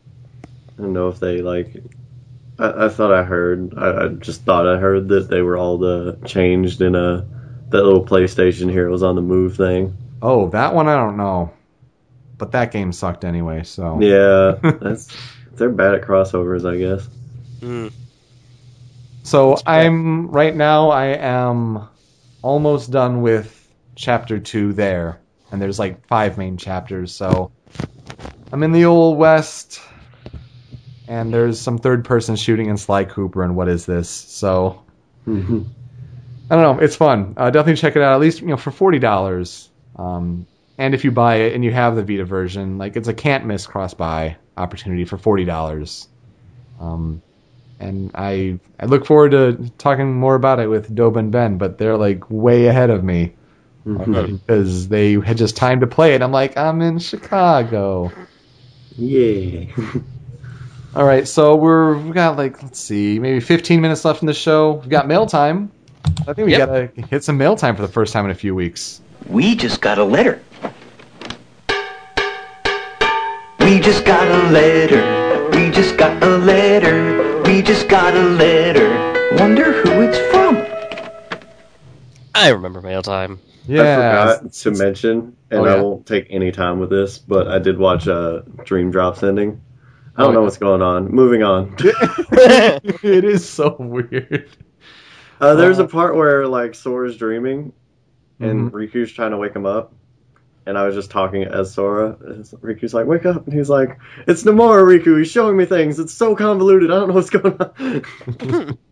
[0.78, 1.74] I don't know if they like.
[2.58, 3.74] I, I thought I heard.
[3.76, 7.26] I, I just thought I heard that they were all the changed in a
[7.70, 9.96] that little PlayStation Heroes on the Move thing.
[10.22, 11.52] Oh, that one I don't know,
[12.38, 13.64] but that game sucked anyway.
[13.64, 15.14] So Yeah, that's
[15.52, 17.08] they're bad at crossovers, I guess.
[17.60, 17.92] Mm.
[19.22, 20.90] So I'm right now.
[20.90, 21.88] I am
[22.42, 23.60] almost done with
[23.96, 25.20] chapter two there,
[25.50, 27.14] and there's like five main chapters.
[27.14, 27.50] So
[28.52, 29.80] I'm in the old west,
[31.08, 33.42] and there's some third person shooting in Sly Cooper.
[33.42, 34.08] And what is this?
[34.08, 34.82] So
[35.26, 35.66] Mhm.
[36.50, 36.84] I don't know.
[36.84, 37.34] It's fun.
[37.36, 38.14] Uh, definitely check it out.
[38.14, 39.68] At least you know for forty dollars.
[39.96, 43.14] Um, and if you buy it and you have the Vita version, like it's a
[43.14, 46.08] can't miss cross buy opportunity for forty dollars.
[46.80, 47.22] Um,
[47.80, 51.78] and I I look forward to talking more about it with Dob and Ben, but
[51.78, 53.34] they're like way ahead of me
[53.86, 54.40] Mhm.
[54.40, 56.22] because they had just time to play it.
[56.22, 58.12] I'm like I'm in Chicago.
[58.96, 59.66] Yeah.
[60.94, 64.34] All right, so we're we got like let's see, maybe 15 minutes left in the
[64.34, 64.74] show.
[64.74, 65.72] We've got mail time.
[66.28, 66.68] I think we Yep.
[66.68, 69.00] gotta hit some mail time for the first time in a few weeks.
[69.28, 70.40] We just got a letter.
[73.60, 75.48] We just got a letter.
[75.58, 77.42] We just got a letter.
[77.44, 79.36] We just got a letter.
[79.38, 80.56] Wonder who it's from.
[82.36, 83.40] I remember mail time.
[83.66, 87.48] Yeah, I forgot to mention, and Oh, I won't take any time with this, but
[87.48, 89.60] I did watch uh, Dream Drops ending.
[90.16, 90.44] I Oh, don't know yeah.
[90.44, 91.10] what's going on.
[91.10, 91.74] Moving on.
[91.78, 94.48] it is so weird.
[95.40, 97.72] Uh, there's Uh, a part where like Sora's dreaming,
[98.38, 98.74] and Mhm.
[98.74, 99.92] Riku's trying to wake him up,
[100.66, 102.16] and I was just talking as Sora.
[102.24, 105.18] and Riku's like, "Wake up!" and he's like, "It's Nomura Riku.
[105.18, 105.98] He's showing me things.
[105.98, 106.90] It's so convoluted.
[106.92, 108.78] I don't know what's going on."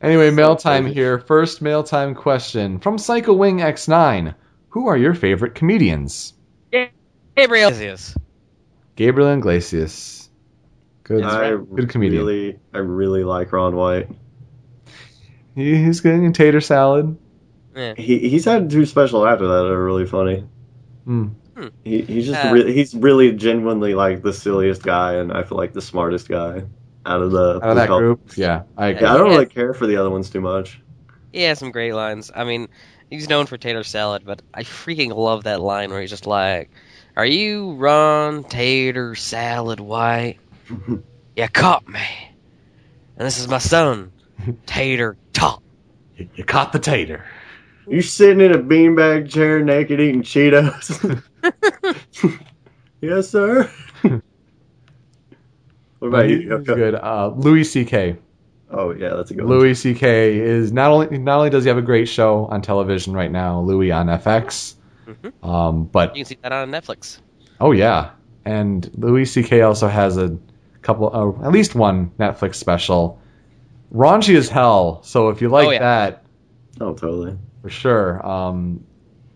[0.00, 1.18] Anyway, mail time here.
[1.18, 4.32] First mail time question from Psycho Wing X9.
[4.68, 6.34] Who are your favorite comedians?
[6.70, 7.70] Gabriel.
[7.70, 8.16] Iglesias.
[8.94, 10.17] Gabriel Iglesias.
[11.08, 12.24] Good, I good comedian.
[12.26, 14.08] really, I really like Ron White.
[15.54, 17.16] He, he's getting in Tater Salad.
[17.74, 17.94] Yeah.
[17.96, 20.44] He he's had two special after that that are really funny.
[21.04, 21.28] Hmm.
[21.84, 25.58] He he's just Uh, really he's really genuinely like the silliest guy, and I feel
[25.58, 26.62] like the smartest guy
[27.06, 27.98] out of the Out of that couple.
[28.00, 29.02] group, yeah, I agree.
[29.06, 29.32] Yeah, I don't Yeah.
[29.34, 30.80] really care for the other ones too much.
[31.32, 32.30] He has some great lines.
[32.34, 32.68] I mean,
[33.10, 36.70] he's known for tater salad, but I freaking love that line where he's just like,
[37.16, 40.38] "Are you Ron Tater Salad White?
[41.36, 42.00] You caught me,
[43.16, 44.12] and this is my son,
[44.66, 45.62] Tater Tot."
[46.16, 47.24] You, you caught the tater.
[47.88, 51.22] You sitting in a beanbag chair naked eating Cheetos?
[53.00, 53.70] yes, sir.
[54.02, 54.22] what
[56.08, 56.58] about He's you?
[56.58, 56.94] good.
[56.94, 58.16] Uh, Louis C.K.
[58.70, 59.58] Oh yeah, that's a good one.
[59.58, 60.38] Louis C.K.
[60.38, 63.60] is not only not only does he have a great show on television right now,
[63.60, 64.74] Louie on FX,
[65.06, 65.32] Mhm.
[65.48, 67.20] um, but You can see that on Netflix.
[67.60, 68.10] Oh yeah,
[68.44, 69.62] and Louis C.K.
[69.62, 70.36] also has a
[70.88, 71.10] couple,
[71.42, 73.20] uh, at least one Netflix special,
[73.94, 75.02] raunchy as hell.
[75.04, 75.78] So if you like Oh, yeah.
[75.80, 76.24] that,
[76.80, 77.36] Oh, totally.
[77.60, 78.84] for sure, um,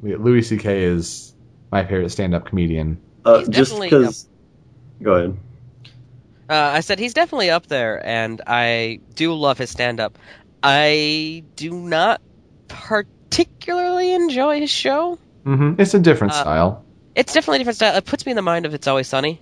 [0.01, 0.83] Louis C.K.
[0.85, 1.35] is
[1.71, 2.99] my favorite stand-up comedian.
[3.25, 4.27] Uh, just because.
[5.03, 5.37] Go ahead.
[6.49, 10.19] Uh, I said he's definitely up there, and I do love his stand up.
[10.63, 12.21] I do not
[12.69, 15.19] particularly enjoy his show.
[15.45, 15.81] Mm-hmm.
[15.81, 16.85] It's a different Uh, style.
[17.15, 17.97] It's definitely a different style.
[17.97, 19.41] It puts me in the mind of It's Always Sunny.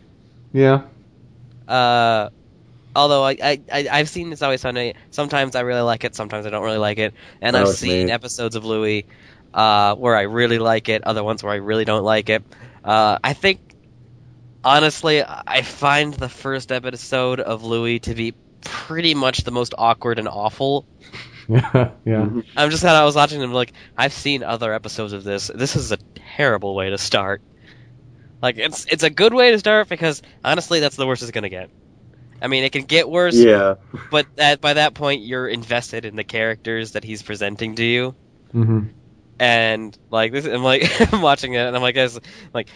[0.52, 0.82] Yeah.
[1.70, 2.30] Uh,
[2.94, 4.94] although I, I, I I've seen It's Always Sunny.
[5.10, 6.14] Sometimes I really like it.
[6.14, 7.14] Sometimes I don't really like it.
[7.40, 8.10] And I know I've seen mean.
[8.10, 9.06] episodes of Louie
[9.54, 11.04] uh, where I really like it.
[11.04, 12.42] Other ones where I really don't like it.
[12.84, 13.60] Uh, I think
[14.64, 20.18] honestly, I find the first episode of Louie to be pretty much the most awkward
[20.18, 20.86] and awful.
[21.48, 21.90] Yeah.
[22.04, 22.28] Yeah.
[22.56, 25.50] I'm just kind of I was watching them like I've seen other episodes of this.
[25.52, 25.98] This is a
[26.36, 27.42] terrible way to start.
[28.42, 31.48] Like it's it's a good way to start because honestly that's the worst it's gonna
[31.50, 31.70] get.
[32.42, 33.74] I mean it can get worse, Yeah.
[34.10, 38.14] but that by that point you're invested in the characters that he's presenting to you.
[38.54, 38.88] Mm-hmm.
[39.38, 42.18] And like this, I'm like I'm watching it and I'm like, guys,
[42.54, 42.68] like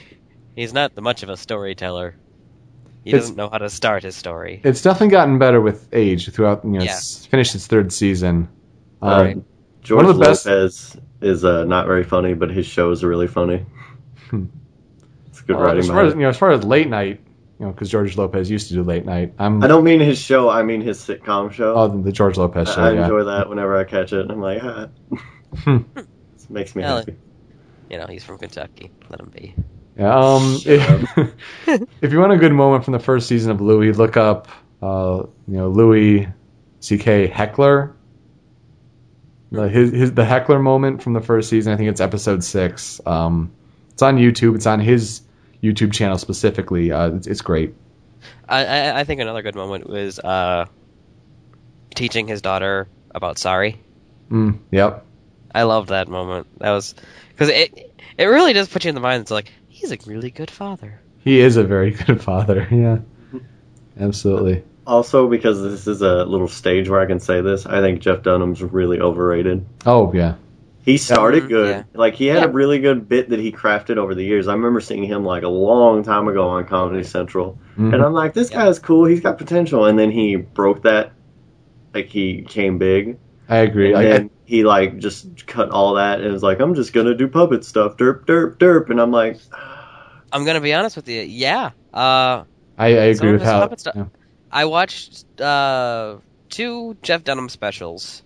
[0.54, 2.14] he's not much of a storyteller.
[3.04, 4.60] He It's- doesn't know how to start his story.
[4.64, 6.64] It's definitely gotten better with age throughout.
[6.64, 6.96] You know, Yeah.
[6.96, 8.48] it's finished its third season.
[9.02, 9.36] Um, Right.
[9.82, 13.08] George One of the best- Lopez is uh, not very funny, but his shows are
[13.08, 13.64] really funny.
[15.44, 15.80] It's good well, writing.
[15.80, 17.20] as far as you know, as far as late night,
[17.60, 19.34] you know, because George Lopez used to do late night.
[19.38, 19.62] I'm.
[19.62, 20.48] I don't mean his show.
[20.48, 21.74] I mean his sitcom show.
[21.74, 22.80] oh the George Lopez show.
[22.80, 23.02] I, I yeah.
[23.02, 24.30] enjoy that whenever I catch it.
[24.30, 24.88] I'm like, ah.
[25.58, 25.78] Hmm.
[25.96, 26.06] it
[26.48, 27.16] makes me Well, happy.
[27.90, 28.90] You know, he's from Kentucky.
[29.10, 29.54] Let him be.
[29.98, 31.28] Yeah, um, if,
[32.00, 34.48] if you want a good moment from the first season of Louie, look up,
[34.82, 36.26] uh, you know, Louis
[36.80, 37.26] C.K.
[37.26, 37.94] Heckler.
[39.52, 41.74] The, his, his the Heckler moment from the first season.
[41.74, 43.00] I think it's episode six.
[43.04, 43.52] Um,
[43.90, 44.56] it's on YouTube.
[44.56, 45.20] It's on his
[45.64, 46.92] YouTube channel specifically.
[46.92, 47.74] Uh, it's, it's great.
[48.48, 50.66] I, I I think another good moment was uh,
[51.94, 53.80] teaching his daughter about sorry.
[54.30, 55.04] Mm, yep.
[55.54, 56.46] I loved that moment.
[56.58, 56.94] That was
[57.30, 59.22] because it it really does put you in the mind.
[59.22, 61.00] It's like he's a really good father.
[61.20, 62.66] He is a very good father.
[62.70, 62.98] Yeah.
[63.98, 64.64] Absolutely.
[64.86, 68.22] Also, because this is a little stage where I can say this, I think Jeff
[68.22, 69.64] Dunham's really overrated.
[69.86, 70.34] Oh yeah.
[70.84, 71.68] He started good.
[71.70, 71.82] yeah.
[71.94, 72.44] Like he had Yeah.
[72.44, 74.48] a really good bit that he crafted over the years.
[74.48, 77.94] I remember seeing him like a long time ago on Comedy Central, Mhm.
[77.94, 79.06] and I'm like, this guy's cool.
[79.06, 79.86] He's got potential.
[79.86, 81.12] And then he broke that.
[81.94, 83.86] Like he came big, I agree.
[83.86, 87.14] and Like, then he like just cut all that and was like, I'm just gonna
[87.14, 88.90] do puppet stuff, derp, derp, derp.
[88.90, 89.38] And I'm like,
[90.32, 91.22] I'm gonna be honest with you.
[91.22, 91.70] Yeah.
[91.94, 92.44] Uh,
[92.76, 93.60] I, I agree with his how.
[93.60, 94.04] puppet stuff- yeah.
[94.52, 96.16] I watched uh,
[96.50, 98.22] two Jeff Dunham specials.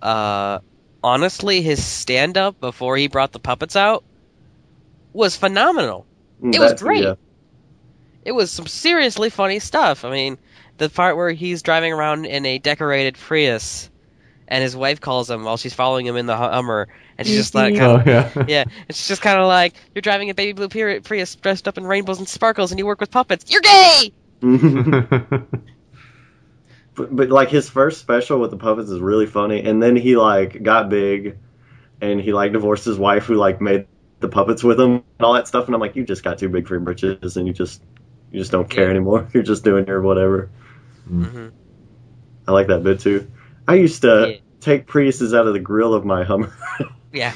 [0.00, 0.60] Uh,
[1.04, 4.02] honestly, his stand up before he brought the puppets out
[5.12, 6.06] was phenomenal.
[6.42, 7.04] Mm, it was great.
[7.04, 7.14] yeah."
[8.24, 10.04] it was some seriously funny stuff.
[10.04, 10.38] I mean,
[10.78, 13.90] the part where he's driving around in a decorated Prius,
[14.48, 17.54] and his wife calls him while she's following him in the Hummer, and she's just
[17.54, 18.30] like, Oh yeah.
[18.48, 20.68] yeah, it's just kind of like you're driving a baby blue
[21.00, 23.50] Prius dressed up in rainbows and sparkles, and you work with puppets.
[23.50, 24.12] You're gay.
[26.94, 30.16] but, but like his first special with the puppets is really funny, and then he
[30.16, 31.38] like got big,
[32.00, 33.86] and he like divorced his wife who like made
[34.20, 35.66] the puppets with him and all that stuff.
[35.66, 37.82] And I'm like, you just got too big for your britches, and you just
[38.30, 39.28] you just don't care anymore.
[39.34, 40.50] You're just doing your whatever.
[41.06, 41.48] hmm
[42.46, 43.30] I like that bit too.
[43.66, 44.38] I used to Yeah.
[44.60, 46.52] take Priuses out of the grill of my Hummer.
[47.12, 47.34] Yeah.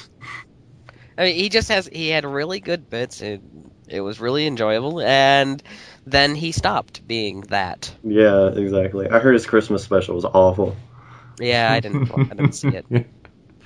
[1.16, 3.20] I mean, he just has he had really good bits.
[3.20, 3.42] It,
[3.88, 5.62] it was really enjoyable, and
[6.10, 7.92] then he stopped being that.
[8.02, 9.08] yeah, exactly.
[9.08, 10.76] I heard his Christmas special was awful.
[11.40, 12.86] Yeah, I didn't I didn't see it.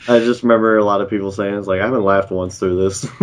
[0.08, 2.82] I just remember a lot of people saying it's like I haven't laughed once through
[2.84, 3.06] this.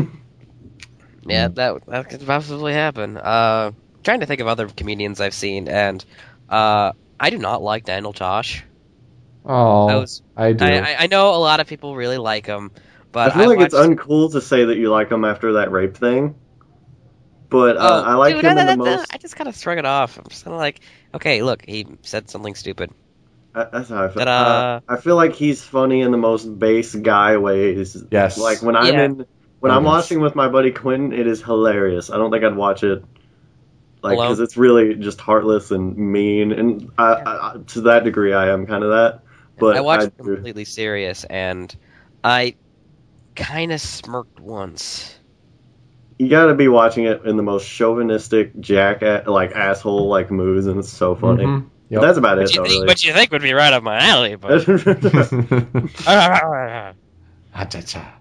[1.25, 3.17] Yeah, that that could possibly happen.
[3.17, 3.71] Uh,
[4.03, 6.03] trying to think of other comedians I've seen, and
[6.49, 8.63] uh, I do not like Daniel Tosh.
[9.45, 10.65] Oh, I was I do.
[10.65, 12.71] I, I- I know a lot of people really like him,
[13.11, 15.95] but I feel like it's uncool to say that you like him after that rape
[15.97, 16.35] thing.
[17.49, 19.13] But uh, Oh, I like dude, him no, in the no, no, most.
[19.13, 20.17] I just kind of shrug it off.
[20.17, 20.81] I'm just kind of like,
[21.15, 22.91] okay, look, he said something stupid.
[23.55, 24.23] I, that's how I feel.
[24.27, 27.97] Uh, I feel like he's funny in the most base guy ways.
[28.11, 28.37] Yes.
[28.37, 29.03] Like when I'm Yeah.
[29.05, 29.25] in,
[29.59, 29.87] when Oh, I'm yes.
[29.87, 32.09] watching with my buddy Quinn, it is hilarious.
[32.09, 33.03] I don't think I'd watch it,
[34.03, 36.51] like because it's really just heartless and mean.
[36.51, 39.23] And I, I, I, to that degree, I am kind of that.
[39.57, 41.75] But I watched I it completely serious, and
[42.23, 42.55] I
[43.35, 45.18] kind of smirked once.
[46.19, 50.67] You got to be watching it in the most chauvinistic jack like asshole like moves,
[50.67, 51.45] and it's so funny.
[51.45, 51.65] Mhm.
[51.89, 52.01] Yep.
[52.01, 52.65] That's about it, Which you, though.
[52.65, 52.87] think, Really.
[52.87, 54.67] which you think would be right up my alley, but
[57.53, 58.13] Ah-cha-cha.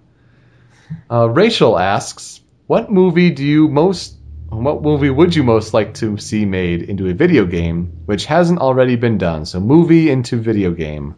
[1.10, 4.14] Uh, Rachel asks, "What movie do you most?
[4.48, 8.58] What movie would you most like to see made into a video game, which hasn't
[8.60, 9.44] already been done?
[9.44, 11.14] So, movie into video game.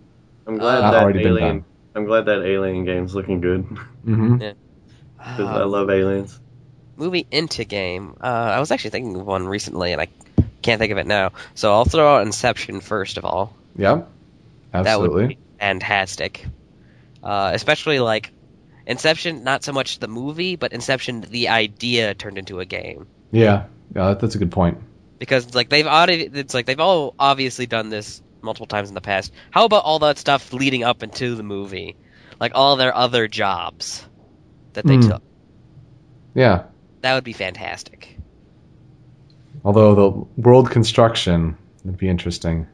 [0.48, 1.48] I'm glad Uh, that already been alien.
[1.58, 1.64] done.
[1.94, 3.64] I'm glad that alien game's looking good
[4.04, 4.34] Mm-hmm.
[4.38, 4.54] because
[5.46, 6.40] I Uh, love aliens.
[7.00, 8.16] Movie into game.
[8.22, 10.08] Uh, I was actually thinking of one recently, and I
[10.62, 11.32] can't think of it now.
[11.54, 13.56] So I'll throw out Inception first of all.
[13.76, 14.06] That
[14.86, 15.22] absolutely.
[15.22, 16.46] would be fantastic.
[17.22, 18.30] Uh, especially like
[18.86, 23.06] Inception, not so much the movie, but Inception, the idea turned into a game.
[23.32, 23.64] yeah,
[23.94, 24.78] yeah, that's a good point.
[25.18, 29.00] Because like they've already, it's like they've all obviously done this multiple times in the
[29.00, 29.32] past.
[29.50, 31.96] How about all that stuff leading up into the movie,
[32.40, 34.06] like all their other jobs
[34.72, 35.08] that they Hmm.
[35.08, 35.22] took?
[36.34, 36.62] Yeah,
[37.02, 38.16] That would be fantastic.
[39.64, 42.66] although the world construction would be interesting.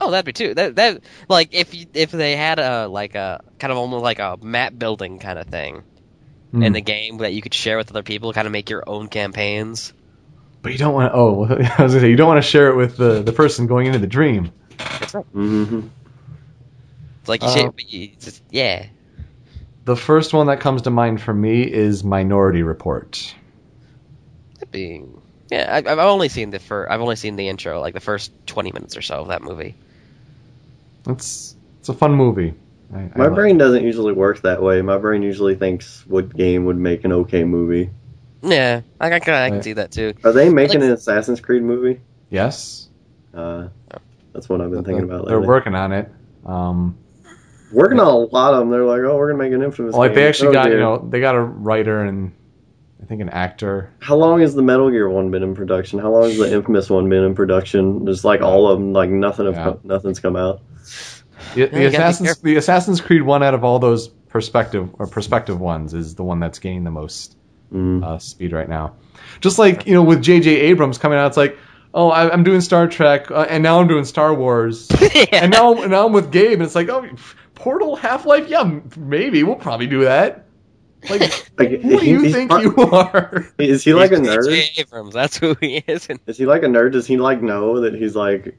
[0.00, 0.54] Oh, that'd be too.
[0.54, 4.18] That that like if you, if they had a like a kind of almost like
[4.20, 5.82] a map building kind of thing
[6.52, 6.62] Hmm.
[6.62, 9.08] in the game that you could share with other people, kind of make your own
[9.08, 9.92] campaigns.
[10.62, 11.12] But you don't want.
[11.12, 11.16] to...
[11.18, 11.44] Oh,
[11.78, 13.86] I was gonna say you don't want to share it with the the person going
[13.86, 14.50] into the dream.
[15.32, 15.80] hmm
[17.20, 18.86] It's like you Uh, share, but you, just, yeah.
[19.84, 23.34] The first one that comes to mind for me is Minority Report.
[24.72, 25.06] That'd
[25.50, 25.66] yeah.
[25.72, 28.70] I, I've only seen the fir- I've only seen the intro, like the first twenty
[28.72, 29.74] minutes or so of that movie.
[31.06, 32.54] It's it's a fun movie.
[32.92, 34.82] I, I My like brain doesn't usually work that way.
[34.82, 37.90] My brain usually thinks what game would make an okay movie.
[38.42, 39.64] Yeah, I, I, can- I can Right.
[39.64, 40.14] see that too.
[40.24, 42.00] Are they making Like- an Assassin's Creed movie?
[42.30, 42.88] Yes,
[43.34, 43.68] Uh,
[44.32, 46.10] that's what I've been thinking about they're working on it.
[46.46, 46.96] Um,
[47.72, 48.70] Working on a lot of them.
[48.70, 49.94] They're like, oh, we're gonna make an infamous.
[49.94, 52.32] like they actually Oh, got you know they got a writer and
[53.02, 53.92] I think an actor.
[54.00, 55.98] How long has the Metal Gear one been in production?
[55.98, 58.04] How long has the Infamous one been in production?
[58.06, 59.64] Just like all of them, like nothing, have Yeah.
[59.64, 60.60] co- nothing's come out.
[61.54, 64.90] The, the you gotta be Assassin's the Assassin's Creed one out of all those perspective
[64.98, 67.36] or perspective ones is the one that's gaining the most
[67.72, 68.02] Mm.
[68.02, 68.94] uh, speed right now.
[69.40, 70.50] Just like you know with J.J.
[70.50, 71.56] Abrams coming out, it's like
[71.94, 74.88] oh I, I'm doing Star Trek uh, and now I'm doing Star Wars
[75.32, 77.06] and now now I'm with Gabe and it's like oh
[77.54, 80.46] Portal Half Life yeah maybe we'll probably do that.
[81.08, 81.20] Like
[81.58, 83.46] Like, who do he- you think part- you are?
[83.58, 84.78] Is he like a nerd?
[84.78, 86.08] Abrams, that's who he is.
[86.26, 86.92] Is he like a nerd?
[86.92, 88.58] Does he like know that he's like?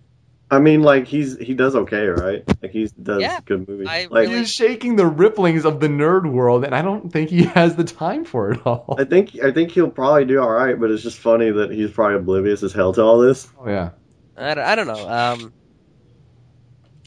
[0.52, 2.44] I mean, like he's he does okay, right?
[2.61, 3.88] Like he does Yeah, good movies.
[3.88, 7.30] I like really- He's shaking the ripplings of the nerd world, and I don't think
[7.30, 8.95] he has the time for it all.
[8.98, 11.91] I think I think he'll probably do all right, but it's just funny that he's
[11.91, 13.48] probably oblivious as hell to all this.
[13.60, 13.91] Oh yeah.
[14.36, 15.07] I, don't- I don't know.
[15.10, 15.53] Um,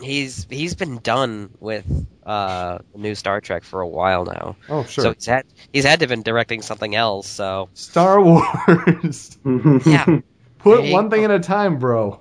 [0.02, 1.84] he's he's been done with
[2.24, 4.56] uh new Star Trek for a while now.
[4.68, 5.04] Oh sure.
[5.04, 7.26] So he's had he's had to been directing something else.
[7.28, 9.38] So Star Wars.
[9.86, 10.20] Yeah.
[10.58, 10.92] Put Hey.
[10.92, 12.20] one thing at a time, bro.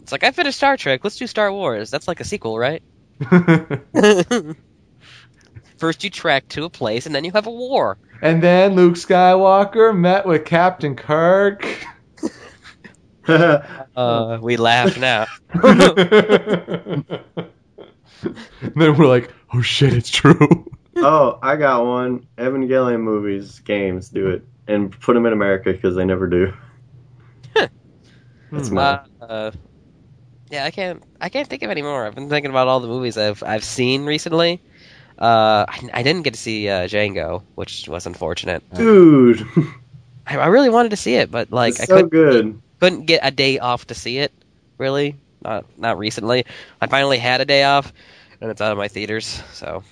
[0.00, 1.00] it's like I finished Star Trek.
[1.02, 1.90] Let's do Star Wars.
[1.90, 2.82] That's like a sequel, right?
[5.76, 7.98] First you trek to a place, and then you have a war.
[8.20, 11.66] and then Luke Skywalker met with Captain Kirk.
[13.94, 15.26] Uh, we laugh now.
[15.54, 17.04] then
[18.76, 20.70] we're like, oh shit, it's true.
[20.96, 22.26] oh, I got one.
[22.38, 24.44] Evangelion movies, games, do it.
[24.66, 26.52] And put them in America because they never do.
[28.50, 28.74] That's Hmm.
[28.74, 29.00] my.
[29.20, 29.50] Uh, uh,
[30.50, 31.02] yeah, I can't.
[31.20, 32.06] I can't think of any more.
[32.06, 34.60] I've been thinking about all the movies I've I've seen recently.
[35.18, 38.62] Uh, I, I didn't get to see uh, Django, which was unfortunate.
[38.74, 39.46] Dude,
[40.26, 42.62] I, I really wanted to see it, but like it's I so couldn't good.
[42.82, 44.32] Couldn't get a day off to see it.
[44.76, 46.44] Really, not not recently.
[46.80, 47.92] I finally had a day off,
[48.40, 49.84] and it's out of my theaters, so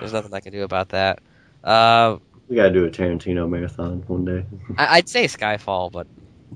[0.00, 1.20] there's nothing I can do about that.
[1.62, 2.16] Uh,
[2.48, 4.44] We gotta do a Tarantino marathon one day.
[4.76, 6.08] I, I'd say Skyfall, but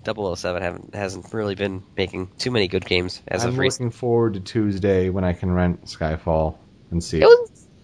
[0.05, 3.87] 007 haven't hasn't really been making too many good games as I'm of recent.
[3.87, 6.57] looking forward to Tuesday when I can rent Skyfall
[6.91, 7.27] and see It it.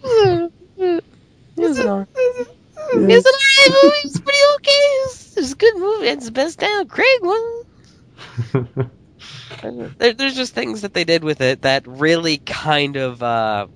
[0.02, 1.02] was.
[1.58, 1.78] It was
[2.92, 3.10] an alright.
[3.10, 3.32] It an
[3.72, 3.96] alright movie.
[4.04, 4.70] It's pretty okay.
[5.04, 6.06] It's, it's a good movie.
[6.08, 8.90] It's the best Daniel Craig one.
[9.98, 13.66] There, there's just things that they did with it that really kind of uh,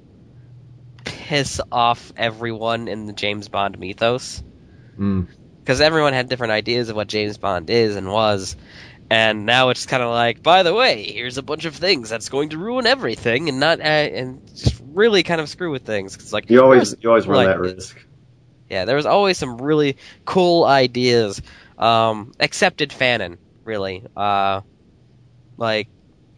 [1.04, 4.42] piss off everyone in the James Bond mythos.
[4.98, 5.26] Mm.
[5.60, 8.56] Because everyone had different ideas of what James Bond is and was.
[9.10, 12.28] And now it's kind of like, by the way, here's a bunch of things that's
[12.28, 16.16] going to ruin everything and not uh, and just really kind of screw with things.
[16.16, 17.98] 'Cause, like You always you always run like- that risk.
[18.70, 21.42] Yeah, there was always some really cool ideas,
[21.78, 24.04] um, accepted fanon, really.
[24.16, 24.60] Uh,
[25.56, 25.88] like,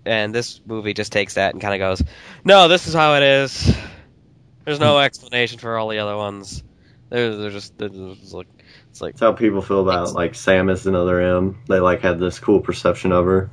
[0.05, 2.03] and this movie just takes that and kind of goes,
[2.45, 3.77] no, this is how it is.
[4.65, 6.63] There's no explanation for all the other ones.
[7.11, 8.47] They're, they're just, they're just like,
[8.91, 11.59] it's like, That's how people feel about like Samus and other M.
[11.69, 13.51] They like had this cool perception of her.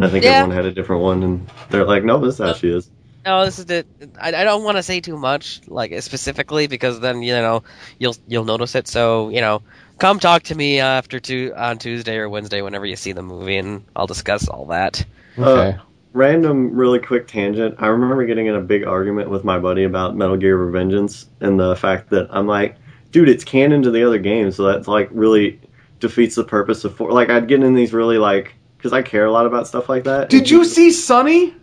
[0.00, 0.30] I think Yeah.
[0.32, 2.88] everyone had a different one, and they're like, "No, this is how she is."
[3.24, 3.86] No, this is the.
[4.20, 7.62] I, I don't want to say too much, like specifically, because then you know
[7.98, 8.86] you'll you'll notice it.
[8.88, 9.62] So you know,
[9.98, 13.56] come talk to me after two on Tuesday or Wednesday whenever you see the movie,
[13.56, 15.04] and I'll discuss all that.
[15.38, 15.78] Uh, okay.
[16.12, 17.74] Random, really quick tangent.
[17.78, 21.58] I remember getting in a big argument with my buddy about Metal Gear Revengeance and
[21.58, 22.76] the fact that I'm like,
[23.10, 25.60] dude, it's canon to the other games, so that's like really
[25.98, 27.10] defeats the purpose of four.
[27.10, 30.04] Like, I'd get in these really like because I care a lot about stuff like
[30.04, 30.28] that.
[30.28, 31.54] Did you see Sunny?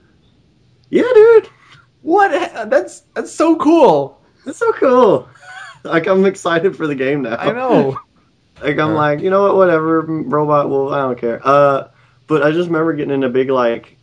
[0.92, 1.50] Yeah, dude,
[2.04, 2.30] What?
[2.70, 4.22] That's that's so cool.
[4.46, 5.28] that's so cool.
[5.84, 7.38] Like, I'm excited for the game now.
[7.38, 7.98] I know.
[8.62, 8.94] Like I'm Yeah.
[8.94, 11.42] like, you know what, whatever, robot wolf, I don't care.
[11.44, 11.88] Uh,
[12.28, 13.98] but I just remember getting in a big like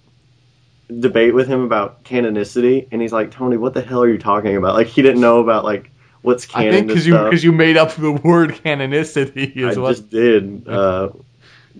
[1.01, 4.57] debate with him about canonicity, and he's like, Tony, what the hell are you talking
[4.57, 4.75] about?
[4.75, 5.91] Like he didn't know about like
[6.23, 6.69] what's canon.
[6.69, 9.91] I think because you because you made up the word canonicity I is what.
[9.91, 10.67] just did.
[10.67, 11.11] Uh,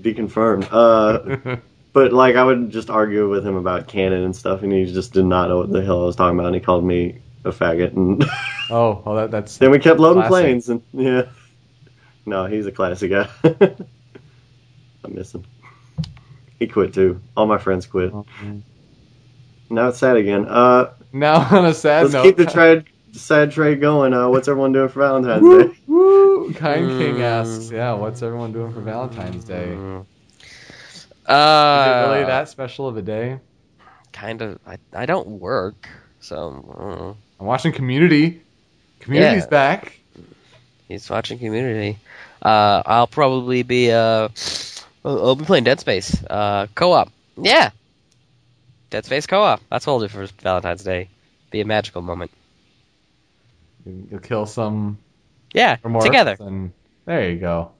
[0.01, 0.69] be confirmed.
[0.71, 1.57] Uh,
[1.99, 5.13] but like I would just argue with him about canon and stuff, and he just
[5.13, 7.51] did not know what the hell I was talking about, and he called me a
[7.51, 8.25] faggot, and
[8.71, 10.31] oh, well, that, that's then we kept loading Classic.
[10.45, 11.23] planes, and yeah.
[12.25, 13.29] No, he's a classic guy.
[13.45, 15.45] I miss him.
[16.61, 17.21] He quit too.
[17.37, 18.13] All my friends quit.
[19.71, 20.47] Now it's sad again.
[20.49, 22.23] Uh, now on a sad let's note.
[22.23, 24.15] keep the trade, sad trade going.
[24.15, 25.75] Uh, what's everyone doing for Valentine's Day?
[25.89, 26.53] woo.
[26.55, 27.21] Kind King Mm.
[27.21, 29.77] asks, yeah, what's everyone doing for Valentine's Day?
[31.29, 31.33] Mm.
[31.33, 33.39] Is Uh, it really that special of a day?
[34.13, 34.59] Kind of.
[34.67, 35.89] I, I don't work,
[36.21, 37.17] so I don't know.
[37.41, 38.41] I'm watching Community.
[39.01, 39.49] Community's Yeah.
[39.49, 39.99] back.
[40.89, 41.99] he's watching Community.
[42.43, 44.29] Uh, I'll probably be uh,
[45.05, 47.11] I'll be playing Dead Space uh, co-op.
[47.37, 47.71] Yeah,
[48.91, 49.61] Dead Space co-op.
[49.71, 51.09] That's what I'll do for Valentine's Day.
[51.51, 52.31] Be a magical moment.
[54.11, 54.99] You'll kill some
[55.55, 56.37] Yeah, together.
[56.41, 56.73] And
[57.07, 57.71] there you go.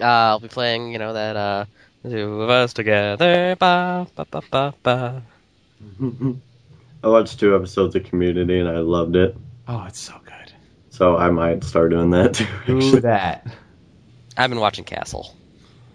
[0.00, 1.64] Uh, I'll be playing, you know, that uh,
[2.08, 3.56] two of us together.
[3.58, 5.22] Ba ba ba ba ba.
[7.02, 9.36] I watched two episodes of Community and I loved it.
[9.68, 10.52] Oh, it's so good.
[10.90, 12.46] So I might start doing that too.
[12.66, 13.46] Do that.
[14.36, 15.34] I've been watching Castle.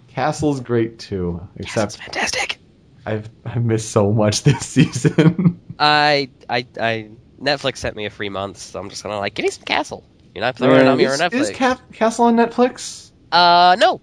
[0.10, 2.58] Castle's great too, Castle's except fantastic.
[3.06, 5.60] I've I missed so much this season.
[5.80, 7.10] I, I, I,
[7.42, 10.04] Netflix sent me a free month, so I'm just gonna like, give me some Castle.
[10.36, 11.34] You're not throwing it on me or Netflix.
[11.34, 13.12] is Ca- Castle on Netflix?
[13.32, 14.02] uh, no.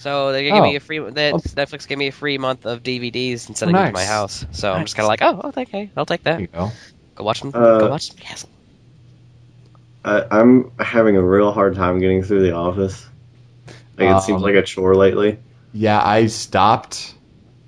[0.00, 0.62] So they gave Oh.
[0.62, 0.98] me a free.
[0.98, 1.38] That Oh.
[1.38, 4.46] Netflix gave me a free month of DVDs and Oh, sending them to my house.
[4.50, 6.40] So I'm just kind of like, oh, okay, I'll take There that.
[6.40, 6.72] you go.
[7.16, 7.52] Go watch them.
[7.54, 8.48] Uh, go watch some Castle.
[10.04, 13.06] I, I'm having a real hard time getting through The Office.
[13.98, 15.38] Like it seems Um, like a chore lately.
[15.74, 17.14] Yeah, I stopped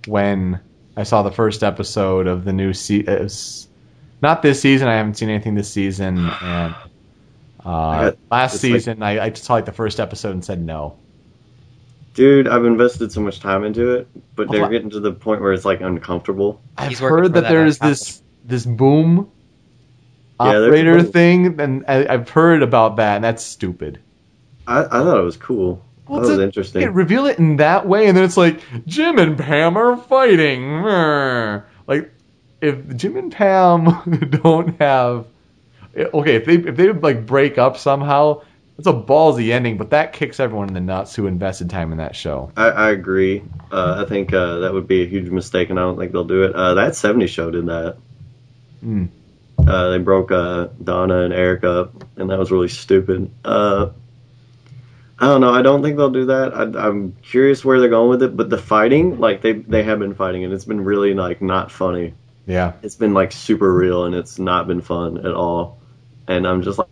[0.07, 0.59] when
[0.97, 3.69] I saw the first episode of the new season.
[4.23, 4.89] Not this season.
[4.89, 6.17] I haven't seen anything this season.
[6.19, 6.75] And
[7.65, 10.63] uh, got- last it's like- season, I, I saw like the first episode and said
[10.65, 10.97] no.
[12.14, 14.70] Dude, I've invested so much time into it, but they're what?
[14.70, 16.60] getting to the point where it's like uncomfortable.
[16.76, 19.30] I've He's working heard for that that there's on this this boom
[20.40, 21.12] Yeah, there's operator a boom.
[21.12, 23.98] thing, and I, I've heard about that, and that's stupid.
[24.66, 25.84] I, I thought it was cool.
[26.06, 26.82] Well, that was it's a- interesting.
[26.82, 30.82] Yeah, reveal it in that way, and then it's like Jim and Pam are fighting.
[30.82, 31.60] Meh.
[31.86, 32.12] Like
[32.60, 35.26] if Jim and Pam don't have
[35.97, 38.43] okay, if they if they like break up somehow,
[38.83, 41.99] it's a ballsy ending, but that kicks everyone in the nuts who invested time in
[41.99, 42.51] that show.
[42.57, 43.41] I, I agree.
[43.71, 46.25] Uh, I think uh, that would be a huge mistake, and I don't think they'll
[46.25, 46.53] do it.
[46.53, 47.97] Uh, that 70s show did that.
[48.85, 49.09] Mm.
[49.65, 53.31] Uh, they broke uh, Donna and Eric up, and that was really stupid.
[53.45, 53.91] Uh,
[55.17, 55.55] I don't know.
[55.55, 56.53] I don't think they'll do that.
[56.53, 60.01] I, I'm curious where they're going with it, but the fighting, like they they have
[60.01, 62.15] been fighting, and it's been really like not funny.
[62.49, 62.73] Yeah.
[62.83, 65.79] It's been like super real, and it's not been fun at all.
[66.27, 66.89] And I'm just like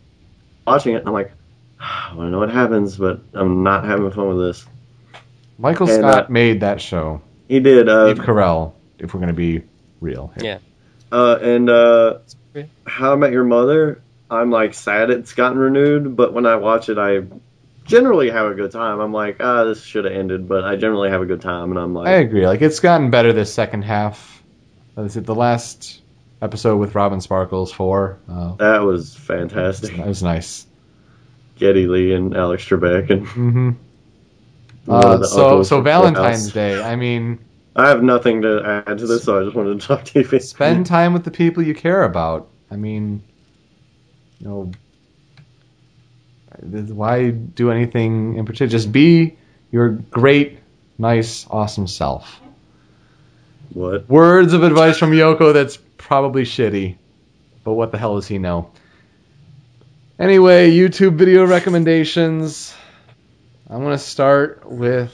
[0.64, 1.32] watching it, and I'm like,
[1.80, 4.66] I want to know what happens, but I'm not having fun with this.
[5.58, 7.22] Michael And, Scott uh, made that show.
[7.48, 7.88] He did.
[7.88, 9.62] Uh, Steve Carell, if we're gonna be
[10.00, 10.32] real.
[10.38, 10.44] here.
[10.44, 10.58] Yeah.
[11.10, 12.18] Uh, and uh,
[12.86, 16.88] How I Met Your Mother, I'm like sad it's gotten renewed, but when I watch
[16.88, 17.22] it, I
[17.84, 19.00] generally have a good time.
[19.00, 21.78] I'm like, ah, this should have ended, but I generally have a good time, and
[21.78, 22.46] I'm like, I agree.
[22.46, 24.42] Like it's gotten better this second half.
[24.96, 26.00] Is it the last
[26.42, 28.18] episode with Robin Sparkles four?
[28.30, 29.96] Uh, that was fantastic.
[29.96, 30.66] that was nice.
[31.60, 33.70] Geddy Lee and Alex Trebek, and hmm
[34.88, 36.82] Uh, so so Valentine's Day.
[36.82, 37.38] I mean,
[37.76, 40.40] I have nothing to add to this, so I just wanted to talk to you.
[40.40, 42.48] spend time with the people you care about.
[42.70, 43.22] I mean,
[44.40, 44.72] you know,
[46.60, 48.70] why do anything in particular?
[48.70, 49.36] Just be
[49.70, 50.58] your great,
[50.98, 52.40] nice, awesome self.
[53.74, 54.08] What?
[54.08, 56.96] Words of advice from Yoko that's probably shitty,
[57.64, 58.70] but what the hell does he know?
[60.20, 62.74] Anyway, YouTube video recommendations.
[63.70, 65.10] I'm gonna start with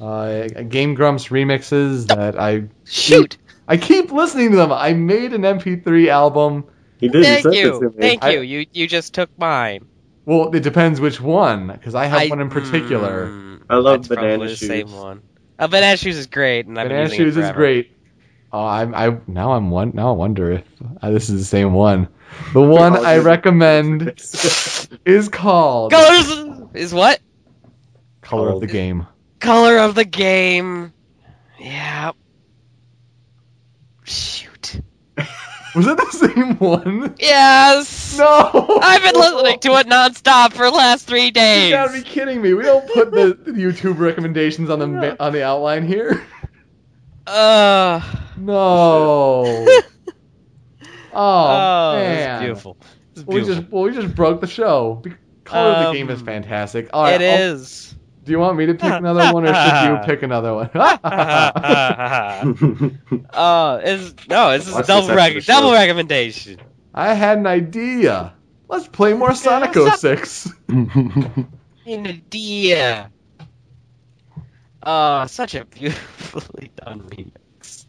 [0.00, 3.36] uh, Game Grumps remixes that I Shoot!
[3.66, 4.70] I keep listening to them.
[4.72, 6.64] I made an MP3 album.
[6.98, 7.24] He did.
[7.24, 7.80] he Thank sent it to you.
[7.90, 7.96] me.
[8.00, 8.40] Thank I- you.
[8.42, 9.86] You you just took mine.
[10.24, 13.26] Well, it depends which one, because I have I- one in particular.
[13.26, 14.68] Mm, I love that's banana probably the shoes.
[14.68, 15.22] same one.
[15.58, 17.90] Uh, banana shoes is great, and I've been Banana using Shoes is great.
[18.52, 20.64] Oh, I'm I now I'm one now I wonder if
[21.00, 22.08] uh, this is the same one.
[22.52, 24.20] The one I recommend
[25.06, 27.20] is called Colors is what?
[28.20, 29.06] Color of the Game.
[29.40, 30.92] Color of the game.
[31.58, 32.12] Yeah.
[34.04, 34.80] Shoot.
[35.74, 37.14] Was it the same one?
[37.18, 38.18] Yes.
[38.18, 38.78] No.
[38.82, 41.70] I've been listening to it nonstop for the last three days.
[41.70, 41.86] You days.
[41.86, 42.52] gotta be kidding me.
[42.52, 46.22] We don't put the, the YouTube recommendations on the on the outline here.
[47.26, 48.00] Uh,
[48.46, 49.80] No.
[51.14, 52.32] Oh, oh, man.
[52.36, 52.78] it's beautiful.
[53.14, 53.60] It's We beautiful.
[53.62, 54.94] just well, we just broke the show.
[55.02, 55.12] Be-
[55.44, 56.88] Color of the Um, Game is fantastic.
[56.94, 57.94] All right, It I'll- is.
[58.24, 60.70] Do you want me to pick another one, or should you pick another one?
[60.74, 62.42] uh,
[63.84, 66.60] it's, no, it's just a double, rec- double recommendation.
[66.94, 68.32] I had an idea.
[68.68, 70.50] Let's play more Sonic 06.
[70.68, 71.48] An
[71.86, 73.10] idea.
[74.82, 77.00] Oh, such a beautifully done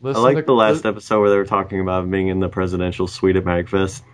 [0.04, 0.06] remix.
[0.06, 2.50] I Listen like to- the last episode where they were talking about being in the
[2.50, 4.02] presidential suite at MagFest.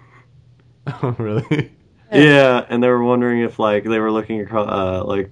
[1.03, 1.71] Oh, really?
[2.11, 5.29] Yeah, and they were wondering if like they were looking across, uh, like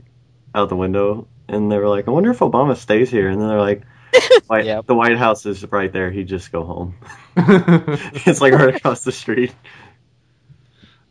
[0.54, 3.48] out the window, and they were like, "I wonder if Obama stays here." And then
[3.48, 3.82] they're like,
[4.48, 4.86] White, Yep.
[4.86, 6.12] "The White House is right there.
[6.12, 6.96] He just go home.
[7.38, 9.56] it's like right across the street."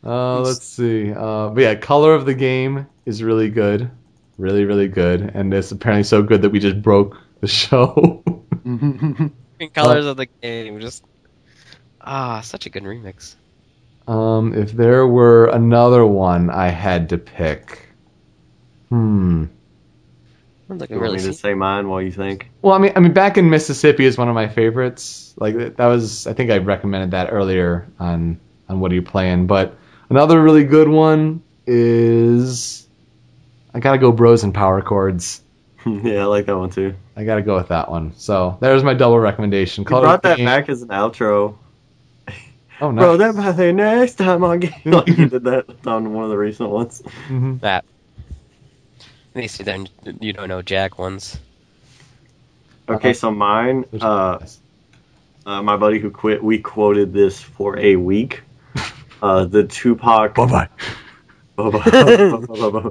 [0.05, 1.11] Uh, let's see.
[1.11, 3.91] Uh, but yeah, color of the game is really good,
[4.37, 8.16] really, really good, and it's apparently so good that we just broke the show.
[9.77, 11.03] Different colors of the game, just
[12.01, 13.35] ah, such a good remix.
[14.07, 17.95] um, if there were another one I had to pick,
[18.89, 19.45] hmm.
[20.69, 21.33] I don't think You I want really me to see.
[21.33, 22.51] say mine while you think?
[22.61, 25.33] Well, I mean, I mean, back in Mississippi is one of my favorites.
[25.37, 29.47] Like that was, I think I recommended that earlier on on what are you playing.
[29.47, 29.77] But
[30.09, 32.87] another really good one is
[33.73, 35.41] I gotta go Bros and Power Chords.
[36.03, 36.95] yeah, I like that one too.
[37.15, 38.13] I gotta go with that one.
[38.17, 39.83] So there's my double recommendation.
[39.83, 41.55] You Color brought that Game- back as an outro.
[42.79, 43.01] Oh, nice.
[43.01, 46.29] Bro, that by the next time I get like you did that on one of
[46.29, 47.01] the recent ones.
[47.27, 47.59] Mhm.
[47.61, 47.85] That.
[49.33, 49.87] At least then
[50.19, 51.39] you don't know Jack ones.
[52.87, 54.37] Okay, so mine, Which- uh,
[55.47, 58.43] uh, my buddy who quit, we quoted this for a week.
[59.23, 60.35] Uh, the Tupac.
[60.35, 60.69] Bye-bye.
[61.55, 62.89] Bye-bye.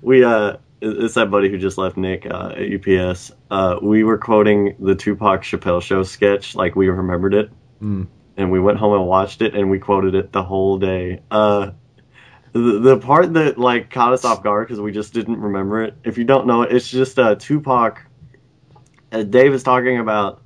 [0.00, 3.32] we uh, it's that buddy who just left Nick uh, at UPS.
[3.50, 7.50] Uh, we were quoting the Tupac Chappelle Show sketch like we remembered it,
[7.82, 8.06] Mm.
[8.36, 11.22] and we went home and watched it, and we quoted it the whole day.
[11.30, 11.72] Uh,
[12.52, 15.94] the, the part that like caught us off guard because we just didn't remember it.
[16.04, 18.00] If you don't know it, it's just uh, Tupac.
[19.10, 20.42] Uh, Dave is talking about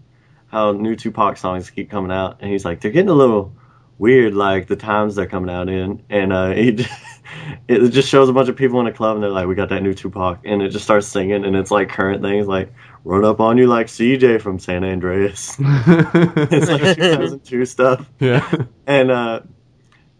[0.46, 3.54] how new Tupac songs keep coming out, and he's like, they're getting a little
[3.98, 6.86] weird, like the times they're coming out in, and uh, he,
[7.68, 9.68] it just shows a bunch of people in a club, and they're like, "We got
[9.70, 12.72] that new Tupac," and it just starts singing, and it's like current things, like
[13.04, 18.50] "Run up on you like CJ from San Andreas." it's like 2002 stuff, yeah.
[18.86, 19.40] and uh,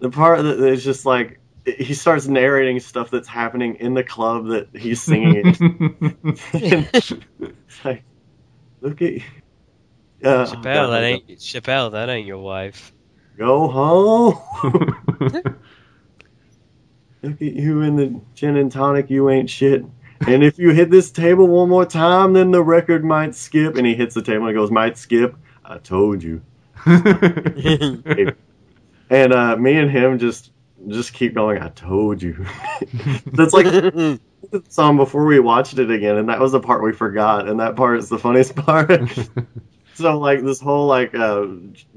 [0.00, 4.48] the part that is just like he starts narrating stuff that's happening in the club
[4.48, 5.54] that he's singing.
[6.54, 8.02] it's like,
[8.80, 9.12] look at.
[9.12, 9.22] You.
[10.24, 11.92] Uh, Chappelle, that ain't Chappelle.
[11.92, 12.92] That ain't your wife.
[13.36, 15.54] Go home.
[17.22, 19.10] Look at you in the gin and tonic.
[19.10, 19.84] You ain't shit.
[20.26, 23.76] And if you hit this table one more time, then the record might skip.
[23.76, 26.42] And he hits the table and goes, "Might skip." I told you.
[29.10, 30.50] And uh, me and him just
[30.86, 31.60] just keep going.
[31.60, 32.46] I told you.
[33.26, 34.20] That's like the
[34.68, 37.48] song before we watched it again, and that was the part we forgot.
[37.48, 39.00] And that part is the funniest part.
[39.94, 41.46] so like this whole like uh,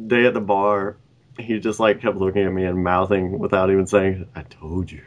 [0.08, 0.98] day at the bar,
[1.38, 5.02] he just like kept looking at me and mouthing without even saying, "I told you."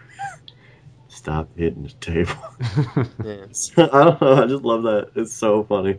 [1.25, 2.35] Stop hitting the table.
[3.25, 3.47] Yeah.
[3.79, 4.43] I don't know.
[4.43, 5.13] I just love that.
[5.15, 5.99] It's so funny.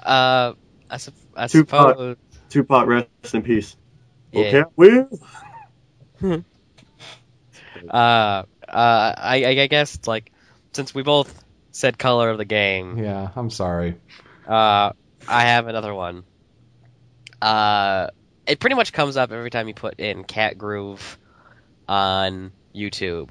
[0.00, 0.52] Uh,
[0.88, 1.96] I, sup- I Tupac.
[1.96, 2.16] suppose.
[2.48, 3.76] Tupac, rest in peace.
[4.30, 4.42] Yeah.
[4.42, 5.08] Okay, Will.
[7.90, 10.32] Uh, uh, I, I I guess like
[10.72, 13.96] since we both said color of the game, yeah, I'm sorry.
[14.46, 14.92] uh,
[15.28, 16.24] I have another one.
[17.40, 18.08] Uh,
[18.46, 21.18] it pretty much comes up every time you put in Cat Groove
[21.88, 23.30] on YouTube.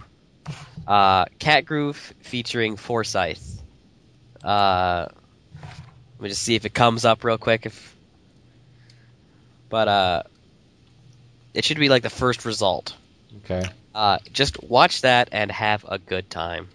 [0.88, 3.64] Uh, Cat Groove featuring Forsyth.
[4.44, 5.08] Uh,
[6.18, 7.66] let me just see if it comes up real quick.
[7.66, 7.96] If,
[9.70, 10.24] but uh,
[11.54, 12.96] it should be like the first result.
[13.38, 13.64] Okay.
[13.94, 16.68] Uh, just watch that and have a good time.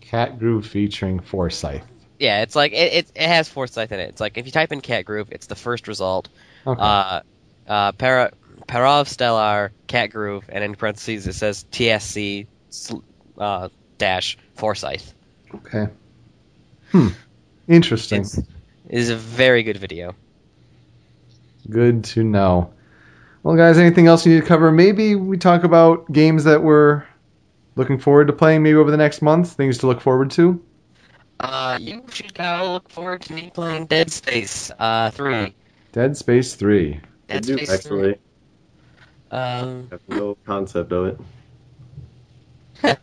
[0.00, 1.82] Cat Groove featuring Forsyth.
[2.18, 4.08] Yeah, it's like it, it, it has Forsyth in it.
[4.10, 6.28] It's like if you type in Cat Groove, it's the first result.
[6.66, 6.80] Okay.
[6.80, 7.20] Uh,
[7.66, 8.30] uh, para,
[8.66, 12.46] Parov Stelar Cat Groove, and in parentheses it says TSC
[13.38, 13.68] uh,
[13.98, 15.14] dash Forsyth.
[15.54, 15.88] okay.
[16.90, 17.08] Hmm.
[17.66, 18.22] Interesting.
[18.22, 18.46] It's, it
[18.88, 20.14] is a very good video.
[21.68, 22.72] Good to know.
[23.42, 24.70] Well, guys, anything else you need to cover?
[24.70, 27.04] Maybe we talk about games that we're
[27.76, 30.62] looking forward to playing maybe over the next month, things to look forward to.
[31.40, 35.54] Uh, you should go look forward to me playing Dead Space uh, 3.
[35.92, 36.94] Dead Space 3.
[37.28, 38.14] I Dead do Space actually 3.
[39.34, 41.06] Um, have no concept of
[42.82, 42.98] it.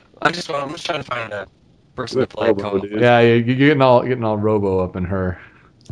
[0.20, 1.46] I'm just I'm just trying to find a
[1.94, 2.84] person to play Robo, co-op.
[2.84, 5.40] Yeah, you- you're getting all getting all robo up in her.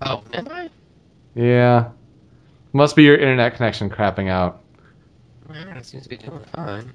[0.02, 0.68] Oh, am I?
[1.36, 1.90] Yeah.
[2.72, 4.62] Must be your internet connection crapping out.
[5.48, 6.92] Well, it seems to be doing fine.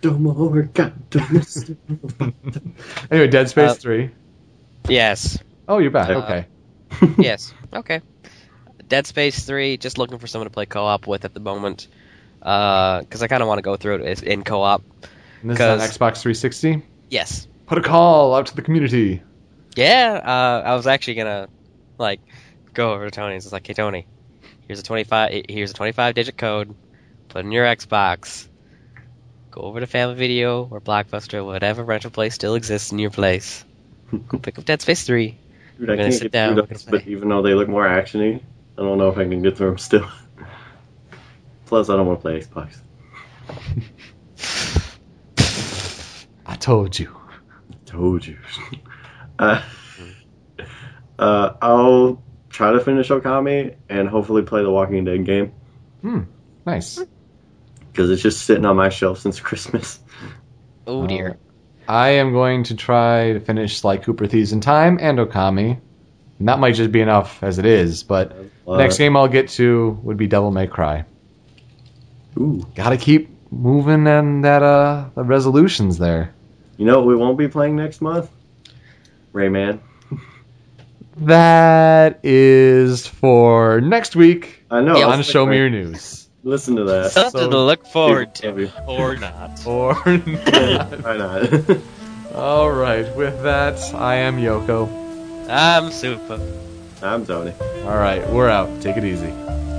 [0.00, 1.20] Don't got to
[3.10, 4.10] Anyway, Dead Space Uh, 3.
[4.88, 5.38] Yes.
[5.68, 6.10] Oh, you're back.
[6.10, 6.46] Uh, Okay.
[7.18, 7.54] yes.
[7.72, 8.00] Okay.
[8.90, 11.88] Dead Space 3, just looking for someone to play co-op with at the moment.
[12.38, 14.82] Because I kind of want to go through it in co-op.
[15.40, 16.82] And this is on Xbox 360.
[17.08, 17.48] Yes.
[17.66, 19.22] Put a call out to the community.
[19.76, 21.48] Yeah, uh, I was actually gonna
[21.98, 22.20] like
[22.74, 23.44] go over to Tony's.
[23.44, 24.06] It's like, hey Tony,
[24.66, 25.44] here's a twenty five.
[25.48, 26.74] Here's a twenty five digit code.
[27.28, 28.48] Put it in your Xbox.
[29.52, 33.10] Go over to Family Video or Blockbuster, or whatever rental place still exists in your
[33.10, 33.64] place.
[34.28, 35.38] Go pick up Dead Space Three.
[35.78, 38.42] Dude, I can't sit get down, those, but even though they look more actiony,
[38.80, 40.08] I don't know if I can get through them still.
[41.66, 42.78] Plus, I don't want to play Xbox.
[46.46, 47.14] I told you.
[47.84, 48.38] Told you.
[49.38, 49.62] uh,
[51.18, 55.52] uh, I'll try to finish Okami and hopefully play the Walking Dead game
[56.00, 56.20] Hmm.
[56.64, 56.98] Nice.
[57.92, 60.00] because it's just sitting on my shelf since Christmas.
[60.86, 61.38] Oh dear.
[61.86, 65.80] I am going to try to finish Sly Cooper Thieves in Time and Okami.
[66.40, 68.34] And that might just be enough as it is, but
[68.66, 71.04] Uh, next game I'll get to would be Devil May Cry.
[72.38, 72.66] Ooh.
[72.74, 76.32] Gotta keep moving and that uh the resolutions there.
[76.78, 78.28] You know what we won't be playing next month?
[79.34, 79.78] Rayman.
[81.22, 84.96] That is for next week I know.
[84.96, 86.28] Yeah, I on Show Me Your News.
[86.44, 87.10] Listen to that.
[87.10, 88.70] Something so- to look forward to, you.
[88.86, 89.60] or not.
[89.66, 91.04] Or not.
[91.04, 91.78] Why not?
[92.34, 95.09] All right, with that, I am Yoko.
[95.50, 96.40] I'm Super.
[97.02, 97.52] I'm Tony.
[97.82, 98.68] All right, we're out.
[98.80, 99.26] Take it easy.
[99.26, 99.70] Mm-hmm.